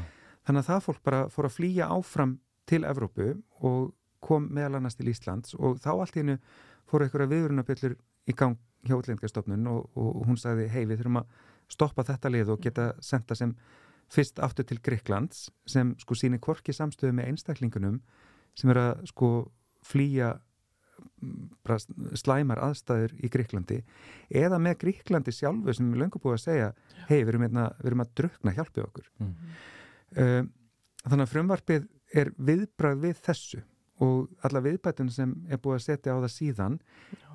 þannig 0.47 0.63
að 0.63 0.69
það 0.69 0.85
fólk 0.87 1.03
bara 1.07 1.21
fór 1.33 1.47
að 1.49 1.55
flýja 1.57 1.89
áfram 1.95 2.37
til 2.69 2.83
Evrópu 2.87 3.29
og 3.63 3.93
kom 4.23 4.47
meðal 4.53 4.79
annars 4.79 4.97
til 4.99 5.09
Íslands 5.11 5.57
og 5.59 5.81
þá 5.83 5.91
allt 5.93 6.17
í 6.17 6.23
hennu 6.23 6.37
fóru 6.89 7.07
einhverja 7.07 7.31
viðurunabjöllur 7.31 7.97
í 8.29 8.35
gang 8.37 8.57
hjá 8.87 8.97
útlendingastofnun 8.97 9.67
og, 9.71 9.87
og 9.95 10.23
hún 10.27 10.39
sagði 10.39 10.69
hei 10.71 10.83
við 10.85 11.01
þurfum 11.01 11.21
að 11.23 11.41
stoppa 11.71 12.05
þetta 12.07 12.31
lið 12.31 12.53
og 12.53 12.63
geta 12.63 12.91
senda 13.03 13.35
sem 13.37 13.53
fyrst 14.13 14.39
aftur 14.43 14.67
til 14.67 14.79
Greiklands 14.83 15.47
sem 15.69 15.93
sko 16.01 16.17
síni 16.17 16.39
korki 16.43 16.75
samstöðu 16.75 17.15
með 17.17 17.31
einstaklingunum 17.31 18.01
sem 18.57 18.71
er 18.73 18.79
að 18.81 19.05
sko 19.09 19.29
flýja 19.87 20.33
mm, 21.23 22.17
slæmar 22.19 22.61
aðstæður 22.67 23.15
í 23.23 23.31
Greiklandi 23.33 23.79
eða 24.43 24.59
með 24.61 24.79
Greiklandi 24.83 25.33
sjálfu 25.35 25.75
sem 25.75 25.91
er 25.93 26.03
löngu 26.03 26.21
búið 26.21 26.37
að 26.37 26.43
segja 26.45 26.69
hei 27.07 27.21
við 27.23 27.33
erum, 27.33 27.47
hérna, 27.47 27.69
við 27.79 27.91
erum 27.91 28.05
að 28.05 28.13
drukna 28.19 28.55
hjálpið 28.55 28.87
okkur. 28.87 29.09
Mm. 29.23 29.35
um, 30.23 30.51
þannig 31.07 31.25
að 31.25 31.33
frumvarpið 31.33 31.87
er 32.13 32.33
viðbrað 32.37 33.05
við 33.07 33.21
þessu 33.25 33.63
og 34.01 34.29
alla 34.41 34.61
viðbætun 34.63 35.11
sem 35.13 35.35
er 35.49 35.61
búið 35.61 35.79
að 35.79 35.85
setja 35.85 36.15
á 36.15 36.23
það 36.23 36.31
síðan 36.33 36.79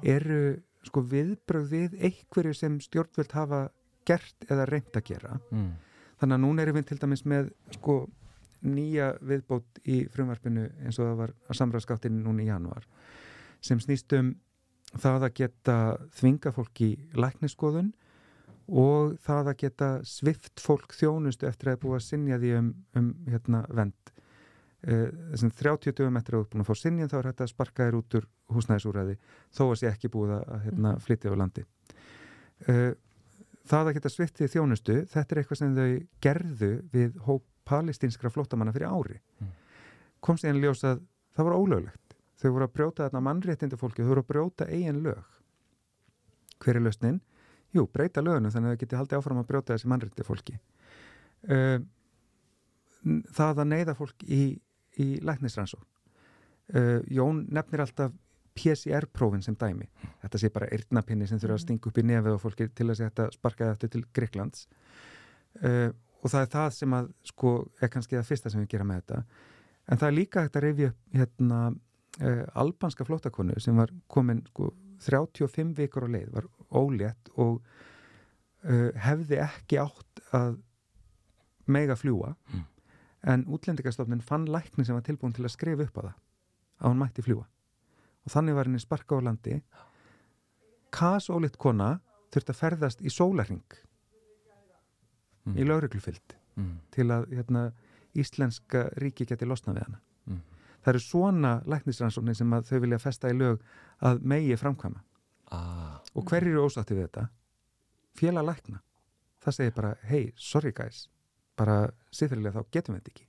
eru 0.03 0.41
sko 0.87 1.03
viðbröð 1.11 1.69
við 1.71 1.99
einhverju 2.09 2.55
sem 2.57 2.81
stjórnvöld 2.83 3.35
hafa 3.37 3.61
gert 4.09 4.49
eða 4.49 4.67
reynd 4.71 4.97
að 4.97 5.05
gera. 5.11 5.39
Mm. 5.53 5.77
þannig 6.19 6.35
að 6.35 6.43
núna 6.43 6.63
erum 6.63 6.79
við 6.79 6.89
til 6.89 6.99
dæmis 6.99 7.25
með 7.29 7.53
sko 7.77 7.99
nýja 8.67 9.13
viðbót 9.23 9.81
í 9.87 10.01
frumvarpinu 10.11 10.67
eins 10.83 10.99
og 10.99 11.07
það 11.07 11.17
var 11.21 11.33
að 11.47 11.59
samræðskáttinu 11.61 12.23
núna 12.25 12.43
í 12.43 12.49
januar 12.49 12.87
sem 13.63 13.79
snýst 13.83 14.13
um 14.19 14.33
það 14.99 15.29
að 15.29 15.35
geta 15.43 15.79
þvinga 16.19 16.53
fólk 16.57 16.83
í 16.83 16.91
lækniskoðun 17.15 17.93
og 18.69 19.17
það 19.25 19.53
að 19.53 19.59
geta 19.63 19.89
svift 20.09 20.61
fólk 20.61 20.95
þjónustu 20.97 21.49
eftir 21.49 21.71
að 21.71 21.73
það 21.73 21.77
er 21.77 21.83
búið 21.85 21.99
að 21.99 22.07
sinja 22.07 22.39
því 22.43 22.55
um, 22.59 22.71
um 22.99 23.09
hérna, 23.29 23.63
vend 23.71 24.13
þessum 24.79 25.51
30 25.59 25.95
dögum 25.99 26.17
eftir 26.21 26.37
að 26.37 26.41
þú 26.41 26.45
er 26.45 26.51
búin 26.53 26.63
að 26.63 26.69
fá 26.69 26.79
sinjum 26.79 27.11
þá 27.11 27.17
er 27.19 27.29
þetta 27.29 27.45
að 27.45 27.51
sparka 27.51 27.87
þér 27.89 27.99
út 27.99 28.17
úr 28.19 28.27
húsnæðisúræði 28.55 29.17
þó 29.51 29.63
að 29.65 29.79
sé 29.81 29.89
ekki 29.91 30.11
búið 30.15 30.35
að 30.37 30.53
hérna, 30.67 30.93
flytja 31.03 31.33
á 31.35 31.41
landi. 31.41 31.65
Uh, 32.69 32.93
það 33.69 33.91
að 33.91 33.97
geta 33.99 34.13
svift 34.13 34.39
því 34.39 34.51
þjónustu 34.55 34.99
þetta 35.11 35.35
er 35.35 35.43
eitthvað 35.43 35.61
sem 35.63 35.75
þau 35.79 35.89
gerðu 36.29 36.71
við 36.95 37.19
hóp 37.27 37.45
palestinskra 37.69 38.31
flótamanna 38.33 38.73
fyrir 38.77 38.93
ári. 38.93 39.19
Mm. 39.43 39.57
kom 40.21 40.39
síðan 40.39 40.63
ljós 40.63 40.85
að 40.85 41.03
það 41.37 41.51
var 41.51 41.59
ólöglegt. 41.59 42.17
Þau 42.39 42.51
voru 42.55 42.67
að 42.69 42.75
brjóta 42.75 43.05
þarna 43.05 43.27
mannréttindu 43.27 43.77
fólki 43.79 44.03
þau 44.03 44.13
voru 44.15 44.23
að 44.23 44.31
brjóta 44.31 44.71
eigin 44.71 45.03
lög. 45.03 45.37
Hver 46.63 46.79
er 46.79 46.87
lausnin? 46.87 47.21
Jú, 47.75 47.85
breyta 47.93 48.23
lögunum 48.23 48.51
þannig 48.51 48.71
að 48.71 48.75
þau 48.75 48.83
geti 48.83 48.99
haldið 48.99 49.19
áfram 49.19 49.41
að 49.43 49.49
brjóta 49.51 49.75
þessi 49.75 49.91
mannréttindu 49.91 50.25
fólki 50.25 50.55
uh, 51.47 51.79
það 53.35 53.63
að 53.63 53.71
neyða 53.73 53.95
fólk 53.99 54.25
í, 54.25 54.59
í 55.01 55.09
læknisrannsók 55.25 55.87
uh, 56.75 56.99
Jón 57.11 57.45
nefnir 57.55 57.85
alltaf 57.85 58.15
PCR-prófin 58.59 59.45
sem 59.45 59.55
dæmi. 59.55 59.87
Þetta 60.25 60.39
sé 60.43 60.49
bara 60.51 60.67
eirnapinni 60.75 61.29
sem 61.31 61.39
þurfa 61.39 61.59
að 61.59 61.63
stinga 61.63 61.91
upp 61.91 61.99
í 62.01 62.05
nefið 62.09 62.35
á 62.35 62.43
fólki 62.43 62.67
til 62.75 62.89
að 62.89 63.03
þetta 63.05 63.29
sparkaði 63.37 63.75
eftir 63.77 63.93
til 63.95 64.03
Greiklands 64.17 64.65
uh, 65.63 65.91
og 66.19 66.33
það 66.33 66.41
er 66.43 66.51
það 66.57 66.73
sem 66.75 66.97
að 66.99 67.13
sko 67.31 67.53
er 67.79 67.93
kannski 67.93 68.19
það 68.19 68.27
fyrsta 68.33 68.51
sem 68.51 68.65
við 68.65 68.73
gera 68.75 68.89
með 68.89 69.03
þetta. 69.03 69.21
En 69.89 70.01
það 70.01 70.09
er 70.09 70.17
líka 70.17 70.43
hægt 70.43 70.59
að 70.59 70.67
upp 70.67 70.89
hérna 71.15 71.61
uh, 71.71 72.45
albanska 72.59 73.07
flóttakonu 73.07 73.59
sem 73.63 73.79
var 73.79 73.95
komin 74.11 74.43
sko 74.51 74.73
35 75.07 75.77
vikur 75.79 76.09
á 76.11 76.15
leið, 76.17 76.33
var 76.35 76.49
ólétt 76.75 77.31
og 77.39 77.61
uh, 78.67 78.91
hefði 78.99 79.39
ekki 79.45 79.79
átt 79.85 80.25
að 80.35 80.59
mega 81.71 81.95
fljúa 82.01 82.35
Mm. 82.49 82.67
En 83.25 83.45
útlendingastofnin 83.47 84.21
fann 84.23 84.47
lækni 84.47 84.85
sem 84.85 84.95
var 84.95 85.03
tilbúin 85.03 85.35
til 85.35 85.45
að 85.45 85.55
skrifa 85.57 85.83
upp 85.89 85.99
á 85.99 86.03
það 86.03 86.15
að 86.81 86.89
hún 86.93 86.99
mætti 87.03 87.23
fljúa 87.23 87.47
og 88.27 88.33
þannig 88.33 88.55
var 88.55 88.65
henni 88.69 88.79
sparka 88.83 89.17
á 89.19 89.21
landi 89.25 89.63
kas 90.91 91.29
ólitt 91.31 91.59
kona 91.59 92.01
þurfti 92.33 92.53
að 92.55 92.61
ferðast 92.63 93.01
í 93.03 93.11
sólarring 93.11 93.65
Mm. 95.49 95.57
í 95.57 95.65
lauruglufyllt 95.65 96.35
Mm. 96.57 96.81
til 96.91 97.07
að 97.09 97.27
hérna, 97.33 97.73
íslenska 98.15 98.91
ríki 99.01 99.25
geti 99.27 99.47
losna 99.47 99.73
við 99.73 99.85
hana. 99.87 100.01
Mm. 100.27 100.41
Það 100.83 100.89
eru 100.89 100.99
svona 101.01 101.53
læknisrannsóknir 101.65 102.37
sem 102.37 102.51
þau 102.51 102.81
vilja 102.81 102.99
festa 102.99 103.29
í 103.31 103.33
lög 103.39 103.61
að 104.03 104.21
megi 104.23 104.57
framkvæma. 104.57 105.01
Ah. 105.51 106.01
Og 106.15 106.25
hver 106.25 106.43
eru 106.43 106.67
ósátti 106.67 106.95
við 106.95 107.09
þetta? 107.09 107.29
Félag 108.15 108.45
lækna. 108.45 108.81
Það 109.41 109.55
segir 109.55 109.75
bara, 109.75 109.95
hei, 110.03 110.33
sorry 110.37 110.73
guys, 110.73 111.09
bara 111.59 111.77
siðferðilega 112.15 112.61
þá 112.63 112.71
getum 112.77 112.95
við 112.97 113.01
þetta 113.03 113.13
ekki. 113.15 113.27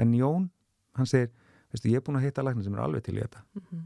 En 0.00 0.14
Jón, 0.16 0.48
hann 0.96 1.06
segir, 1.10 1.30
veistu, 1.72 1.90
ég 1.92 2.00
er 2.00 2.04
búin 2.06 2.18
að 2.20 2.26
hitta 2.28 2.44
lækna 2.46 2.64
sem 2.64 2.74
er 2.78 2.82
alveg 2.84 3.04
til 3.06 3.16
í 3.18 3.22
þetta. 3.22 3.42
Mhm. 3.60 3.82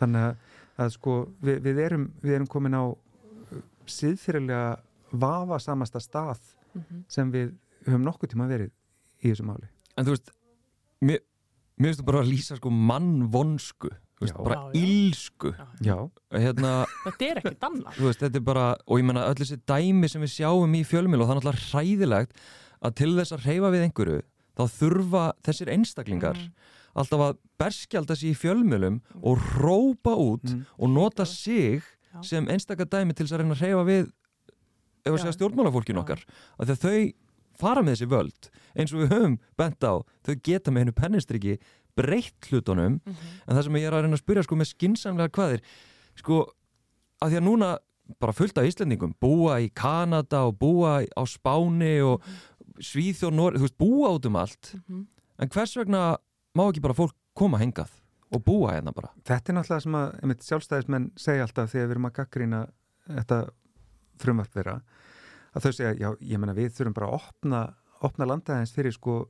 Þannig 0.00 0.24
að, 0.26 0.36
að 0.82 0.88
sko, 0.96 1.12
við, 1.46 1.60
við, 1.68 1.78
erum, 1.84 2.06
við 2.24 2.34
erum 2.38 2.48
komin 2.50 2.74
á 2.74 2.84
siðferðilega 3.86 4.80
vafa 5.14 5.58
samasta 5.62 6.00
stað 6.02 6.40
Mhm. 6.74 7.04
sem 7.08 7.30
við 7.30 7.52
höfum 7.86 8.02
nokkuð 8.02 8.32
tíma 8.32 8.48
verið 8.50 8.72
í 9.22 9.30
þessu 9.30 9.44
máli. 9.46 9.68
En 9.96 10.04
þú 10.04 10.10
veist, 10.16 10.32
mér, 11.00 11.20
mér 11.78 11.92
finnst 11.92 12.00
þú 12.00 12.06
bara 12.08 12.22
að 12.24 12.30
lýsa 12.32 12.56
sko 12.58 12.70
mannvonsku, 12.74 13.90
veist, 14.20 14.34
Já. 14.34 14.44
bara 14.44 14.54
Já, 14.54 14.72
já. 14.72 14.80
ílsku. 14.84 15.54
Hérna, 16.32 16.72
Þetta 17.04 17.26
er 17.30 17.40
ekkert 17.42 17.66
annað 17.68 17.96
þú 17.98 18.06
veist, 18.08 18.20
þetta 18.22 18.36
er 18.40 18.44
bara, 18.46 18.66
og 18.86 18.98
ég 19.00 19.04
menna 19.08 19.26
öll 19.28 19.34
þessi 19.40 19.58
dæmi 19.66 20.08
sem 20.10 20.22
við 20.22 20.32
sjáum 20.38 20.74
í 20.78 20.84
fjölmjöl 20.86 21.20
og 21.22 21.28
það 21.28 21.34
er 21.34 21.40
náttúrulega 21.40 21.66
hræðilegt 21.70 22.32
að 22.84 22.94
til 23.00 23.10
þess 23.18 23.32
að 23.36 23.44
reyfa 23.48 23.70
við 23.74 23.84
einhverju, 23.88 24.20
þá 24.54 24.62
þurfa 24.78 25.24
þessir 25.44 25.72
einstaklingar 25.74 26.36
Mhm. 26.38 26.52
alltaf 26.94 27.20
að 27.20 27.38
berskjalda 27.58 28.16
sig 28.16 28.30
í 28.30 28.38
fjölmjölum 28.38 29.00
og 29.22 29.38
rópa 29.58 30.14
út 30.14 30.44
Mm. 30.54 30.66
og 30.78 30.88
nota 30.90 31.24
sig 31.26 31.82
Já. 32.14 32.22
sem 32.22 32.46
einstakar 32.46 32.86
dæmi 32.86 33.14
til 33.14 33.26
þess 33.26 33.32
að 33.34 33.38
reyna 33.42 33.54
að 33.54 33.62
reyfa 33.62 33.84
við 33.84 34.12
ef 35.06 35.12
að 35.12 35.18
segja 35.18 35.32
stjórnmálafólkin 35.36 35.98
okkar 35.98 36.20
af 36.58 36.66
því 36.68 36.70
að 36.70 36.84
þau 36.84 37.12
fara 37.58 37.82
með 37.82 37.94
þessi 37.96 38.08
völd 38.08 38.50
eins 38.76 38.92
og 38.94 39.00
við 39.00 39.08
höfum 39.12 39.38
bent 39.56 39.80
á 39.84 39.94
þau 40.24 40.34
geta 40.42 40.70
með 40.70 40.78
hennu 40.84 40.92
pennistriki 40.94 41.58
breytt 41.96 42.48
hlutunum 42.50 43.00
Mhm. 43.04 43.16
en 43.48 43.56
það 43.56 43.62
sem 43.64 43.72
ég 43.80 43.86
er 43.86 43.92
að 43.92 44.02
reyna 44.04 44.16
að 44.16 44.22
spyrja 44.24 44.44
sko 44.44 44.56
með 44.56 44.70
skinsamlega 44.74 45.30
hvaðir 45.30 45.60
sko 46.16 46.38
að 47.22 47.30
því 47.30 47.36
að 47.40 47.44
núna 47.48 47.78
bara 48.20 48.32
fullt 48.32 48.58
af 48.58 48.64
Íslendingum 48.68 49.14
búa 49.20 49.60
í 49.64 49.70
Kanada 49.74 50.44
og 50.46 50.58
búa 50.58 51.06
á 51.06 51.22
Spáni 51.24 52.00
og 52.04 52.20
Svíþjóð, 52.82 53.32
Nóri, 53.32 53.56
þú 53.56 53.68
veist, 53.68 53.78
búa 53.78 54.08
út 54.18 54.26
um 54.26 54.36
allt 54.36 54.74
Mhm. 54.88 55.06
en 55.38 55.48
hvers 55.48 55.76
vegna 55.76 56.18
má 56.56 56.68
ekki 56.70 56.80
bara 56.82 56.94
fólk 56.94 57.12
koma 57.34 57.58
hengað 57.58 57.88
og 58.32 58.44
búa 58.44 58.72
hérna 58.74 58.92
bara 58.94 59.10
þetta 59.24 59.48
er 59.50 59.54
náttúrulega 59.54 59.82
sem 59.82 59.92
að 59.92 60.20
einmitt, 60.22 60.42
sjálfstæðismenn 60.42 61.10
segja 61.16 61.42
alltaf 61.46 61.70
þegar 61.70 61.86
við 61.86 61.90
erum 61.90 62.06
að 62.10 62.12
gaggrýna 62.18 62.68
þetta 63.08 63.50
frumvart 64.18 64.50
þeirra 64.52 64.80
að 65.54 65.62
þau 65.62 65.72
segja, 65.72 65.94
já, 65.98 66.16
ég 66.20 66.38
menna 66.38 66.54
við 66.54 66.72
þurfum 66.74 66.94
bara 66.94 67.06
að 67.06 67.14
opna, 67.20 67.74
opna 68.02 68.26
landaðins 68.26 68.72
fyrir 68.74 68.92
sko 68.92 69.28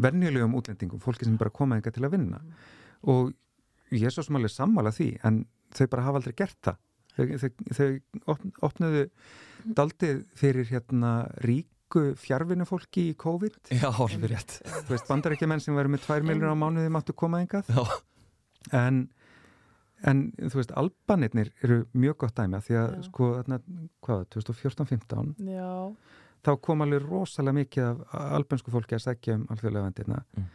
venjulegum 0.00 0.54
útlendingum, 0.58 1.00
fólki 1.02 1.26
sem 1.28 1.36
bara 1.40 1.52
koma 1.54 1.78
enga 1.78 1.92
til 1.94 2.04
að 2.06 2.16
vinna. 2.16 2.40
Og 3.10 3.32
ég 3.94 4.08
er 4.08 4.14
svo 4.14 4.24
smálega 4.26 4.54
sammála 4.54 4.92
því 4.94 5.10
en 5.28 5.44
þau 5.74 5.86
bara 5.92 6.06
hafa 6.08 6.20
aldrei 6.20 6.34
gert 6.38 6.58
það. 6.64 6.80
Þau, 7.14 7.26
þau, 7.38 7.50
þau 7.78 7.88
opn, 8.34 8.52
opnuðu 8.66 9.04
daldið 9.78 10.24
fyrir 10.38 10.66
hérna 10.70 11.12
ríku 11.44 12.08
fjárvinu 12.18 12.66
fólki 12.66 13.10
í 13.12 13.18
COVID. 13.18 13.60
Já, 13.70 13.86
alveg 13.92 14.32
rétt. 14.32 14.56
Þú 14.66 14.96
veist, 14.96 15.06
bandarækjumenn 15.10 15.62
sem 15.62 15.76
verður 15.78 15.94
með 15.94 16.08
2 16.08 16.26
miljónar 16.26 16.56
á 16.58 16.62
mánuði 16.64 16.90
máttu 16.90 17.14
koma 17.14 17.38
engað 17.44 17.70
Já, 17.70 17.84
en, 18.80 19.04
en 20.02 20.24
þú 20.42 20.58
veist, 20.58 20.74
albanirnir 20.80 21.52
eru 21.62 21.84
mjög 21.94 22.18
gott 22.24 22.34
dæmi 22.40 22.58
af 22.58 22.66
því 22.66 22.80
að 22.80 22.90
Já. 22.96 23.06
sko, 23.06 23.30
þarna, 23.38 23.60
hvað, 24.08 24.26
2014-15 24.34 25.32
Já, 25.54 25.70
þá 26.44 26.50
kom 26.60 26.82
alveg 26.84 27.06
rosalega 27.08 27.58
mikið 27.60 27.86
af 27.88 28.04
albansku 28.38 28.70
fólki 28.74 28.96
að 28.98 29.04
segja 29.06 29.38
um 29.38 29.46
alþjóðlega 29.54 29.86
vendirna 29.88 30.22
Mm. 30.36 30.46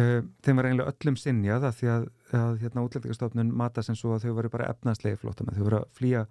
uh, 0.00 0.22
þeim 0.42 0.56
var 0.56 0.64
eiginlega 0.70 0.92
öllum 0.94 1.16
sinjað 1.20 1.64
af 1.68 1.76
því 1.80 1.88
að, 1.92 2.06
að 2.38 2.54
hérna, 2.62 2.84
útlendingastofnun 2.86 3.50
mata 3.62 3.82
sem 3.84 3.94
svo 3.98 4.14
að 4.16 4.24
þau 4.24 4.34
voru 4.38 4.48
bara 4.54 4.70
efnaðslegi 4.72 5.18
flótamenn, 5.20 5.56
þau 5.58 5.66
voru 5.66 5.80
að 5.82 5.88
flýja 5.98 6.22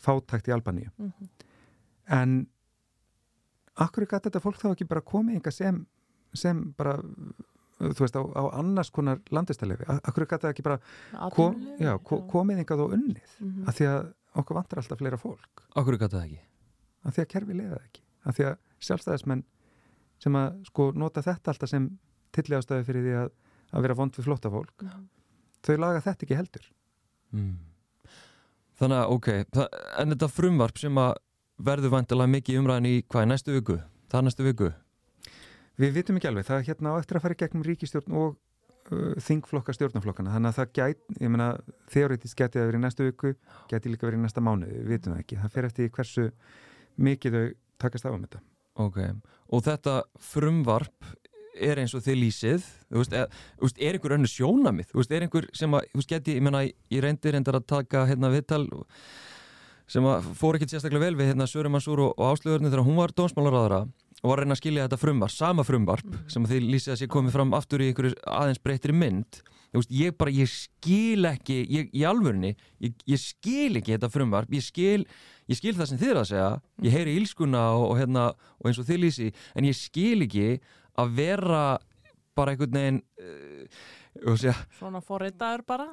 fátækt 0.00 0.48
í 0.48 0.54
Albaníu. 0.56 0.90
Mhm. 0.96 1.28
en 2.10 2.46
akkur 3.80 4.02
er 4.02 4.10
gæti 4.10 4.28
þetta 4.30 4.42
fólk 4.42 4.58
þá 4.60 4.70
ekki 4.72 4.88
bara 4.88 5.00
komið 5.06 5.36
enga 5.38 5.52
sem, 5.54 5.86
sem 6.34 6.62
bara 6.76 6.96
þú 7.80 8.02
veist, 8.04 8.16
á, 8.18 8.22
á 8.24 8.42
annars 8.60 8.90
konar 8.92 9.20
landistælefi, 9.32 9.86
akkur 10.00 10.24
er 10.26 10.30
gæti 10.32 10.44
það 10.46 10.52
ekki 10.54 10.64
bara 10.66 10.80
kom, 11.36 11.56
já, 11.80 11.92
ko, 12.04 12.22
komið 12.28 12.64
engað 12.64 12.82
og 12.86 12.94
unnið? 12.96 13.36
Mhm. 13.40 13.68
af 13.68 13.78
því 13.78 13.86
að 13.92 14.12
okkur 14.42 14.58
vantar 14.60 14.78
alltaf 14.82 14.98
fleira 15.00 15.16
fólk. 15.20 15.64
Okkur 15.76 15.98
gata 15.98 16.18
það 16.20 16.26
ekki? 16.28 16.40
Af 17.04 17.14
því 17.16 17.22
að 17.24 17.28
kerfi 17.34 17.56
leiða 17.56 17.78
ekki 17.84 18.02
af 18.26 18.36
því 18.36 18.46
að 18.50 18.58
sjálfstæðismenn 18.88 19.44
sem 20.20 20.36
að 20.36 20.58
sko 20.68 20.90
nota 20.96 21.22
þetta 21.24 21.54
alltaf 21.54 21.70
sem 21.72 21.86
tilliðastöðu 22.36 22.84
fyrir 22.86 23.06
því 23.06 23.14
að, 23.22 23.30
að 23.72 23.86
vera 23.86 23.96
vond 23.98 24.16
við 24.18 24.28
flotta 24.28 24.50
fólk 24.52 24.84
Mhm. 24.84 25.08
þau 25.66 25.76
laga 25.80 26.00
þetta 26.04 26.24
ekki 26.26 26.36
heldur 26.40 26.68
mm. 27.32 27.56
Þannig 28.80 28.96
að, 28.96 29.10
ok 29.12 29.26
það, 29.52 29.66
en 30.00 30.14
þetta 30.14 30.28
frumvarp 30.32 30.78
sem 30.80 31.00
að 31.02 31.10
verður 31.60 31.92
vantilega 31.92 32.32
mikið 32.32 32.60
umræðin 32.62 32.86
í 32.88 32.94
hvað, 33.04 33.26
í 33.26 33.28
næstu 33.28 33.52
viku? 33.58 33.74
Það 34.08 34.20
er 34.20 34.24
næstu 34.28 34.46
viku 34.46 34.70
við 35.80 35.92
vitum 35.96 36.16
ekki 36.16 36.28
alveg, 36.30 36.46
það 36.48 36.58
er 36.60 36.68
hérna 36.70 36.94
á 36.96 37.00
eftir 37.00 37.16
að 37.18 37.24
fara 37.26 37.36
í 37.36 37.40
gegnum 37.40 37.64
ríkistjórn 37.64 38.16
og 38.20 38.34
uh, 38.92 39.14
þingflokka 39.24 39.72
stjórnaflokkana, 39.76 40.32
þannig 40.34 40.50
að 40.50 40.58
það 40.58 40.72
gæt 40.76 41.20
ég 41.20 41.32
meina, 41.32 41.46
þeoretist 41.92 42.36
gæti 42.36 42.60
það 42.60 42.66
verið 42.70 42.80
í 42.80 42.84
næstu 42.84 43.06
viku 43.06 43.32
gæti 43.70 43.92
líka 43.92 44.08
verið 44.08 44.20
í 44.20 44.24
næsta 44.26 44.44
mánuði, 44.44 44.76
við 44.80 44.92
vitum 44.96 45.14
það 45.14 45.22
ekki 45.24 45.38
það 45.40 45.54
fer 45.56 45.68
eftir 45.70 45.92
hversu 45.96 46.26
mikið 47.00 47.36
þau 47.38 47.44
takast 47.80 48.06
á 48.06 48.10
um 48.12 48.22
þetta. 48.22 48.42
Ok, 48.80 49.00
og 49.50 49.64
þetta 49.66 49.96
frumvarp 50.22 51.10
er 51.60 51.80
eins 51.82 51.94
og 51.96 52.04
þið 52.04 52.18
lýsið 52.20 52.62
þú 52.62 53.00
veist, 53.02 53.16
er, 53.16 53.40
þú 53.58 53.66
veist, 53.66 53.80
er 53.80 53.96
einhver 53.96 54.14
önnu 54.16 54.30
sjónamið 54.30 54.92
þú 54.92 55.00
veist, 55.00 55.12
er 55.12 55.26
einhver 55.26 55.48
sem 55.56 55.76
að, 55.76 55.88
þú 55.90 56.00
veist, 56.00 56.12
geti 56.12 56.36
ég 56.36 56.46
menna, 56.46 56.62
ég 56.64 57.04
reyndi 57.04 57.34
reyndar 57.34 57.58
að 57.58 57.66
taka 57.74 58.06
hérna 58.08 58.30
viðtal 58.32 58.62
sem 59.90 60.06
að 60.06 60.30
fór 60.38 60.56
ekkert 60.56 60.74
sérstaklega 60.74 61.08
vel 61.08 61.18
við 61.18 61.32
hérna 61.32 61.48
Sörum 61.50 61.74
Mansúr 61.74 62.04
og, 62.06 62.14
og 62.14 62.36
Áslöðurni 62.36 62.70
þegar 62.70 62.86
hún 62.86 63.00
var 63.00 63.14
dónsmálaráðara 63.18 63.80
og 64.20 64.28
var 64.28 64.38
að 64.38 64.44
reyna 64.44 64.56
að 64.56 64.62
skilja 64.62 64.86
þetta 64.86 65.00
frumvarp, 65.00 65.34
sama 65.34 65.66
frumvarp 65.66 66.18
sem 66.30 66.44
að 66.44 66.54
þið 66.54 66.68
lýsið 66.74 66.94
að 66.94 67.00
sé 67.00 67.10
komið 67.10 67.36
fram 67.36 67.56
aftur 67.56 67.82
í 67.82 67.90
einhverju 67.90 68.16
aðeins 68.30 68.62
breytri 68.62 68.94
mynd 68.96 69.40
veist, 69.78 69.92
ég 69.94 70.16
bara, 70.18 70.32
ég 70.34 70.50
skil 70.50 71.28
ekki 71.30 71.60
ég, 71.70 71.92
í 71.94 72.02
alvörunni, 72.08 72.54
ég, 72.82 72.96
ég 73.06 73.20
skil 73.22 73.78
ekki 73.78 73.94
þetta 73.96 74.10
frumvarp, 74.12 74.50
ég 74.54 74.64
skil 74.66 75.04
ég 75.50 75.58
skil 75.58 75.76
það 75.78 75.92
sem 75.92 76.00
þið 76.00 76.12
er 76.14 76.20
að 76.22 76.28
segja, 76.32 76.50
ég 76.86 76.96
heyri 76.96 77.14
ílskuna 77.20 77.62
og, 77.76 77.86
og, 77.92 77.94
hérna, 78.00 78.26
og 78.58 78.70
eins 78.70 78.82
og 78.82 78.88
þið 78.90 79.00
lýsi 79.04 79.30
en 79.54 79.70
ég 79.70 79.78
skil 79.78 80.26
ekki 80.26 80.50
að 81.00 81.16
vera 81.16 81.64
bara 82.38 82.54
einhvern 82.54 82.78
veginn 82.78 83.02
uh, 83.20 83.88
Segja, 84.10 84.56
svona 84.74 84.98
forreitaður 85.06 85.62
bara 85.68 85.84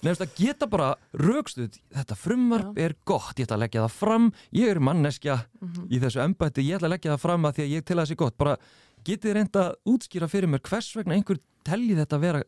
nefnst 0.00 0.22
að 0.24 0.30
geta 0.38 0.66
bara 0.70 0.94
raukstuð 1.12 1.74
þetta 1.92 2.16
frumvarp 2.16 2.78
Já. 2.78 2.86
er 2.86 2.94
gott, 3.04 3.34
ég 3.36 3.44
ætla 3.44 3.58
að 3.58 3.62
leggja 3.66 3.82
það 3.84 3.98
fram 3.98 4.28
ég 4.56 4.72
er 4.72 4.80
manneskja 4.80 5.36
mm 5.36 5.68
-hmm. 5.68 5.90
í 5.92 6.00
þessu 6.00 6.22
embætti, 6.24 6.64
ég 6.64 6.78
ætla 6.78 6.88
að 6.88 6.94
leggja 6.94 7.12
það 7.12 7.24
fram 7.26 7.44
að 7.44 7.58
því 7.58 7.62
að 7.66 7.74
ég 7.74 7.84
til 7.84 7.96
að 7.96 8.00
það 8.00 8.08
sé 8.08 8.16
gott, 8.24 8.36
bara 8.40 8.56
getið 9.04 9.36
reynda 9.36 9.60
að 9.66 9.76
útskýra 9.92 10.28
fyrir 10.28 10.48
mér 10.48 10.64
hvers 10.70 10.96
vegna 10.96 11.14
einhver 11.14 11.38
telli 11.62 11.94
þetta 12.00 12.16
að 12.16 12.24
vera 12.24 12.42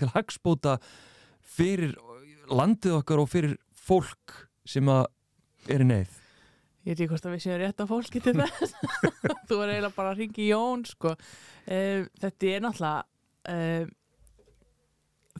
til 0.00 0.10
hagspóta 0.14 0.78
fyrir 1.54 1.94
landið 2.50 3.00
okkar 3.00 3.22
og 3.22 3.30
fyrir 3.32 3.56
fólk 3.74 4.44
sem 4.68 4.88
er 4.90 5.84
í 5.84 5.88
neyð 5.88 6.20
Ég 6.84 6.92
veit 6.92 7.00
ekki 7.00 7.12
hvort 7.14 7.26
að 7.26 7.32
við 7.32 7.42
séum 7.46 7.60
rétt 7.62 7.78
að 7.80 7.92
fólki 7.94 8.20
til 8.20 8.34
þess 8.36 8.74
þú 9.48 9.58
er 9.64 9.70
eiginlega 9.72 9.96
bara 9.96 10.10
að 10.12 10.18
ringi 10.20 10.48
Jón 10.50 10.82
sko. 10.84 11.14
uh, 11.16 12.08
þetta 12.20 12.50
er 12.50 12.64
náttúrulega 12.64 13.54
uh, 13.54 13.92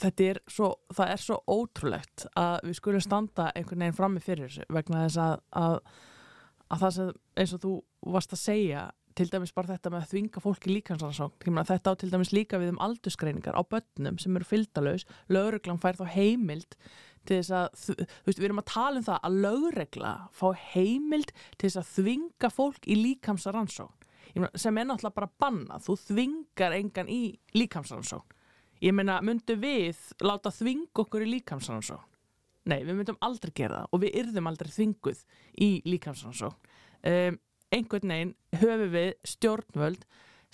þetta 0.00 0.26
er 0.30 0.40
svo, 0.50 0.70
það 0.94 1.12
er 1.12 1.22
svo 1.22 1.38
ótrúlegt 1.52 2.26
að 2.40 2.56
við 2.64 2.78
skulum 2.80 3.04
standa 3.04 3.50
einhvern 3.52 3.84
veginn 3.84 3.98
frammi 3.98 4.24
fyrir 4.24 4.56
vegna 4.72 5.04
þess 5.04 5.20
að, 5.20 5.34
að, 5.60 5.76
að 6.72 6.84
það 6.84 6.94
sem 6.96 7.12
eins 7.42 7.54
og 7.54 7.62
þú 7.66 7.74
varst 8.14 8.34
að 8.34 8.42
segja 8.42 8.86
til 9.14 9.28
dæmis 9.30 9.54
bara 9.54 9.74
þetta 9.74 9.92
með 9.92 10.02
að 10.02 10.12
þvinga 10.12 10.42
fólki 10.42 10.70
líkansansókn 10.72 11.60
þetta 11.70 11.94
á 11.94 11.98
til 12.00 12.10
dæmis 12.12 12.32
líka 12.34 12.60
við 12.60 12.74
um 12.74 12.80
aldursgreiningar 12.84 13.56
á 13.58 13.62
börnum 13.62 14.20
sem 14.22 14.36
eru 14.36 14.48
fylgdalaus 14.48 15.06
lögreglan 15.32 15.80
fær 15.82 15.98
þá 16.00 16.06
heimild 16.16 16.78
til 17.24 17.40
þess 17.40 17.52
að, 17.56 17.68
þú 17.80 18.28
veist, 18.28 18.38
við 18.40 18.48
erum 18.48 18.62
að 18.62 18.70
tala 18.72 19.00
um 19.00 19.06
það 19.06 19.28
að 19.28 19.38
lögregla 19.46 20.14
fá 20.34 20.46
heimild 20.74 21.32
til 21.56 21.68
þess 21.68 21.80
að 21.80 21.92
þvinga 21.94 22.50
fólk 22.52 22.88
í 22.88 22.98
líkamsaransókn 23.00 24.00
sem 24.58 24.78
er 24.80 24.88
náttúrulega 24.88 25.14
bara 25.14 25.30
banna, 25.38 25.78
þú 25.78 25.94
þvingar 26.08 26.74
engan 26.74 27.10
í 27.12 27.22
líkamsaransókn 27.54 28.34
ég 28.84 28.94
meina, 28.96 29.20
myndu 29.24 29.56
við 29.60 30.00
láta 30.24 30.52
þving 30.52 30.90
okkur 31.04 31.24
í 31.24 31.30
líkamsrannsó 31.36 32.00
nei, 32.68 32.80
við 32.84 32.98
myndum 32.98 33.20
aldrei 33.24 33.52
gera 33.56 33.82
það 33.82 33.94
og 33.94 34.02
við 34.04 34.18
yrðum 34.22 34.50
aldrei 34.50 34.72
þvinguð 34.74 35.24
í 35.64 35.70
líkamsrannsó 35.88 36.50
um, 36.50 37.38
einhvern 37.74 38.14
veginn 38.14 38.34
höfum 38.60 38.92
við 38.94 39.12
stjórnvöld 39.34 40.04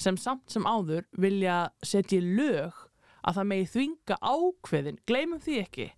sem 0.00 0.16
samt 0.20 0.52
sem 0.52 0.66
áður 0.66 1.06
vilja 1.20 1.62
setja 1.84 2.20
í 2.20 2.36
lög 2.38 2.86
að 3.20 3.40
það 3.40 3.50
megi 3.52 3.72
þvinga 3.74 4.20
ákveðin 4.20 5.02
gleymum 5.08 5.42
því 5.44 5.58
ekki 5.64 5.88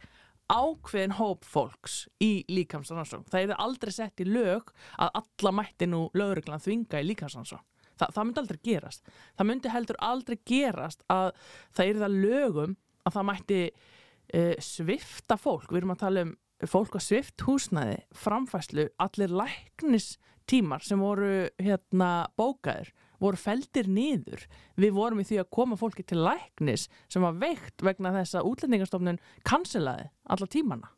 ákveðin 0.52 1.16
hóp 1.16 1.46
fólks 1.48 2.02
í 2.20 2.32
líkamsrannsó 2.50 3.22
það 3.30 3.54
er 3.54 3.60
aldrei 3.62 3.92
sett 3.94 4.20
í 4.20 4.26
lög 4.28 4.72
að 4.98 5.20
alla 5.22 5.52
mætti 5.62 5.88
nú 5.88 6.08
löguriglan 6.18 6.62
þvinga 6.62 7.00
í 7.00 7.12
líkamsrannsó 7.12 7.62
Þa, 8.02 8.08
það 8.08 8.26
myndi 8.26 8.42
aldrei 8.42 8.60
gerast. 8.66 9.10
Það 9.36 9.48
myndi 9.48 9.72
heldur 9.72 9.98
aldrei 10.02 10.38
gerast 10.48 11.04
að 11.12 11.28
það 11.76 11.90
er 11.90 12.00
það 12.02 12.16
lögum 12.24 12.76
að 13.02 13.16
það 13.16 13.28
mætti 13.28 13.60
uh, 13.68 14.54
svifta 14.64 15.38
fólk. 15.40 15.68
Við 15.70 15.82
erum 15.82 15.94
að 15.94 16.02
tala 16.04 16.26
um 16.26 16.34
fólk 16.72 16.96
að 16.98 17.06
svift 17.08 17.42
húsnæði, 17.46 17.98
framfæslu, 18.14 18.86
allir 19.02 19.32
læknistímar 20.52 20.82
sem 20.84 21.00
voru 21.00 21.48
hérna 21.58 22.28
bókaður 22.36 22.92
voru 23.20 23.36
feldir 23.38 23.86
niður. 23.86 24.48
Við 24.76 24.92
vorum 24.92 25.20
í 25.20 25.24
því 25.24 25.38
að 25.42 25.50
koma 25.54 25.76
fólki 25.76 26.02
til 26.02 26.18
læknis 26.18 26.88
sem 27.08 27.22
var 27.22 27.36
veikt 27.38 27.82
vegna 27.82 28.12
þess 28.12 28.34
að 28.34 28.48
útlendingarstofnun 28.50 29.20
kanselaði 29.44 30.10
alla 30.26 30.46
tímana. 30.46 30.90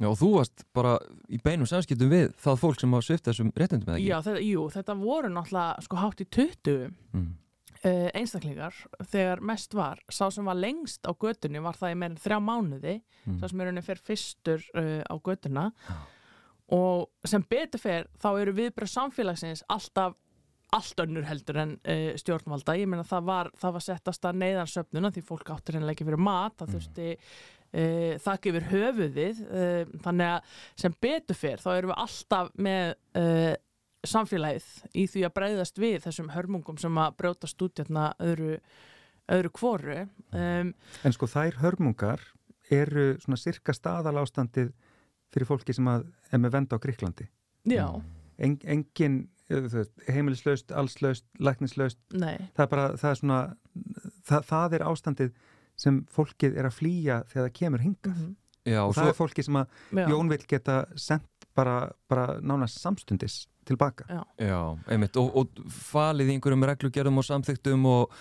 Já, 0.00 0.08
og 0.08 0.16
þú 0.16 0.30
varst 0.36 0.64
bara 0.72 0.98
í 1.28 1.38
beinum 1.40 1.66
samskiptum 1.66 2.10
við 2.10 2.34
það 2.40 2.60
fólk 2.60 2.80
sem 2.80 2.94
á 2.96 3.00
svifta 3.00 3.30
þessum 3.32 3.52
réttundum, 3.52 3.88
eða 3.88 3.98
ekki? 3.98 4.08
Já, 4.08 4.20
þetta, 4.24 4.44
jú, 4.44 4.68
þetta 4.72 4.96
voru 5.00 5.32
náttúrulega 5.32 5.84
sko 5.84 5.98
hátt 6.00 6.20
í 6.20 6.26
20 6.36 6.78
mm. 7.12 7.26
uh, 7.82 8.06
einstaklingar 8.16 8.78
þegar 9.12 9.44
mest 9.44 9.76
var. 9.76 10.00
Sá 10.08 10.30
sem 10.32 10.48
var 10.48 10.56
lengst 10.56 11.04
á 11.04 11.12
götunni 11.12 11.64
var 11.64 11.76
það 11.80 11.96
í 11.96 11.98
meirinn 12.00 12.20
þrjá 12.20 12.38
mánuði, 12.44 12.96
mm. 13.26 13.40
sá 13.40 13.52
sem 13.52 13.60
er 13.60 13.72
unni 13.72 13.84
fyrir 13.84 14.06
fyrstur 14.08 14.64
uh, 14.72 15.00
á 15.04 15.14
götuna 15.16 15.68
ja. 15.88 16.00
Og 16.74 17.28
sem 17.28 17.44
betur 17.50 17.82
fyrir 17.82 18.10
þá 18.22 18.28
eru 18.40 18.56
viðbröð 18.56 18.92
samfélagsins 18.92 19.64
alltaf 19.70 20.16
allt 20.74 21.00
önnur 21.02 21.26
heldur 21.26 21.58
en 21.58 21.72
uh, 21.82 22.10
stjórnvalda. 22.20 22.76
Ég 22.78 22.90
meina 22.90 23.06
það 23.06 23.24
var, 23.26 23.48
það 23.58 23.72
var 23.76 23.84
settast 23.86 24.28
að 24.28 24.42
neyðarsöfnuna 24.44 25.10
því 25.14 25.24
fólk 25.26 25.50
áttur 25.50 25.78
hennilega 25.78 25.98
ekki 25.98 26.06
fyrir 26.06 26.22
mat 26.22 26.54
það 26.60 26.68
mm. 26.68 26.76
þurfti 26.76 27.08
uh, 27.16 28.12
þakk 28.26 28.50
yfir 28.52 28.68
höfuðið 28.70 29.42
uh, 29.48 29.96
þannig 30.04 30.30
að 30.36 30.54
sem 30.84 30.94
betur 31.06 31.40
fyrr 31.40 31.64
þá 31.64 31.70
erum 31.74 31.92
við 31.92 32.04
alltaf 32.06 32.54
með 32.68 32.94
samfélagið 34.06 34.68
í 34.96 35.06
því 35.10 35.24
að 35.26 35.34
breyðast 35.36 35.80
við 35.80 35.98
þessum 36.06 36.30
hörmungum 36.32 36.78
sem 36.80 37.00
að 37.02 37.16
brjótast 37.20 37.64
út 37.66 37.82
hérna 37.82 38.06
öðru, 38.22 38.54
öðru 39.28 39.50
kvoru 39.58 39.96
um, 40.32 40.70
En 41.04 41.16
sko 41.16 41.28
þær 41.28 41.58
hörmungar 41.60 42.22
eru 42.72 43.18
svona 43.20 43.40
cirka 43.40 43.74
staðalástandið 43.76 44.70
fyrir 45.34 45.48
fólki 45.48 45.76
sem 45.76 45.88
að 45.90 46.08
er 46.32 46.42
með 46.42 46.56
venda 46.58 46.76
á 46.76 46.82
Gríklandi 46.82 47.28
Já. 47.68 47.86
En, 48.40 48.56
Engin 48.64 49.28
heimilislaust, 50.08 50.70
allslaust, 50.72 51.24
læknislaust. 51.42 51.98
Það 52.14 52.64
er 52.64 52.68
bara, 52.70 52.84
það 53.00 53.10
er 53.10 53.18
svona 53.18 53.38
það, 54.28 54.44
það 54.46 54.76
er 54.76 54.84
ástandið 54.86 55.32
sem 55.80 55.98
fólkið 56.12 56.58
er 56.60 56.68
að 56.68 56.76
flýja 56.76 57.18
þegar 57.30 57.48
það 57.48 57.56
kemur 57.58 57.84
hingað. 57.84 58.14
Mm 58.14 58.26
-hmm. 58.26 58.36
Já, 58.70 58.80
og, 58.82 58.88
og 58.88 58.94
það 58.94 59.02
svo... 59.02 59.10
er 59.10 59.18
fólkið 59.18 59.44
sem 59.44 59.56
að 59.56 59.66
Já. 59.98 60.08
Jón 60.08 60.28
vil 60.28 60.44
geta 60.46 60.76
sendt 60.96 61.46
bara, 61.54 61.90
bara 62.08 62.40
nánast 62.40 62.78
samstundis 62.78 63.48
tilbaka. 63.64 64.04
Já, 64.08 64.22
Já 64.38 64.78
einmitt, 64.86 65.16
og, 65.16 65.36
og 65.36 65.48
falið 65.68 66.28
í 66.28 66.36
einhverjum 66.36 66.64
reglugjörðum 66.64 67.18
og 67.18 67.24
samþygtum 67.24 67.86
og, 67.86 68.12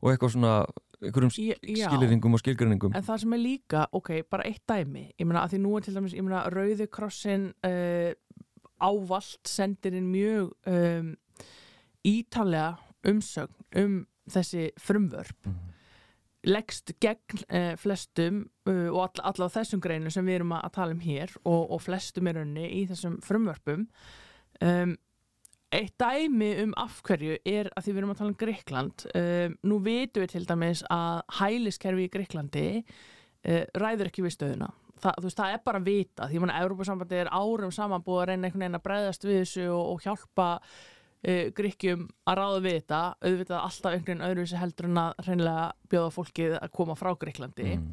og 0.00 0.10
eitthvað 0.10 0.32
svona 0.32 0.64
einhverjum 1.02 1.32
skiliringum 1.34 2.36
og 2.36 2.42
skilgrinningum 2.42 2.94
En 2.96 3.04
það 3.06 3.24
sem 3.24 3.34
er 3.36 3.42
líka, 3.42 3.86
ok, 3.92 4.12
bara 4.30 4.46
eitt 4.48 4.62
dæmi. 4.68 5.08
Ég 5.18 5.26
meina 5.26 5.42
að 5.44 5.54
því 5.54 5.60
nú 5.64 5.74
er 5.76 5.86
til 5.86 5.96
dæmis, 5.96 6.14
ég 6.16 6.26
meina 6.26 6.44
Rauðikrossin 6.52 7.48
uh, 7.66 8.12
ávalt 8.82 9.50
sendir 9.50 9.96
inn 9.98 10.10
mjög 10.12 10.52
um, 10.70 11.12
ítalega 12.06 12.78
umsögn 13.08 13.68
um 13.82 14.00
þessi 14.30 14.70
frumvörp. 14.80 15.38
Mm. 15.46 15.60
leggst 16.42 16.90
gegn 16.98 17.44
uh, 17.54 17.76
flestum 17.78 18.40
uh, 18.66 18.88
og 18.90 18.98
all, 19.04 19.20
allavega 19.30 19.60
þessum 19.60 19.82
greinu 19.82 20.10
sem 20.10 20.26
við 20.26 20.40
erum 20.40 20.56
að 20.56 20.72
tala 20.74 20.96
um 20.96 21.02
hér 21.02 21.30
og, 21.44 21.70
og 21.70 21.82
flestum 21.84 22.26
er 22.26 22.40
önni 22.42 22.66
í 22.80 22.82
þessum 22.90 23.20
frumvörpum. 23.22 23.84
Um, 24.62 24.96
eitt 25.72 25.96
dæmi 26.00 26.50
um 26.62 26.74
afhverju 26.80 27.38
er 27.48 27.70
að 27.72 27.86
því 27.86 27.94
við 27.94 28.00
erum 28.02 28.12
að 28.12 28.20
tala 28.20 28.32
um 28.32 28.38
Greikland 28.42 29.04
um, 29.16 29.56
nú 29.70 29.80
veitum 29.84 30.24
við 30.24 30.34
til 30.34 30.44
dæmis 30.48 30.84
að 30.92 31.20
hæliskerfi 31.38 32.06
í 32.06 32.12
Greiklandi 32.12 32.64
uh, 32.82 33.64
ræður 33.80 34.10
ekki 34.10 34.24
við 34.26 34.36
stöðuna. 34.36 34.70
Það, 35.02 35.18
veist, 35.24 35.38
það 35.40 35.54
er 35.54 35.62
bara 35.66 35.80
að 35.80 35.88
vita 35.88 36.28
því 36.30 36.42
að 36.44 36.56
Európa-sambandi 36.60 37.18
er 37.18 37.32
árum 37.34 37.72
saman 37.74 38.04
búið 38.06 38.20
að 38.22 38.28
reyna 38.30 38.48
einhvern 38.48 38.64
veginn 38.66 38.78
að 38.78 38.84
breyðast 38.84 39.24
við 39.26 39.38
þessu 39.40 39.64
og, 39.72 39.82
og 39.94 40.04
hjálpa 40.04 40.48
uh, 40.60 41.46
Gríkjum 41.58 42.06
að 42.28 42.38
ráða 42.38 42.62
við 42.66 42.78
þetta. 42.78 43.02
Auðvitað 43.24 43.58
alltaf 43.64 43.90
einhvern 43.96 44.08
veginn 44.12 44.28
öðruvísi 44.28 44.60
heldur 44.60 44.90
en 44.90 45.02
að 45.02 45.26
reynilega 45.26 45.66
bjóða 45.90 46.14
fólkið 46.18 46.56
að 46.60 46.74
koma 46.78 46.98
frá 47.00 47.10
Gríklandi 47.24 47.70
mm. 47.78 47.88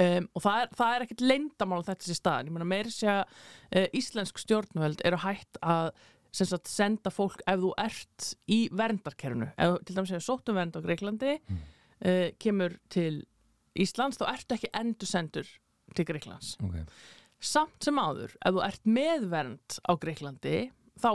um, 0.00 0.32
og 0.32 0.46
það 0.48 0.64
er, 0.64 0.74
það 0.80 0.96
er 0.96 1.06
ekkert 1.06 1.28
leindamál 1.28 1.84
á 1.84 1.88
þetta 1.92 2.08
sér 2.08 2.20
stað, 2.22 2.48
ég 2.48 2.56
meina 2.56 2.72
meiri 2.72 2.96
sé 2.96 3.12
að 3.12 3.22
uh, 3.28 3.86
íslensk 4.00 4.42
stjórnvöld 4.42 5.04
eru 5.06 5.22
hægt 5.28 5.62
að 5.62 5.92
sagt, 6.34 6.70
senda 6.70 7.12
fólk 7.14 7.42
ef 7.46 7.60
þú 7.62 7.72
ert 7.80 8.30
í 8.50 8.60
verndarkerfunu, 8.74 9.50
ef 9.54 9.76
til 9.86 9.96
dæmis 9.96 10.14
hefur 10.14 10.26
sóttum 10.26 10.58
vernd 10.58 10.78
á 10.78 10.80
Greiklandi 10.84 11.36
mm. 11.38 11.60
uh, 12.08 12.28
kemur 12.42 12.78
til 12.92 13.22
Íslands, 13.74 14.18
þá 14.20 14.26
ertu 14.30 14.56
ekki 14.56 14.72
endur 14.78 15.10
sendur 15.10 15.52
til 15.94 16.06
Greiklands 16.08 16.54
okay. 16.64 16.84
samt 17.42 17.86
sem 17.86 17.98
áður, 17.98 18.34
ef 18.40 18.56
þú 18.56 18.64
ert 18.66 18.90
meðvernd 18.98 19.78
á 19.86 19.92
Greiklandi 20.00 20.58
þá 21.00 21.10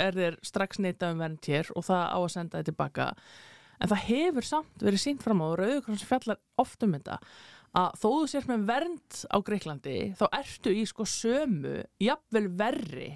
er 0.00 0.16
þér 0.16 0.38
strax 0.44 0.80
neytað 0.80 1.14
um 1.14 1.24
vernd 1.24 1.48
hér 1.48 1.72
og 1.76 1.86
það 1.86 2.04
á 2.08 2.18
að 2.18 2.30
senda 2.34 2.60
þið 2.60 2.70
tilbaka 2.70 3.08
en 3.82 3.90
það 3.90 4.06
hefur 4.08 4.46
samt 4.46 4.84
verið 4.84 5.02
sínt 5.02 5.24
fram 5.24 5.42
á 5.44 5.46
og 5.48 5.58
Rauðurkross 5.60 6.06
fjallar 6.08 6.40
oft 6.60 6.86
um 6.86 6.96
þetta 6.96 7.18
að 7.78 7.98
þó 8.00 8.06
þú 8.06 8.24
sér 8.30 8.48
með 8.50 8.64
vernd 8.68 9.20
á 9.32 9.36
Greiklandi 9.44 9.98
þá 10.18 10.24
ertu 10.38 10.72
í 10.76 10.84
sko 10.88 11.06
sömu 11.08 11.76
jafnvel 12.02 12.48
verri 12.60 13.10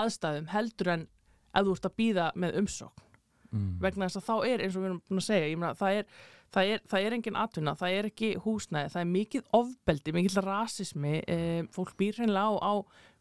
aðstæðum 0.00 0.52
heldur 0.52 0.92
en 0.94 1.08
ef 1.54 1.66
þú 1.66 1.74
ert 1.76 1.88
að 1.88 1.98
býða 2.00 2.28
með 2.34 2.60
umsókn 2.62 3.04
mm. 3.50 3.72
vegna 3.82 4.08
þess 4.08 4.20
að 4.20 4.28
þá 4.28 4.36
er 4.52 4.64
eins 4.64 4.76
og 4.76 4.82
við 4.82 4.90
erum 4.90 5.02
búin 5.08 5.22
að 5.22 5.28
segja 5.28 5.58
mena, 5.58 5.74
það 5.78 6.00
er 6.00 6.08
það 6.54 6.70
er, 6.70 6.84
það 6.90 7.06
er 7.06 7.16
engin 7.16 7.38
atvinna, 7.38 7.74
það 7.78 7.96
er 7.98 8.08
ekki 8.10 8.30
húsnæði, 8.44 8.92
það 8.92 9.00
er 9.00 9.10
mikið 9.10 9.48
ofbeldi, 9.58 10.14
mikið 10.14 10.38
rasismi, 10.44 11.14
e, 11.26 11.38
fólk 11.74 11.94
býr 11.98 12.20
hreinlega 12.20 12.46
á, 12.46 12.54
á 12.62 12.74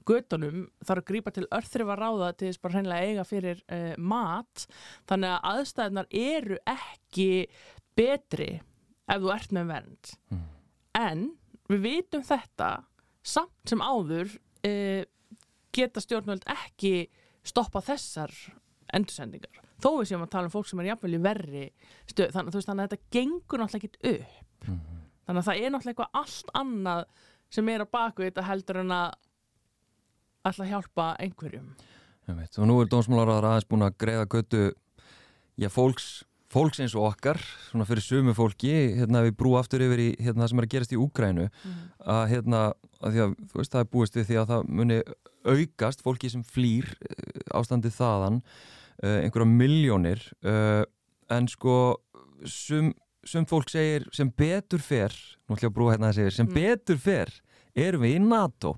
gödunum, 0.07 0.65
þarf 0.83 1.01
að 1.01 1.07
grýpa 1.09 1.33
til 1.33 1.45
örþrif 1.47 1.93
að 1.93 2.01
ráða 2.01 2.31
til 2.37 2.49
þess 2.49 2.61
bara 2.63 2.77
hreinlega 2.77 3.09
eiga 3.09 3.25
fyrir 3.27 3.63
e, 3.65 3.79
mat, 3.97 4.65
þannig 5.09 5.33
að 5.33 5.47
aðstæðunar 5.53 6.09
eru 6.23 6.59
ekki 6.75 7.29
betri 7.97 8.51
ef 9.09 9.23
þú 9.23 9.33
ert 9.35 9.55
með 9.55 9.71
vernd 9.73 10.13
Mm. 10.33 10.43
en 10.93 11.23
við 11.71 11.79
vitum 11.87 12.23
þetta 12.25 12.69
samt 13.23 13.69
sem 13.69 13.81
áður 13.81 14.29
uh, 14.67 15.03
geta 15.75 16.03
stjórnvöld 16.03 16.45
ekki 16.49 17.09
stoppa 17.43 17.81
þessar 17.83 18.33
endursendingar? 18.93 19.61
Þó 19.83 19.89
við 19.99 20.09
séum 20.11 20.23
að 20.23 20.33
tala 20.35 20.47
um 20.47 20.53
fólk 20.53 20.69
sem 20.69 20.79
er 20.79 20.93
jafnvel 20.93 21.17
í 21.17 21.21
verri 21.23 21.65
stöð, 22.07 22.31
þannig, 22.35 22.55
veist, 22.55 22.69
þannig 22.69 22.85
að 22.85 22.93
þetta 22.93 23.15
gengur 23.17 23.63
náttúrulega 23.63 23.89
ekki 23.89 24.13
upp. 24.13 24.67
Mhm. 24.67 24.99
þannig 25.27 25.39
að 25.39 25.47
það 25.47 25.59
er 25.59 25.71
náttúrulega 25.71 25.93
eitthvað 25.93 26.19
allt 26.21 26.53
annað 26.59 27.05
sem 27.53 27.69
er 27.69 27.83
á 27.83 27.87
baku 27.87 28.23
þetta 28.23 28.47
heldur 28.47 28.79
en 28.83 28.91
að 28.91 29.13
að 30.43 30.69
hjálpa 30.71 31.15
einhverjum. 31.23 31.73
Einmitt. 32.27 32.57
Og 32.59 32.67
nú 32.67 32.77
er 32.81 32.89
dómsmálaráður 32.91 33.49
aðeins 33.49 33.67
búin 33.69 33.85
að 33.85 33.97
greiða 33.99 34.27
götu 34.31 34.63
já, 35.59 35.69
fólks, 35.71 36.23
fólks 36.51 36.79
eins 36.83 36.95
og 36.95 37.09
okkar 37.11 37.39
svona 37.69 37.87
fyrir 37.87 38.03
sumu 38.05 38.35
fólki 38.37 38.71
hérna 38.99 39.23
við 39.25 39.35
brú 39.39 39.55
aftur 39.59 39.83
yfir 39.83 40.03
í 40.03 40.09
hérna, 40.19 40.43
það 40.43 40.51
sem 40.51 40.61
er 40.61 40.67
að 40.67 40.73
gerast 40.75 40.95
í 40.95 40.99
Úgrænu 41.01 41.47
að 41.99 42.23
hérna 42.31 42.63
að 43.01 43.15
því 43.15 43.23
að 43.25 43.35
þú 43.51 43.61
veist 43.61 43.73
það 43.73 43.85
er 43.85 43.91
búist 43.95 44.19
við 44.19 44.27
því 44.29 44.39
að 44.41 44.51
það 44.53 44.67
muni 44.79 44.99
aukast 45.45 46.03
fólki 46.05 46.29
sem 46.31 46.43
flýr 46.43 46.87
uh, 46.89 47.59
ástandið 47.59 47.95
þaðan 47.97 48.41
uh, 48.43 49.19
einhverja 49.23 49.49
miljónir 49.49 50.23
uh, 50.45 50.83
en 51.33 51.47
sko 51.51 51.77
sum, 52.45 52.91
sum 53.25 53.45
fólk 53.49 53.71
segir 53.71 54.07
sem 54.15 54.29
betur 54.29 54.81
fer 54.83 55.13
nú 55.47 55.55
ætlum 55.55 55.67
ég 55.67 55.71
að 55.71 55.75
brúa 55.77 55.93
hérna 55.95 56.11
að 56.11 56.19
segir 56.21 56.35
sem 56.37 56.47
Mm. 56.49 56.53
betur 56.59 56.97
fer 56.99 57.31
erum 57.75 58.03
við 58.05 58.17
í 58.17 58.23
NATO. 58.23 58.75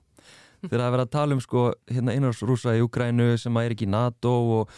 Þegar 0.65 0.79
það 0.79 0.85
er 0.87 0.93
verið 0.95 1.05
að 1.05 1.11
tala 1.13 1.35
um 1.35 1.41
sko 1.43 1.63
hérna 1.91 2.13
innanrúsa 2.15 2.75
í 2.77 2.81
Ukrænu 2.85 3.25
sem 3.37 3.53
að 3.57 3.65
er 3.67 3.73
ekki 3.75 3.85
í 3.85 3.91
NATO 3.91 4.31
og 4.59 4.69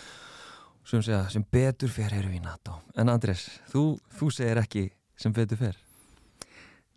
sem 0.87 1.01
segja 1.03 1.29
sem 1.31 1.43
betur 1.51 1.91
fer 1.91 2.11
erum 2.15 2.31
við 2.31 2.41
í 2.41 2.43
NATO. 2.43 2.79
En 2.97 3.11
Andrés, 3.11 3.45
þú, 3.71 3.83
þú 4.17 4.31
segir 4.33 4.59
ekki 4.59 4.87
sem 5.19 5.31
betur 5.35 5.59
fer. 5.59 5.77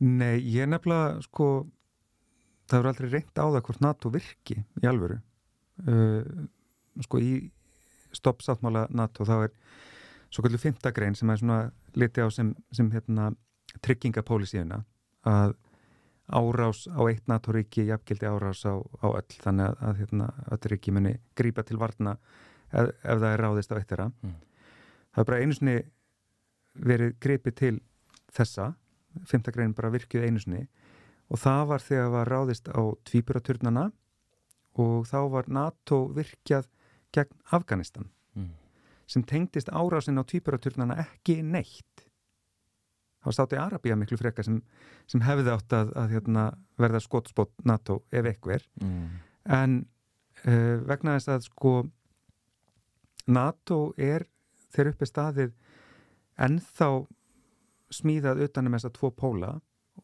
Nei, 0.00 0.38
ég 0.40 0.66
nefnilega 0.70 1.20
sko 1.26 1.66
það 2.70 2.78
hefur 2.78 2.90
aldrei 2.92 3.10
reynt 3.10 3.40
á 3.42 3.44
það 3.44 3.62
hvort 3.66 3.84
NATO 3.84 4.12
virki 4.14 4.60
í 4.62 4.88
alvöru. 4.88 5.18
Uh, 5.80 6.22
sko 7.02 7.20
í 7.22 7.32
stoppsáttmála 8.14 8.86
NATO 8.94 9.24
þá 9.26 9.36
er 9.46 9.54
svo 10.30 10.44
kallu 10.44 10.60
fymtagrein 10.60 11.16
sem 11.18 11.30
er 11.30 11.40
svona 11.40 11.60
liti 11.98 12.22
á 12.22 12.28
sem, 12.30 12.52
sem 12.74 12.90
hérna 12.92 13.30
tryggingapólisíuna 13.82 14.82
að 15.26 15.56
árás 16.30 16.84
á 16.86 17.00
eitt 17.10 17.26
NATO-ríki 17.26 17.88
jafngildi 17.88 18.26
árás 18.26 18.62
á, 18.62 18.78
á 18.78 19.06
öll. 19.10 19.34
Þannig 19.42 19.66
að, 19.66 19.80
að 19.82 20.02
hérna, 20.02 20.28
öll 20.54 20.70
ríki 20.70 20.94
muni 20.94 21.16
grípa 21.36 21.64
til 21.66 21.78
varna 21.80 22.16
ef, 22.70 22.92
ef 23.02 23.18
það 23.18 23.32
er 23.32 23.42
ráðist 23.42 23.74
á 23.74 23.78
eitt 23.78 23.90
þeirra. 23.90 24.10
Mm. 24.22 24.36
það 25.10 25.22
er 25.22 25.28
bara 25.30 25.40
einu 25.40 25.56
sinni 25.58 25.76
verið 26.90 27.16
gripið 27.20 27.56
til 27.58 27.74
þessa. 28.36 28.72
Fymtagrein 29.26 29.74
bara 29.74 29.90
virkjuð 29.90 30.28
einu 30.28 30.42
sinni 30.42 30.68
og 31.30 31.38
það 31.38 31.64
var 31.70 31.84
þegar 31.84 32.12
var 32.14 32.30
ráðist 32.30 32.70
á 32.70 32.82
tvíburaturnana 33.06 33.90
og 34.80 35.06
þá 35.10 35.20
var 35.32 35.50
NATO 35.50 36.04
virkjað 36.14 36.68
gegn 37.14 37.36
Afganistan 37.54 38.10
mm. 38.34 38.52
sem 39.10 39.24
tengdist 39.26 39.70
árásin 39.70 40.20
á 40.20 40.24
tvíburaturnana 40.26 40.98
ekki 41.04 41.40
neitt 41.42 42.06
þá 43.20 43.30
státti 43.36 43.58
Arabía 43.60 43.96
miklu 43.98 44.18
frekar 44.20 44.46
sem, 44.46 44.60
sem 45.10 45.22
hefði 45.24 45.52
átt 45.52 45.74
að, 45.76 45.94
að 45.98 46.14
hérna, 46.16 46.44
verða 46.80 47.02
skotspott 47.04 47.52
NATO 47.64 48.02
ef 48.10 48.26
eitthver 48.26 48.66
Mm. 48.80 49.08
en 49.44 49.80
uh, 50.46 50.76
vegna 50.88 51.16
þess 51.18 51.28
að 51.34 51.48
sko 51.48 51.74
NATO 53.30 53.92
er 53.98 54.26
þegar 54.70 54.92
uppi 54.94 55.08
staðið 55.08 55.50
ennþá 56.40 56.88
smíðað 57.90 58.44
utanum 58.46 58.76
þessa 58.76 58.92
tvo 58.94 59.10
póla 59.10 59.58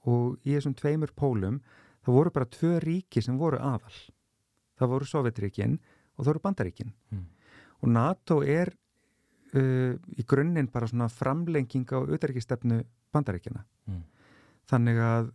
og 0.05 0.38
í 0.44 0.55
þessum 0.57 0.74
tveimur 0.74 1.12
pólum 1.16 1.61
það 2.05 2.14
voru 2.18 2.30
bara 2.34 2.47
tvö 2.47 2.78
ríki 2.82 3.22
sem 3.22 3.38
voru 3.38 3.59
aðal 3.59 3.97
það 4.78 4.88
voru 4.92 5.05
Sovjetríkin 5.09 5.78
og 6.16 6.24
það 6.24 6.32
voru 6.32 6.44
Bandaríkin 6.44 6.92
Mm. 7.12 7.24
og 7.82 7.88
NATO 7.88 8.42
er 8.42 8.72
uh, 9.55 9.94
í 10.16 10.24
grunninn 10.26 10.68
bara 10.72 10.86
svona 10.88 11.09
framlenging 11.09 11.86
á 11.92 11.99
auðarikistefnu 12.03 12.82
Bandaríkina 13.12 13.64
Mm. 13.88 14.03
þannig 14.70 14.99
að 14.99 15.32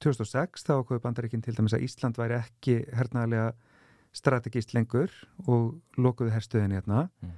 2006 0.00 0.64
þá 0.64 0.72
okkur 0.80 1.00
Bandaríkin 1.04 1.42
til 1.42 1.54
dæmis 1.54 1.74
að 1.76 1.82
Ísland 1.84 2.16
væri 2.16 2.38
ekki 2.40 2.78
hernaðlega 2.96 3.52
strategist 4.12 4.72
lengur 4.74 5.10
og 5.46 5.76
lokuðu 5.98 6.32
herstöðinni 6.34 6.80
hérna 6.80 7.08
Mm. 7.22 7.32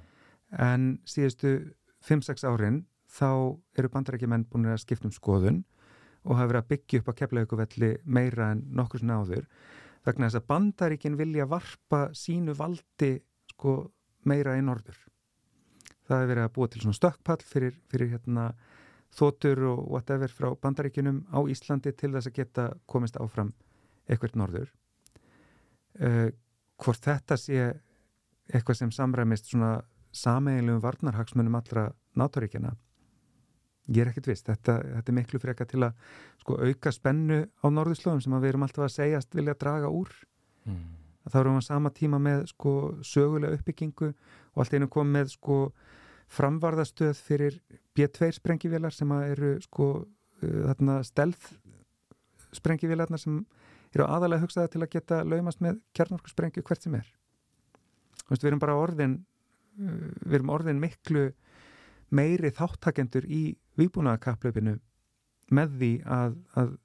en 0.59 0.99
síðustu 1.05 1.73
5-6 2.03 2.43
árin 2.43 2.85
þá 3.13 3.57
eru 3.77 3.89
bandarækjumenn 3.89 4.45
búin 4.49 4.65
að 4.65 4.81
skipta 4.81 5.05
um 5.05 5.11
skoðun 5.11 5.63
og 6.23 6.37
hafa 6.37 6.49
verið 6.51 6.61
að 6.61 6.69
byggja 6.73 6.99
upp 7.01 7.09
á 7.11 7.17
keflaugvelli 7.19 7.89
meira 8.05 8.51
en 8.53 8.63
nokkur 8.75 9.01
sinna 9.03 9.19
áður 9.21 9.47
vegna 10.03 10.27
þess 10.27 10.41
að 10.41 10.47
bandaríkin 10.51 11.17
vilja 11.19 11.47
varpa 11.47 12.05
sínu 12.17 12.55
valdi 12.57 13.15
sko 13.53 13.75
meira 14.27 14.57
í 14.59 14.63
norður. 14.63 14.97
Það 16.03 16.17
hefur 16.17 16.31
verið 16.33 16.45
að 16.45 16.53
búa 16.57 16.69
til 16.71 16.81
svona 16.83 16.97
stökkpall 16.97 17.43
fyrir, 17.47 17.75
fyrir 17.91 18.11
hérna 18.11 18.49
þótur 19.13 19.61
og 19.69 19.83
whatever 19.93 20.31
frá 20.31 20.49
bandaríkinum 20.59 21.23
á 21.31 21.39
Íslandi 21.47 21.93
til 21.95 22.11
þess 22.15 22.31
að 22.31 22.37
geta 22.39 22.67
komist 22.89 23.19
áfram 23.21 23.53
eitthvað 24.09 24.37
norður. 24.41 24.71
Uh, 25.93 26.29
hvort 26.81 27.05
þetta 27.05 27.37
sé 27.39 27.59
eitthvað 28.51 28.79
sem 28.81 28.91
samræmist 28.91 29.51
svona 29.51 29.77
sameiginlegum 30.13 30.81
varnarhagsmunum 30.83 31.55
allra 31.55 31.85
náttúríkjana 32.19 32.73
ég 33.91 34.03
er 34.03 34.11
ekkert 34.11 34.29
viss, 34.31 34.45
þetta, 34.47 34.77
þetta 34.79 35.11
er 35.11 35.17
miklu 35.17 35.39
freka 35.43 35.65
til 35.67 35.81
að 35.83 35.95
sko, 36.41 36.57
auka 36.61 36.91
spennu 36.95 37.39
á 37.43 37.67
norðurslóðum 37.67 38.21
sem 38.23 38.35
við 38.37 38.53
erum 38.53 38.67
alltaf 38.67 38.85
að 38.87 38.93
segjast 38.95 39.35
vilja 39.35 39.57
draga 39.59 39.91
úr. 39.91 40.11
Mm. 40.63 40.83
þá 41.27 41.39
erum 41.39 41.57
við 41.57 41.65
á 41.67 41.69
sama 41.69 41.91
tíma 41.91 42.19
með 42.23 42.45
sko, 42.53 42.73
sögulega 43.03 43.57
uppbyggingu 43.57 44.13
og 44.13 44.61
allt 44.63 44.75
einu 44.75 44.87
kom 44.91 45.11
með 45.11 45.33
sko, 45.35 45.57
framvarðastöð 46.31 47.19
fyrir 47.19 47.59
B2 47.95 48.31
sprengivélar 48.39 48.95
sem 48.95 49.11
að 49.11 49.25
eru 49.35 49.51
sko, 49.63 49.89
uh, 50.43 50.61
þarna 50.69 51.01
stelð 51.03 51.51
sprengivélarnar 52.53 53.19
sem 53.19 53.41
eru 53.93 54.07
aðalega 54.07 54.45
hugsaða 54.45 54.71
til 54.73 54.83
að 54.85 54.93
geta 54.95 55.21
laumast 55.27 55.61
með 55.61 55.81
kjarnorku 55.93 56.31
sprengju 56.31 56.63
hvert 56.65 56.85
sem 56.85 56.95
er. 56.97 57.07
Veist, 58.29 58.41
við 58.41 58.53
erum 58.53 58.63
bara 58.63 58.79
orðin 58.79 59.19
uh, 59.19 60.11
við 60.23 60.39
erum 60.39 60.53
orðin 60.55 60.81
miklu 60.81 61.27
meiri 62.13 62.51
þáttakendur 62.53 63.25
í 63.27 63.43
výbúnaðakaplaupinu 63.79 64.77
með 65.53 65.77
því 65.79 65.91
að, 66.05 66.35
að 66.59 66.75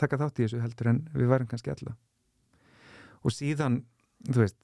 taka 0.00 0.18
þátt 0.20 0.40
í 0.40 0.46
þessu 0.46 0.62
heldur 0.62 0.92
en 0.92 1.02
við 1.14 1.30
varum 1.30 1.50
kannski 1.50 1.72
alla. 1.72 1.94
Og 3.26 3.34
síðan, 3.34 3.82
þú 4.28 4.42
veist 4.42 4.58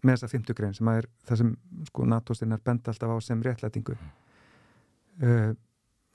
með 0.00 0.16
þessa 0.16 0.30
fymtugrein 0.32 0.76
sem 0.76 0.88
er 0.92 1.08
það 1.28 1.42
sem 1.42 1.50
sko 1.90 2.06
NATO-stinnar 2.08 2.62
benda 2.64 2.92
alltaf 2.92 3.12
á 3.12 3.16
sem 3.24 3.42
réttlætingu 3.44 3.96
uh, 3.96 5.50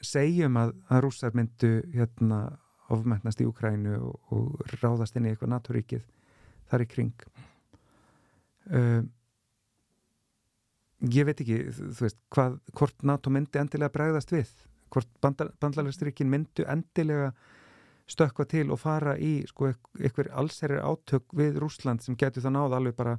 segjum 0.02 0.58
að, 0.58 0.74
að 0.90 1.04
rússar 1.06 1.36
myndu 1.38 1.76
hérna 1.94 2.40
ofmennast 2.94 3.42
í 3.42 3.48
Ukrænu 3.50 3.98
og, 4.00 4.34
og 4.34 4.74
ráðast 4.82 5.18
inn 5.18 5.28
í 5.28 5.34
eitthvað 5.34 5.54
NATO-ríkið 5.54 6.04
þar 6.70 6.86
í 6.86 6.90
kring. 6.90 7.28
Uh, 8.66 9.02
ég 11.02 11.28
veit 11.28 11.42
ekki 11.44 11.60
þú 11.74 12.06
veist, 12.06 12.20
hvað, 12.34 12.58
hvort 12.78 13.04
NATO 13.04 13.34
myndi 13.34 13.60
endilega 13.60 13.94
bregðast 13.94 14.32
við, 14.32 14.52
hvort 14.94 15.10
bandalagsríkin 15.22 16.30
myndu 16.32 16.66
endilega 16.72 17.34
stökkva 18.08 18.46
til 18.46 18.70
og 18.72 18.80
fara 18.80 19.16
í 19.18 19.40
sko, 19.50 19.72
eitthvað 19.98 20.30
allserri 20.38 20.78
átök 20.78 21.34
við 21.36 21.58
Rúsland 21.64 22.04
sem 22.06 22.18
getur 22.18 22.46
það 22.46 22.56
náð 22.58 22.78
alveg 22.78 22.98
bara 22.98 23.16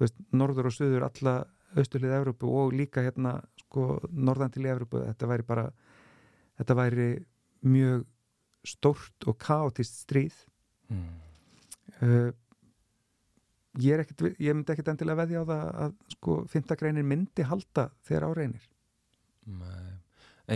veist, 0.00 0.16
norður 0.32 0.70
og 0.70 0.76
söður 0.76 1.06
alla 1.08 1.34
austurlið 1.78 2.14
Evrópu 2.16 2.48
og 2.48 2.72
líka 2.76 3.04
hérna 3.04 3.38
sko, 3.60 3.96
norðan 4.12 4.52
til 4.52 4.66
Evrópu. 4.68 5.02
Þetta 5.06 5.28
væri 5.30 5.46
bara 5.48 5.66
þetta 6.60 6.76
væri 6.78 7.08
mjög 7.62 8.04
stórt 8.66 9.28
og 9.28 9.38
kaotist 9.42 10.02
stríð. 10.04 10.36
Mm. 10.92 11.04
uh, 12.02 12.30
ég, 13.80 14.02
ekkit, 14.02 14.24
ég 14.38 14.56
myndi 14.56 14.74
ekkit 14.74 14.90
endilega 14.92 15.22
veðja 15.22 15.44
á 15.44 15.50
það 15.50 15.70
að 15.84 15.94
sko, 16.16 16.36
fymta 16.52 16.76
greinin 16.80 17.08
myndi 17.08 17.46
halda 17.48 17.88
þegar 18.04 18.28
áreinir 18.30 18.68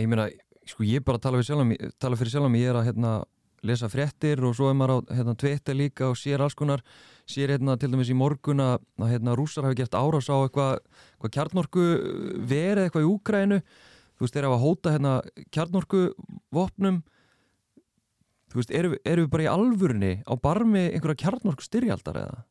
ég 0.03 0.11
meina, 0.11 0.29
sko 0.67 0.85
ég 0.85 1.03
bara 1.07 1.21
tala, 1.21 1.41
sjálfum, 1.43 1.73
tala 1.97 2.19
fyrir 2.19 2.35
sjálfum, 2.35 2.59
ég 2.59 2.71
er 2.71 2.79
að 2.79 2.89
hérna, 2.91 3.15
lesa 3.65 3.89
fréttir 3.89 4.43
og 4.45 4.53
svo 4.55 4.69
er 4.69 4.77
maður 4.77 5.07
á 5.09 5.17
hérna, 5.17 5.35
Twitter 5.35 5.75
líka 5.75 6.11
og 6.11 6.17
sér 6.19 6.43
alls 6.45 6.55
konar 6.55 6.83
sér 7.27 7.55
hérna 7.55 7.75
til 7.81 7.89
dæmis 7.91 8.13
í 8.13 8.15
morgun 8.15 8.61
að 8.63 8.79
hérna, 9.01 9.35
rússar 9.35 9.65
hafi 9.65 9.81
gert 9.81 9.97
árás 9.97 10.29
á 10.29 10.37
eitthvað 10.37 10.77
eitthva 10.77 11.33
kjarnorku 11.39 11.85
verið 12.47 12.85
eitthvað 12.85 13.07
í 13.07 13.11
Úkrænu 13.11 13.61
þú 14.17 14.25
veist, 14.25 14.33
þeir 14.33 14.49
hafa 14.49 14.61
hóta 14.61 14.93
hérna 14.95 15.13
kjarnorku 15.53 16.03
vopnum. 16.53 17.01
Þú 18.47 18.61
veist, 18.61 18.73
eru, 18.73 18.93
eru 19.05 19.25
við 19.25 19.33
bara 19.33 19.45
í 19.45 19.49
alvurni 19.51 20.13
á 20.25 20.33
barmi 20.41 20.87
einhverja 20.87 21.25
kjarnorku 21.25 21.65
styrjaldar 21.65 22.21
eða? 22.23 22.45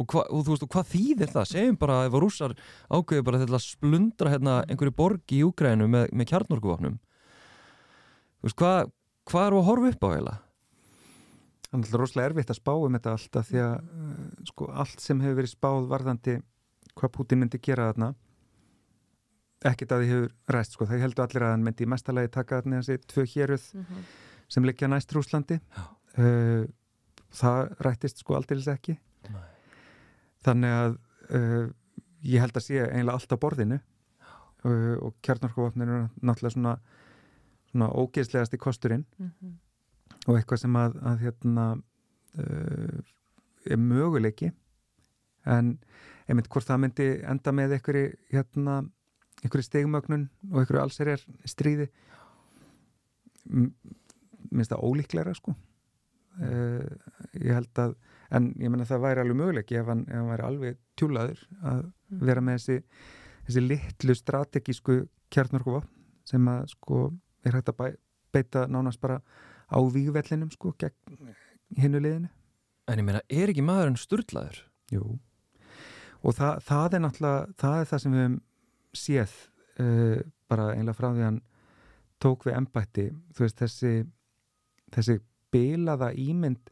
Og, 0.00 0.06
hva, 0.08 0.24
og 0.32 0.46
þú 0.46 0.54
veist, 0.54 0.64
og 0.64 0.72
hvað 0.74 0.92
þýðir 0.94 1.32
það? 1.34 1.48
Segjum 1.50 1.76
bara 1.80 1.98
ef 2.06 2.14
að 2.16 2.24
rússar 2.24 2.54
ákveður 2.88 3.26
bara 3.26 3.42
til 3.42 3.52
að 3.52 3.66
splundra 3.66 4.32
hérna 4.32 4.56
einhverju 4.66 4.96
borg 4.96 5.34
í 5.36 5.42
Úgrænu 5.46 5.88
með, 5.92 6.08
með 6.16 6.30
kjarnorkuvapnum 6.32 6.96
þú 8.40 8.48
veist, 8.48 8.56
hvað 8.60 8.94
hva 9.30 9.44
er 9.46 9.56
að 9.56 9.68
horfa 9.68 9.92
upp 9.92 10.06
á 10.06 10.08
heila? 10.14 10.38
Það 11.70 11.76
er 11.76 11.82
alltaf 11.84 12.00
rosalega 12.00 12.30
erfitt 12.30 12.50
að 12.50 12.58
spá 12.58 12.72
um 12.74 12.96
þetta 12.96 13.12
alltaf 13.14 13.50
því 13.50 13.60
að 13.62 13.76
uh, 13.76 14.24
sko, 14.48 14.70
allt 14.82 15.04
sem 15.04 15.20
hefur 15.22 15.38
verið 15.38 15.52
spáð 15.52 15.86
varðandi 15.92 16.34
hvað 16.98 17.14
Putin 17.14 17.42
myndi 17.42 17.60
gera 17.62 17.90
þarna 17.92 18.10
ekkert 19.70 19.92
að 19.94 20.02
því 20.02 20.10
hefur 20.14 20.56
ræst 20.56 20.74
sko. 20.74 20.88
það 20.88 21.04
heldur 21.04 21.26
allir 21.26 21.46
að 21.46 21.54
hann 21.54 21.64
myndi 21.66 21.86
í 21.86 21.90
mestalagi 21.92 22.32
taka 22.32 22.60
þarna 22.60 22.80
þessi 22.80 23.06
tvö 23.12 23.26
héruð 23.34 23.68
mm 23.74 23.84
-hmm. 23.84 24.04
sem 24.56 24.66
liggja 24.66 24.88
næst 24.88 25.14
Rúslandi 25.14 25.60
uh, 25.60 26.64
það 27.30 27.74
rættist 27.86 28.24
sko 28.24 28.34
aldrei 28.34 28.58
ekki. 28.66 28.98
Þannig 30.46 30.76
að 30.76 30.98
uh, 31.30 31.64
ég 32.26 32.44
held 32.44 32.56
að 32.56 32.66
sé 32.66 32.84
einlega 32.84 33.16
allt 33.16 33.34
á 33.34 33.42
borðinu. 33.42 33.80
Uh, 34.60 34.96
og 35.00 35.14
kjarnorkuvapnir 35.24 35.88
eru 35.88 36.06
náttúrulega 36.20 36.52
svona, 36.52 36.76
svona 37.72 37.92
ógeðslegast 37.96 38.56
í 38.56 38.60
kosturinn. 38.60 39.06
Mm 39.18 39.30
-hmm 39.30 39.58
og 40.28 40.36
eitthvað 40.36 40.64
sem 40.64 40.78
að, 40.78 40.96
að 41.06 41.24
hérna 41.24 41.66
uh, 42.40 43.00
er 43.70 43.80
möguleiki. 43.80 44.50
En 45.48 45.76
einmitt 46.28 46.50
hvort 46.52 46.68
það 46.68 46.82
myndi 46.84 47.08
enda 47.26 47.54
með 47.56 47.76
einhverju 47.78 48.10
hérna, 48.34 48.80
stegumögnun 49.40 50.28
og 50.50 50.60
einhverju 50.60 50.82
allserjar 50.82 51.22
stríði 51.48 51.88
minnst 53.50 54.72
það 54.72 54.84
ólíklæra 54.84 55.34
sko. 55.36 55.56
Uh, 56.40 56.84
ég 57.40 57.56
held 57.56 57.82
að 57.82 57.96
en 58.36 58.50
ég 58.60 58.70
menna 58.70 58.86
það 58.88 59.04
væri 59.04 59.22
alveg 59.22 59.38
möguleiki 59.40 59.78
ef 59.80 59.88
hann, 59.90 60.04
ef 60.08 60.18
hann 60.18 60.30
væri 60.30 60.46
alveg 60.46 60.78
tjúlaður 60.98 61.40
að 61.60 61.80
mm. 61.82 62.20
vera 62.28 62.44
með 62.44 62.58
þessi, 62.58 62.98
þessi 63.48 63.64
litlu 63.64 64.16
strategísku 64.18 64.98
kjarnorkuva 65.34 65.82
sem 66.28 66.50
að 66.50 66.68
sko 66.74 67.06
er 67.46 67.56
hægt 67.56 67.72
að 67.72 67.96
beita 68.34 68.66
nánast 68.70 69.00
bara 69.02 69.20
á 69.70 69.78
výgvellinum 69.78 70.50
sko 70.54 70.74
gegn 70.78 71.34
hinnu 71.78 72.02
liðinu. 72.02 72.30
En 72.90 72.98
ég 72.98 73.06
meina, 73.06 73.22
er 73.30 73.50
ekki 73.50 73.62
maðurinn 73.62 73.98
sturlaður? 74.00 74.64
Jú, 74.90 75.04
og 76.26 76.34
það, 76.34 76.62
það 76.66 76.96
er 76.96 77.02
náttúrulega, 77.04 77.52
það 77.62 77.76
er 77.78 77.90
það 77.90 78.02
sem 78.02 78.14
við 78.14 78.24
hefum 78.24 78.38
séð 79.00 79.34
uh, 79.84 80.22
bara 80.50 80.72
einlega 80.74 80.98
frá 80.98 81.08
því 81.12 81.26
hann 81.28 81.38
tók 82.20 82.46
við 82.48 82.56
ennbætti, 82.58 83.04
þú 83.36 83.46
veist, 83.46 83.60
þessi 83.62 83.92
þessi 84.94 85.20
bilaða 85.54 86.10
ímynd 86.18 86.70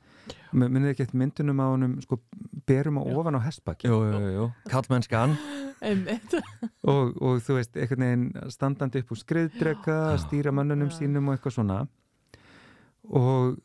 minnið 0.53 0.93
ekki 0.93 1.07
eftir 1.07 1.20
myndunum 1.22 1.62
á 1.62 1.66
hann 1.68 1.95
sko, 2.03 2.18
berum 2.68 2.99
á 2.99 3.03
ofan 3.05 3.39
á 3.39 3.41
jú, 3.85 4.51
kallmennskan 4.68 5.37
og, 6.93 7.14
og 7.22 7.39
þú 7.45 7.59
veist, 7.59 7.76
einhvern 7.79 8.05
veginn 8.05 8.51
standandi 8.51 9.05
upp 9.05 9.14
úr 9.14 9.22
skriðdrega, 9.22 9.99
stýra 10.18 10.51
mannunum 10.55 10.91
sínum 10.91 11.31
og 11.31 11.37
eitthvað 11.37 11.55
svona. 11.55 11.79
Og 13.09 13.59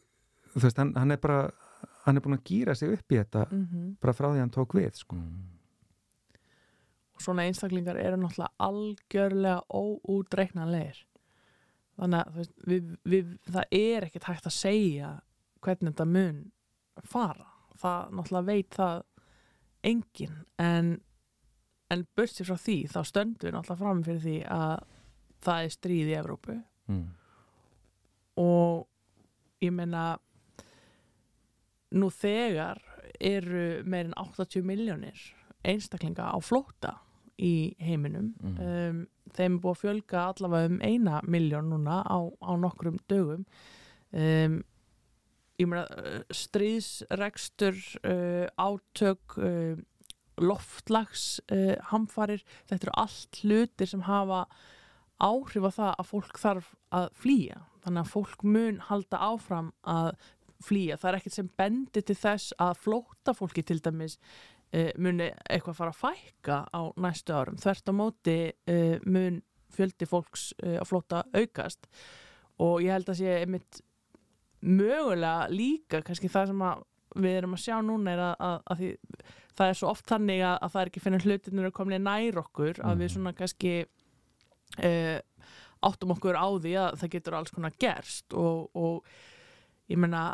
þú 0.53 0.65
veist, 0.67 0.77
hann, 0.77 0.93
hann 0.99 1.15
er 1.15 1.21
bara 1.23 1.47
hann 2.03 2.19
er 2.19 2.23
búin 2.23 2.37
að 2.37 2.47
gýra 2.47 2.75
sig 2.77 2.93
upp 2.93 3.11
í 3.11 3.19
þetta 3.19 3.45
mm 3.49 3.65
-hmm. 3.65 3.95
bara 4.01 4.13
frá 4.13 4.27
því 4.31 4.39
hann 4.39 4.51
tók 4.51 4.75
við 4.75 4.93
sko. 4.93 5.15
mm. 5.15 5.43
og 7.15 7.21
svona 7.21 7.43
einstaklingar 7.43 7.97
eru 7.97 8.17
náttúrulega 8.17 8.53
algjörlega 8.57 9.61
óútreiknanleir 9.69 11.05
þannig 11.97 12.19
að 12.19 12.35
veist, 12.35 12.51
við, 12.67 12.97
við, 13.03 13.37
það 13.51 13.65
er 13.71 14.03
ekkert 14.03 14.23
hægt 14.23 14.45
að 14.45 14.51
segja 14.51 15.21
hvernig 15.61 15.93
þetta 15.93 16.05
mun 16.05 16.51
fara 17.09 17.49
það 17.79 18.13
náttúrulega 18.17 18.47
veit 18.47 18.77
það 18.77 19.01
engin 19.83 20.37
en 20.61 20.93
en 21.93 22.05
börsið 22.17 22.49
frá 22.49 22.57
því 22.57 22.77
þá 22.93 22.99
stöndu 23.09 23.47
við 23.47 23.55
náttúrulega 23.55 23.81
fram 23.81 24.03
fyrir 24.05 24.23
því 24.23 24.37
að 24.55 24.75
það 25.43 25.67
er 25.67 25.73
stríð 25.75 26.11
í 26.11 26.17
Evrópu 26.17 26.55
mm. 26.89 27.05
og 28.41 29.63
ég 29.63 29.73
meina 29.75 30.03
nú 31.93 32.09
þegar 32.13 32.81
eru 33.23 33.83
meirinn 33.85 34.15
80 34.17 34.65
miljónir 34.65 35.25
einstaklinga 35.63 36.31
á 36.33 36.37
flóta 36.43 36.97
í 37.37 37.73
heiminum 37.81 38.33
mm. 38.41 38.57
um, 38.57 38.99
þeim 39.33 39.57
er 39.57 39.61
búið 39.61 39.73
að 39.73 39.81
fjölga 39.83 40.25
allavega 40.31 40.71
um 40.71 40.81
eina 40.83 41.21
miljón 41.27 41.71
núna 41.73 42.01
á, 42.05 42.17
á 42.21 42.51
nokkrum 42.59 42.99
dögum 43.09 43.45
um, 44.11 44.61
stríðsregstur 46.33 47.77
uh, 48.03 48.47
átök 48.57 49.37
uh, 49.37 49.77
loftlags 50.41 51.41
uh, 51.53 51.75
hamfarir, 51.91 52.43
þetta 52.69 52.89
eru 52.89 52.95
allt 52.97 53.41
hlutir 53.43 53.89
sem 53.89 54.01
hafa 54.07 54.47
áhrif 55.21 55.67
á 55.69 55.71
það 55.71 55.91
að 55.91 56.09
fólk 56.09 56.39
þarf 56.41 56.71
að 56.91 57.09
flýja. 57.21 57.61
Þannig 57.83 58.01
að 58.01 58.13
fólk 58.15 58.43
mun 58.47 58.81
halda 58.89 59.19
áfram 59.21 59.69
að 59.83 60.15
flýja, 60.63 60.97
það 60.97 61.09
er 61.09 61.19
ekkert 61.19 61.37
sem 61.37 61.53
bendir 61.59 62.03
til 62.07 62.17
þess 62.17 62.53
að 62.57 62.77
flóta 62.79 63.33
fólki 63.35 63.63
til 63.67 63.81
dæmis 63.83 64.17
muni 64.97 65.27
eitthvað 65.51 65.75
fara 65.77 65.91
að 65.93 65.99
fækka 65.99 66.55
á 66.73 66.81
næstu 66.97 67.35
árum. 67.35 67.59
Þvert 67.61 67.91
á 67.91 67.93
móti 67.93 68.37
mun 69.05 69.41
fjöldi 69.75 70.07
fólks 70.09 70.47
að 70.63 70.87
flóta 70.89 71.19
aukast. 71.35 71.85
Og 72.63 72.81
ég 72.81 72.95
held 72.95 73.11
að 73.11 73.19
sé 73.19 73.35
einmitt 73.43 73.83
mögulega 74.63 75.47
líka 75.51 76.01
kannski 76.05 76.31
það 76.31 76.51
sem 76.51 76.63
við 77.23 77.37
erum 77.37 77.57
að 77.57 77.63
sjá 77.63 77.75
núna 77.85 78.13
er 78.13 78.21
að, 78.23 78.35
að, 78.47 78.55
að 78.71 78.79
því, 78.79 78.91
það 79.57 79.71
er 79.71 79.79
svo 79.79 79.91
oft 79.91 80.07
þannig 80.09 80.41
að, 80.41 80.55
að 80.55 80.71
það 80.73 80.81
er 80.81 80.91
ekki 80.91 81.03
finnir 81.03 81.27
hlutinur 81.27 81.69
að 81.69 81.75
komlega 81.77 82.05
nær 82.07 82.39
okkur 82.41 82.79
að 82.81 82.95
við 83.03 83.05
mm. 83.07 83.13
svona 83.15 83.35
kannski 83.37 83.73
uh, 83.83 85.19
áttum 85.83 86.15
okkur 86.15 86.39
á 86.39 86.47
því 86.63 86.73
að 86.79 86.97
það 87.01 87.13
getur 87.17 87.37
alls 87.37 87.53
konar 87.53 87.77
gerst 87.81 88.35
og, 88.39 88.71
og 88.73 89.91
ég 89.91 89.99
menna 89.99 90.31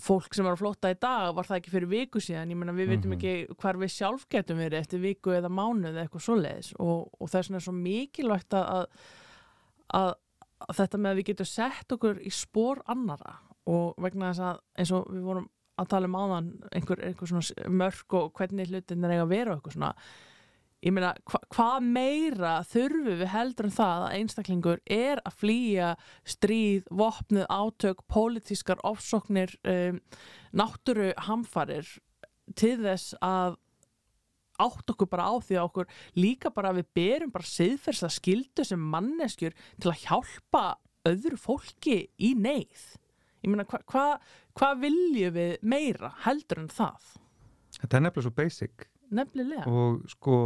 fólk 0.00 0.34
sem 0.34 0.46
var 0.46 0.54
að 0.54 0.62
flotta 0.62 0.92
í 0.92 0.98
dag 1.02 1.32
var 1.34 1.48
það 1.48 1.60
ekki 1.60 1.72
fyrir 1.72 1.90
viku 1.90 2.22
síðan, 2.22 2.52
ég 2.52 2.58
menna 2.58 2.74
við 2.76 2.92
veitum 2.92 3.10
mm 3.10 3.16
-hmm. 3.18 3.46
ekki 3.46 3.60
hvar 3.62 3.78
við 3.80 3.92
sjálf 3.94 4.26
getum 4.30 4.60
verið 4.62 4.80
eftir 4.80 5.02
viku 5.02 5.34
eða 5.34 5.50
mánuð 5.50 5.90
eða 5.90 6.04
eitthvað 6.04 6.26
svoleiðis 6.26 6.72
og, 6.78 7.08
og 7.18 7.30
það 7.30 7.38
er 7.38 7.48
svona 7.48 7.62
svo 7.64 7.74
mikilvægt 7.74 8.54
að, 8.54 8.86
að 9.98 10.12
þetta 10.68 11.00
með 11.00 11.10
að 11.10 11.20
við 11.20 11.28
getum 11.30 11.50
sett 11.50 11.94
okkur 11.96 12.20
í 12.24 12.32
spór 12.34 12.82
annara 12.90 13.36
og 13.70 14.00
vegna 14.00 14.32
þess 14.32 14.46
að 14.46 14.60
eins 14.80 14.94
og 14.96 15.08
við 15.12 15.24
vorum 15.28 15.48
að 15.80 15.92
tala 15.94 16.10
um 16.10 16.18
áðan 16.18 16.50
einhver, 16.76 17.00
einhver 17.04 17.30
svona 17.30 17.70
mörg 17.72 18.18
og 18.18 18.34
hvernig 18.36 18.68
hlutin 18.68 19.06
er 19.06 19.14
eiga 19.14 19.24
að 19.24 19.32
vera 19.32 19.54
og 19.54 19.60
eitthvað 19.60 19.76
svona 19.78 19.94
ég 20.80 20.94
meina, 20.96 21.12
hva, 21.28 21.40
hvað 21.52 21.86
meira 21.92 22.52
þurfu 22.68 23.16
við 23.20 23.32
heldur 23.34 23.68
en 23.68 23.74
það 23.76 24.04
að 24.04 24.14
einstaklingur 24.18 24.82
er 24.96 25.20
að 25.28 25.38
flýja 25.42 25.90
stríð, 26.28 26.86
vopnuð, 27.02 27.46
átök, 27.52 28.04
pólitískar 28.08 28.80
ofsóknir, 28.88 29.52
um, 29.68 30.00
náttúru 30.56 31.10
hamfarir 31.26 31.88
til 32.56 32.78
þess 32.80 33.12
að 33.24 33.58
átt 34.66 34.92
okkur 34.94 35.10
bara 35.10 35.28
á 35.30 35.34
því 35.40 35.58
að 35.58 35.68
okkur 35.68 35.90
líka 36.20 36.52
bara 36.54 36.74
við 36.76 36.88
berum 36.96 37.32
bara 37.34 37.50
siðferðslega 37.50 38.16
skildu 38.16 38.66
sem 38.66 38.86
manneskjur 38.94 39.56
til 39.80 39.92
að 39.92 40.04
hjálpa 40.06 40.64
öðru 41.08 41.40
fólki 41.40 41.98
í 42.20 42.34
neyð. 42.36 42.86
Ég 43.40 43.48
meina, 43.48 43.64
hvað 43.64 43.86
hva, 43.88 44.06
hva 44.58 44.72
viljum 44.76 45.36
við 45.36 45.54
meira 45.62 46.12
heldur 46.26 46.60
en 46.64 46.72
það? 46.72 47.14
Þetta 47.80 47.96
er 47.96 48.04
nefnilega 48.04 48.26
svo 48.26 48.34
basic. 48.36 48.90
Nefnilega. 49.10 49.64
Og 49.66 50.02
sko 50.12 50.36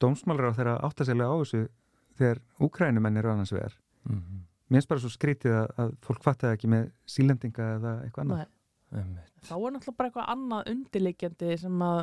dómsmálur 0.00 0.50
á 0.50 0.56
þeirra 0.56 0.76
áttaseglega 0.86 1.28
á 1.28 1.36
þessu 1.42 1.66
þegar 2.20 2.40
úkrænumenn 2.64 3.20
eru 3.20 3.32
annars 3.32 3.52
vegar 3.52 3.74
mm 4.08 4.16
-hmm. 4.16 4.40
mér 4.68 4.78
finnst 4.80 4.88
bara 4.88 5.00
svo 5.00 5.10
skrítið 5.12 5.56
að, 5.62 5.68
að 5.82 5.92
fólk 6.06 6.22
fattaði 6.24 6.56
ekki 6.56 6.72
með 6.74 6.90
sílendinga 7.06 7.68
eða 7.76 7.92
eitthvað 8.04 8.24
annað 8.24 8.46
þá 9.46 9.54
er 9.56 9.72
náttúrulega 9.72 9.96
bara 9.98 10.08
eitthvað 10.08 10.30
annað 10.34 10.70
undirleikjandi 10.74 11.58
sem 11.58 11.82
að 11.82 12.00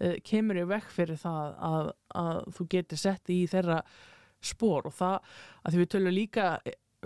uh, 0.00 0.16
kemur 0.26 0.60
í 0.60 0.66
vekk 0.68 0.92
fyrir 0.94 1.20
það 1.20 1.56
að, 1.70 1.90
að 2.22 2.42
þú 2.58 2.68
getur 2.76 3.02
sett 3.02 3.32
í 3.32 3.40
þeirra 3.50 3.80
spór 4.44 4.90
og 4.90 4.94
það 4.96 5.16
að 5.62 5.72
því 5.72 5.82
við 5.82 5.90
tölum 5.94 6.14
líka 6.14 6.46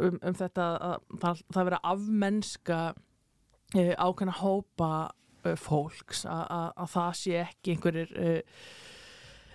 um, 0.01 0.19
um 0.19 0.37
þetta 0.37 0.69
að 0.91 1.09
það, 1.23 1.43
það 1.55 1.71
vera 1.71 1.83
afmennska 1.95 2.81
uh, 2.91 3.95
ákveðna 3.97 4.39
hópa 4.43 4.93
uh, 5.09 5.57
fólks. 5.59 6.25
Að, 6.29 6.71
að 6.75 6.95
það 6.97 7.13
sé 7.23 7.37
ekki 7.45 7.77
einhverjir 7.77 8.17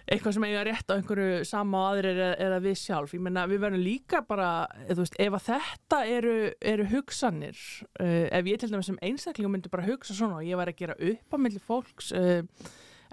eitthvað 0.06 0.36
sem 0.36 0.46
eiga 0.46 0.64
rétt 0.68 0.92
á 0.94 0.98
einhverju 1.00 1.46
sama 1.50 1.80
og 1.82 1.96
aðrir 1.96 2.20
er, 2.22 2.34
er 2.46 2.56
að 2.56 2.68
við 2.68 2.78
sjálf. 2.84 3.14
Ég 3.16 3.24
menna 3.26 3.46
við 3.50 3.62
verðum 3.64 3.86
líka 3.86 4.22
bara 4.28 4.50
veist, 4.86 5.18
ef 5.18 5.38
að 5.38 5.46
þetta 5.48 6.02
eru, 6.14 6.36
eru 6.74 6.88
hugsanir 6.92 7.62
uh, 8.04 8.26
ef 8.30 8.50
ég 8.52 8.62
til 8.62 8.70
dæmis 8.72 8.92
sem 8.92 9.00
einstaklingum 9.06 9.56
myndi 9.58 9.72
bara 9.74 9.88
hugsa 9.88 10.14
svona 10.18 10.42
og 10.42 10.46
ég 10.48 10.60
var 10.60 10.70
að 10.70 10.82
gera 10.84 10.98
upp 11.00 11.34
á 11.34 11.38
milli 11.42 11.62
fólks 11.64 12.12
uh, 12.14 12.44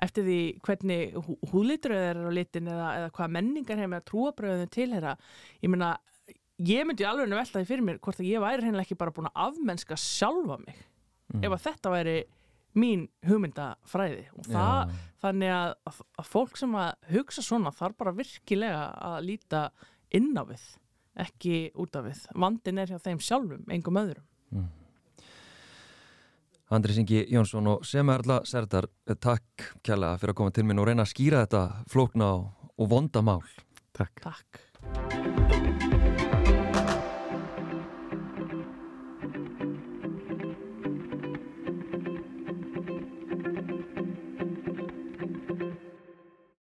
eftir 0.03 0.27
því 0.27 0.39
hvernig 0.67 1.17
húðlitur 1.53 1.95
er 1.97 2.19
á 2.19 2.31
litin 2.35 2.71
eða, 2.71 2.89
eða 3.01 3.13
hvað 3.17 3.35
menningar 3.39 3.79
hefur 3.81 3.93
með 3.93 4.03
að 4.03 4.09
trúabröðinu 4.11 4.73
tilhera 4.75 5.17
ég 5.63 5.73
menna 5.73 5.93
ég 6.63 6.87
myndi 6.87 7.07
alveg 7.07 7.31
að 7.31 7.41
velta 7.41 7.61
því 7.61 7.69
fyrir 7.71 7.87
mér 7.87 8.01
hvort 8.03 8.21
að 8.21 8.31
ég 8.31 8.43
væri 8.43 8.67
hennilega 8.67 8.87
ekki 8.87 9.01
bara 9.01 9.15
búin 9.15 9.31
að 9.31 9.43
afmennska 9.47 9.99
sjálfa 9.99 10.59
mig 10.63 10.79
mm. 11.33 11.43
ef 11.43 11.57
að 11.57 11.65
þetta 11.67 11.95
væri 11.95 12.17
mín 12.79 13.07
hugmyndafræði. 13.29 14.27
Og 14.39 14.47
það, 14.49 14.93
þannig 15.21 15.55
að, 15.55 15.73
að, 15.91 15.99
að 16.23 16.29
fólk 16.33 16.61
sem 16.61 16.77
að 16.81 17.11
hugsa 17.13 17.45
svona 17.45 17.73
þarf 17.77 17.99
bara 18.01 18.15
virkilega 18.17 18.85
að 19.11 19.17
líta 19.29 19.65
inn 20.17 20.31
á 20.37 20.45
við, 20.49 20.63
ekki 21.27 21.57
út 21.83 21.99
af 21.99 22.07
við. 22.09 22.23
Vandin 22.45 22.81
er 22.81 22.95
hjá 22.95 23.03
þeim 23.05 23.21
sjálfum, 23.21 23.67
engum 23.73 24.01
öðrum 24.01 24.29
Andri 26.73 26.95
Singi 26.97 27.27
Jónsson 27.29 27.69
og 27.69 27.83
Semerla 27.85 28.41
Serdar, 28.49 28.89
takk 29.21 29.67
kjærlega 29.85 30.21
fyrir 30.23 30.33
að 30.33 30.39
koma 30.41 30.55
til 30.57 30.65
minn 30.69 30.81
og 30.81 30.89
reyna 30.89 31.05
að 31.05 31.13
skýra 31.13 31.45
þetta 31.45 31.63
flókna 31.93 32.33
og, 32.39 32.71
og 32.81 32.93
vonda 32.95 33.25
mál 33.25 33.45
Takk. 33.93 34.25
Takk 34.25 35.72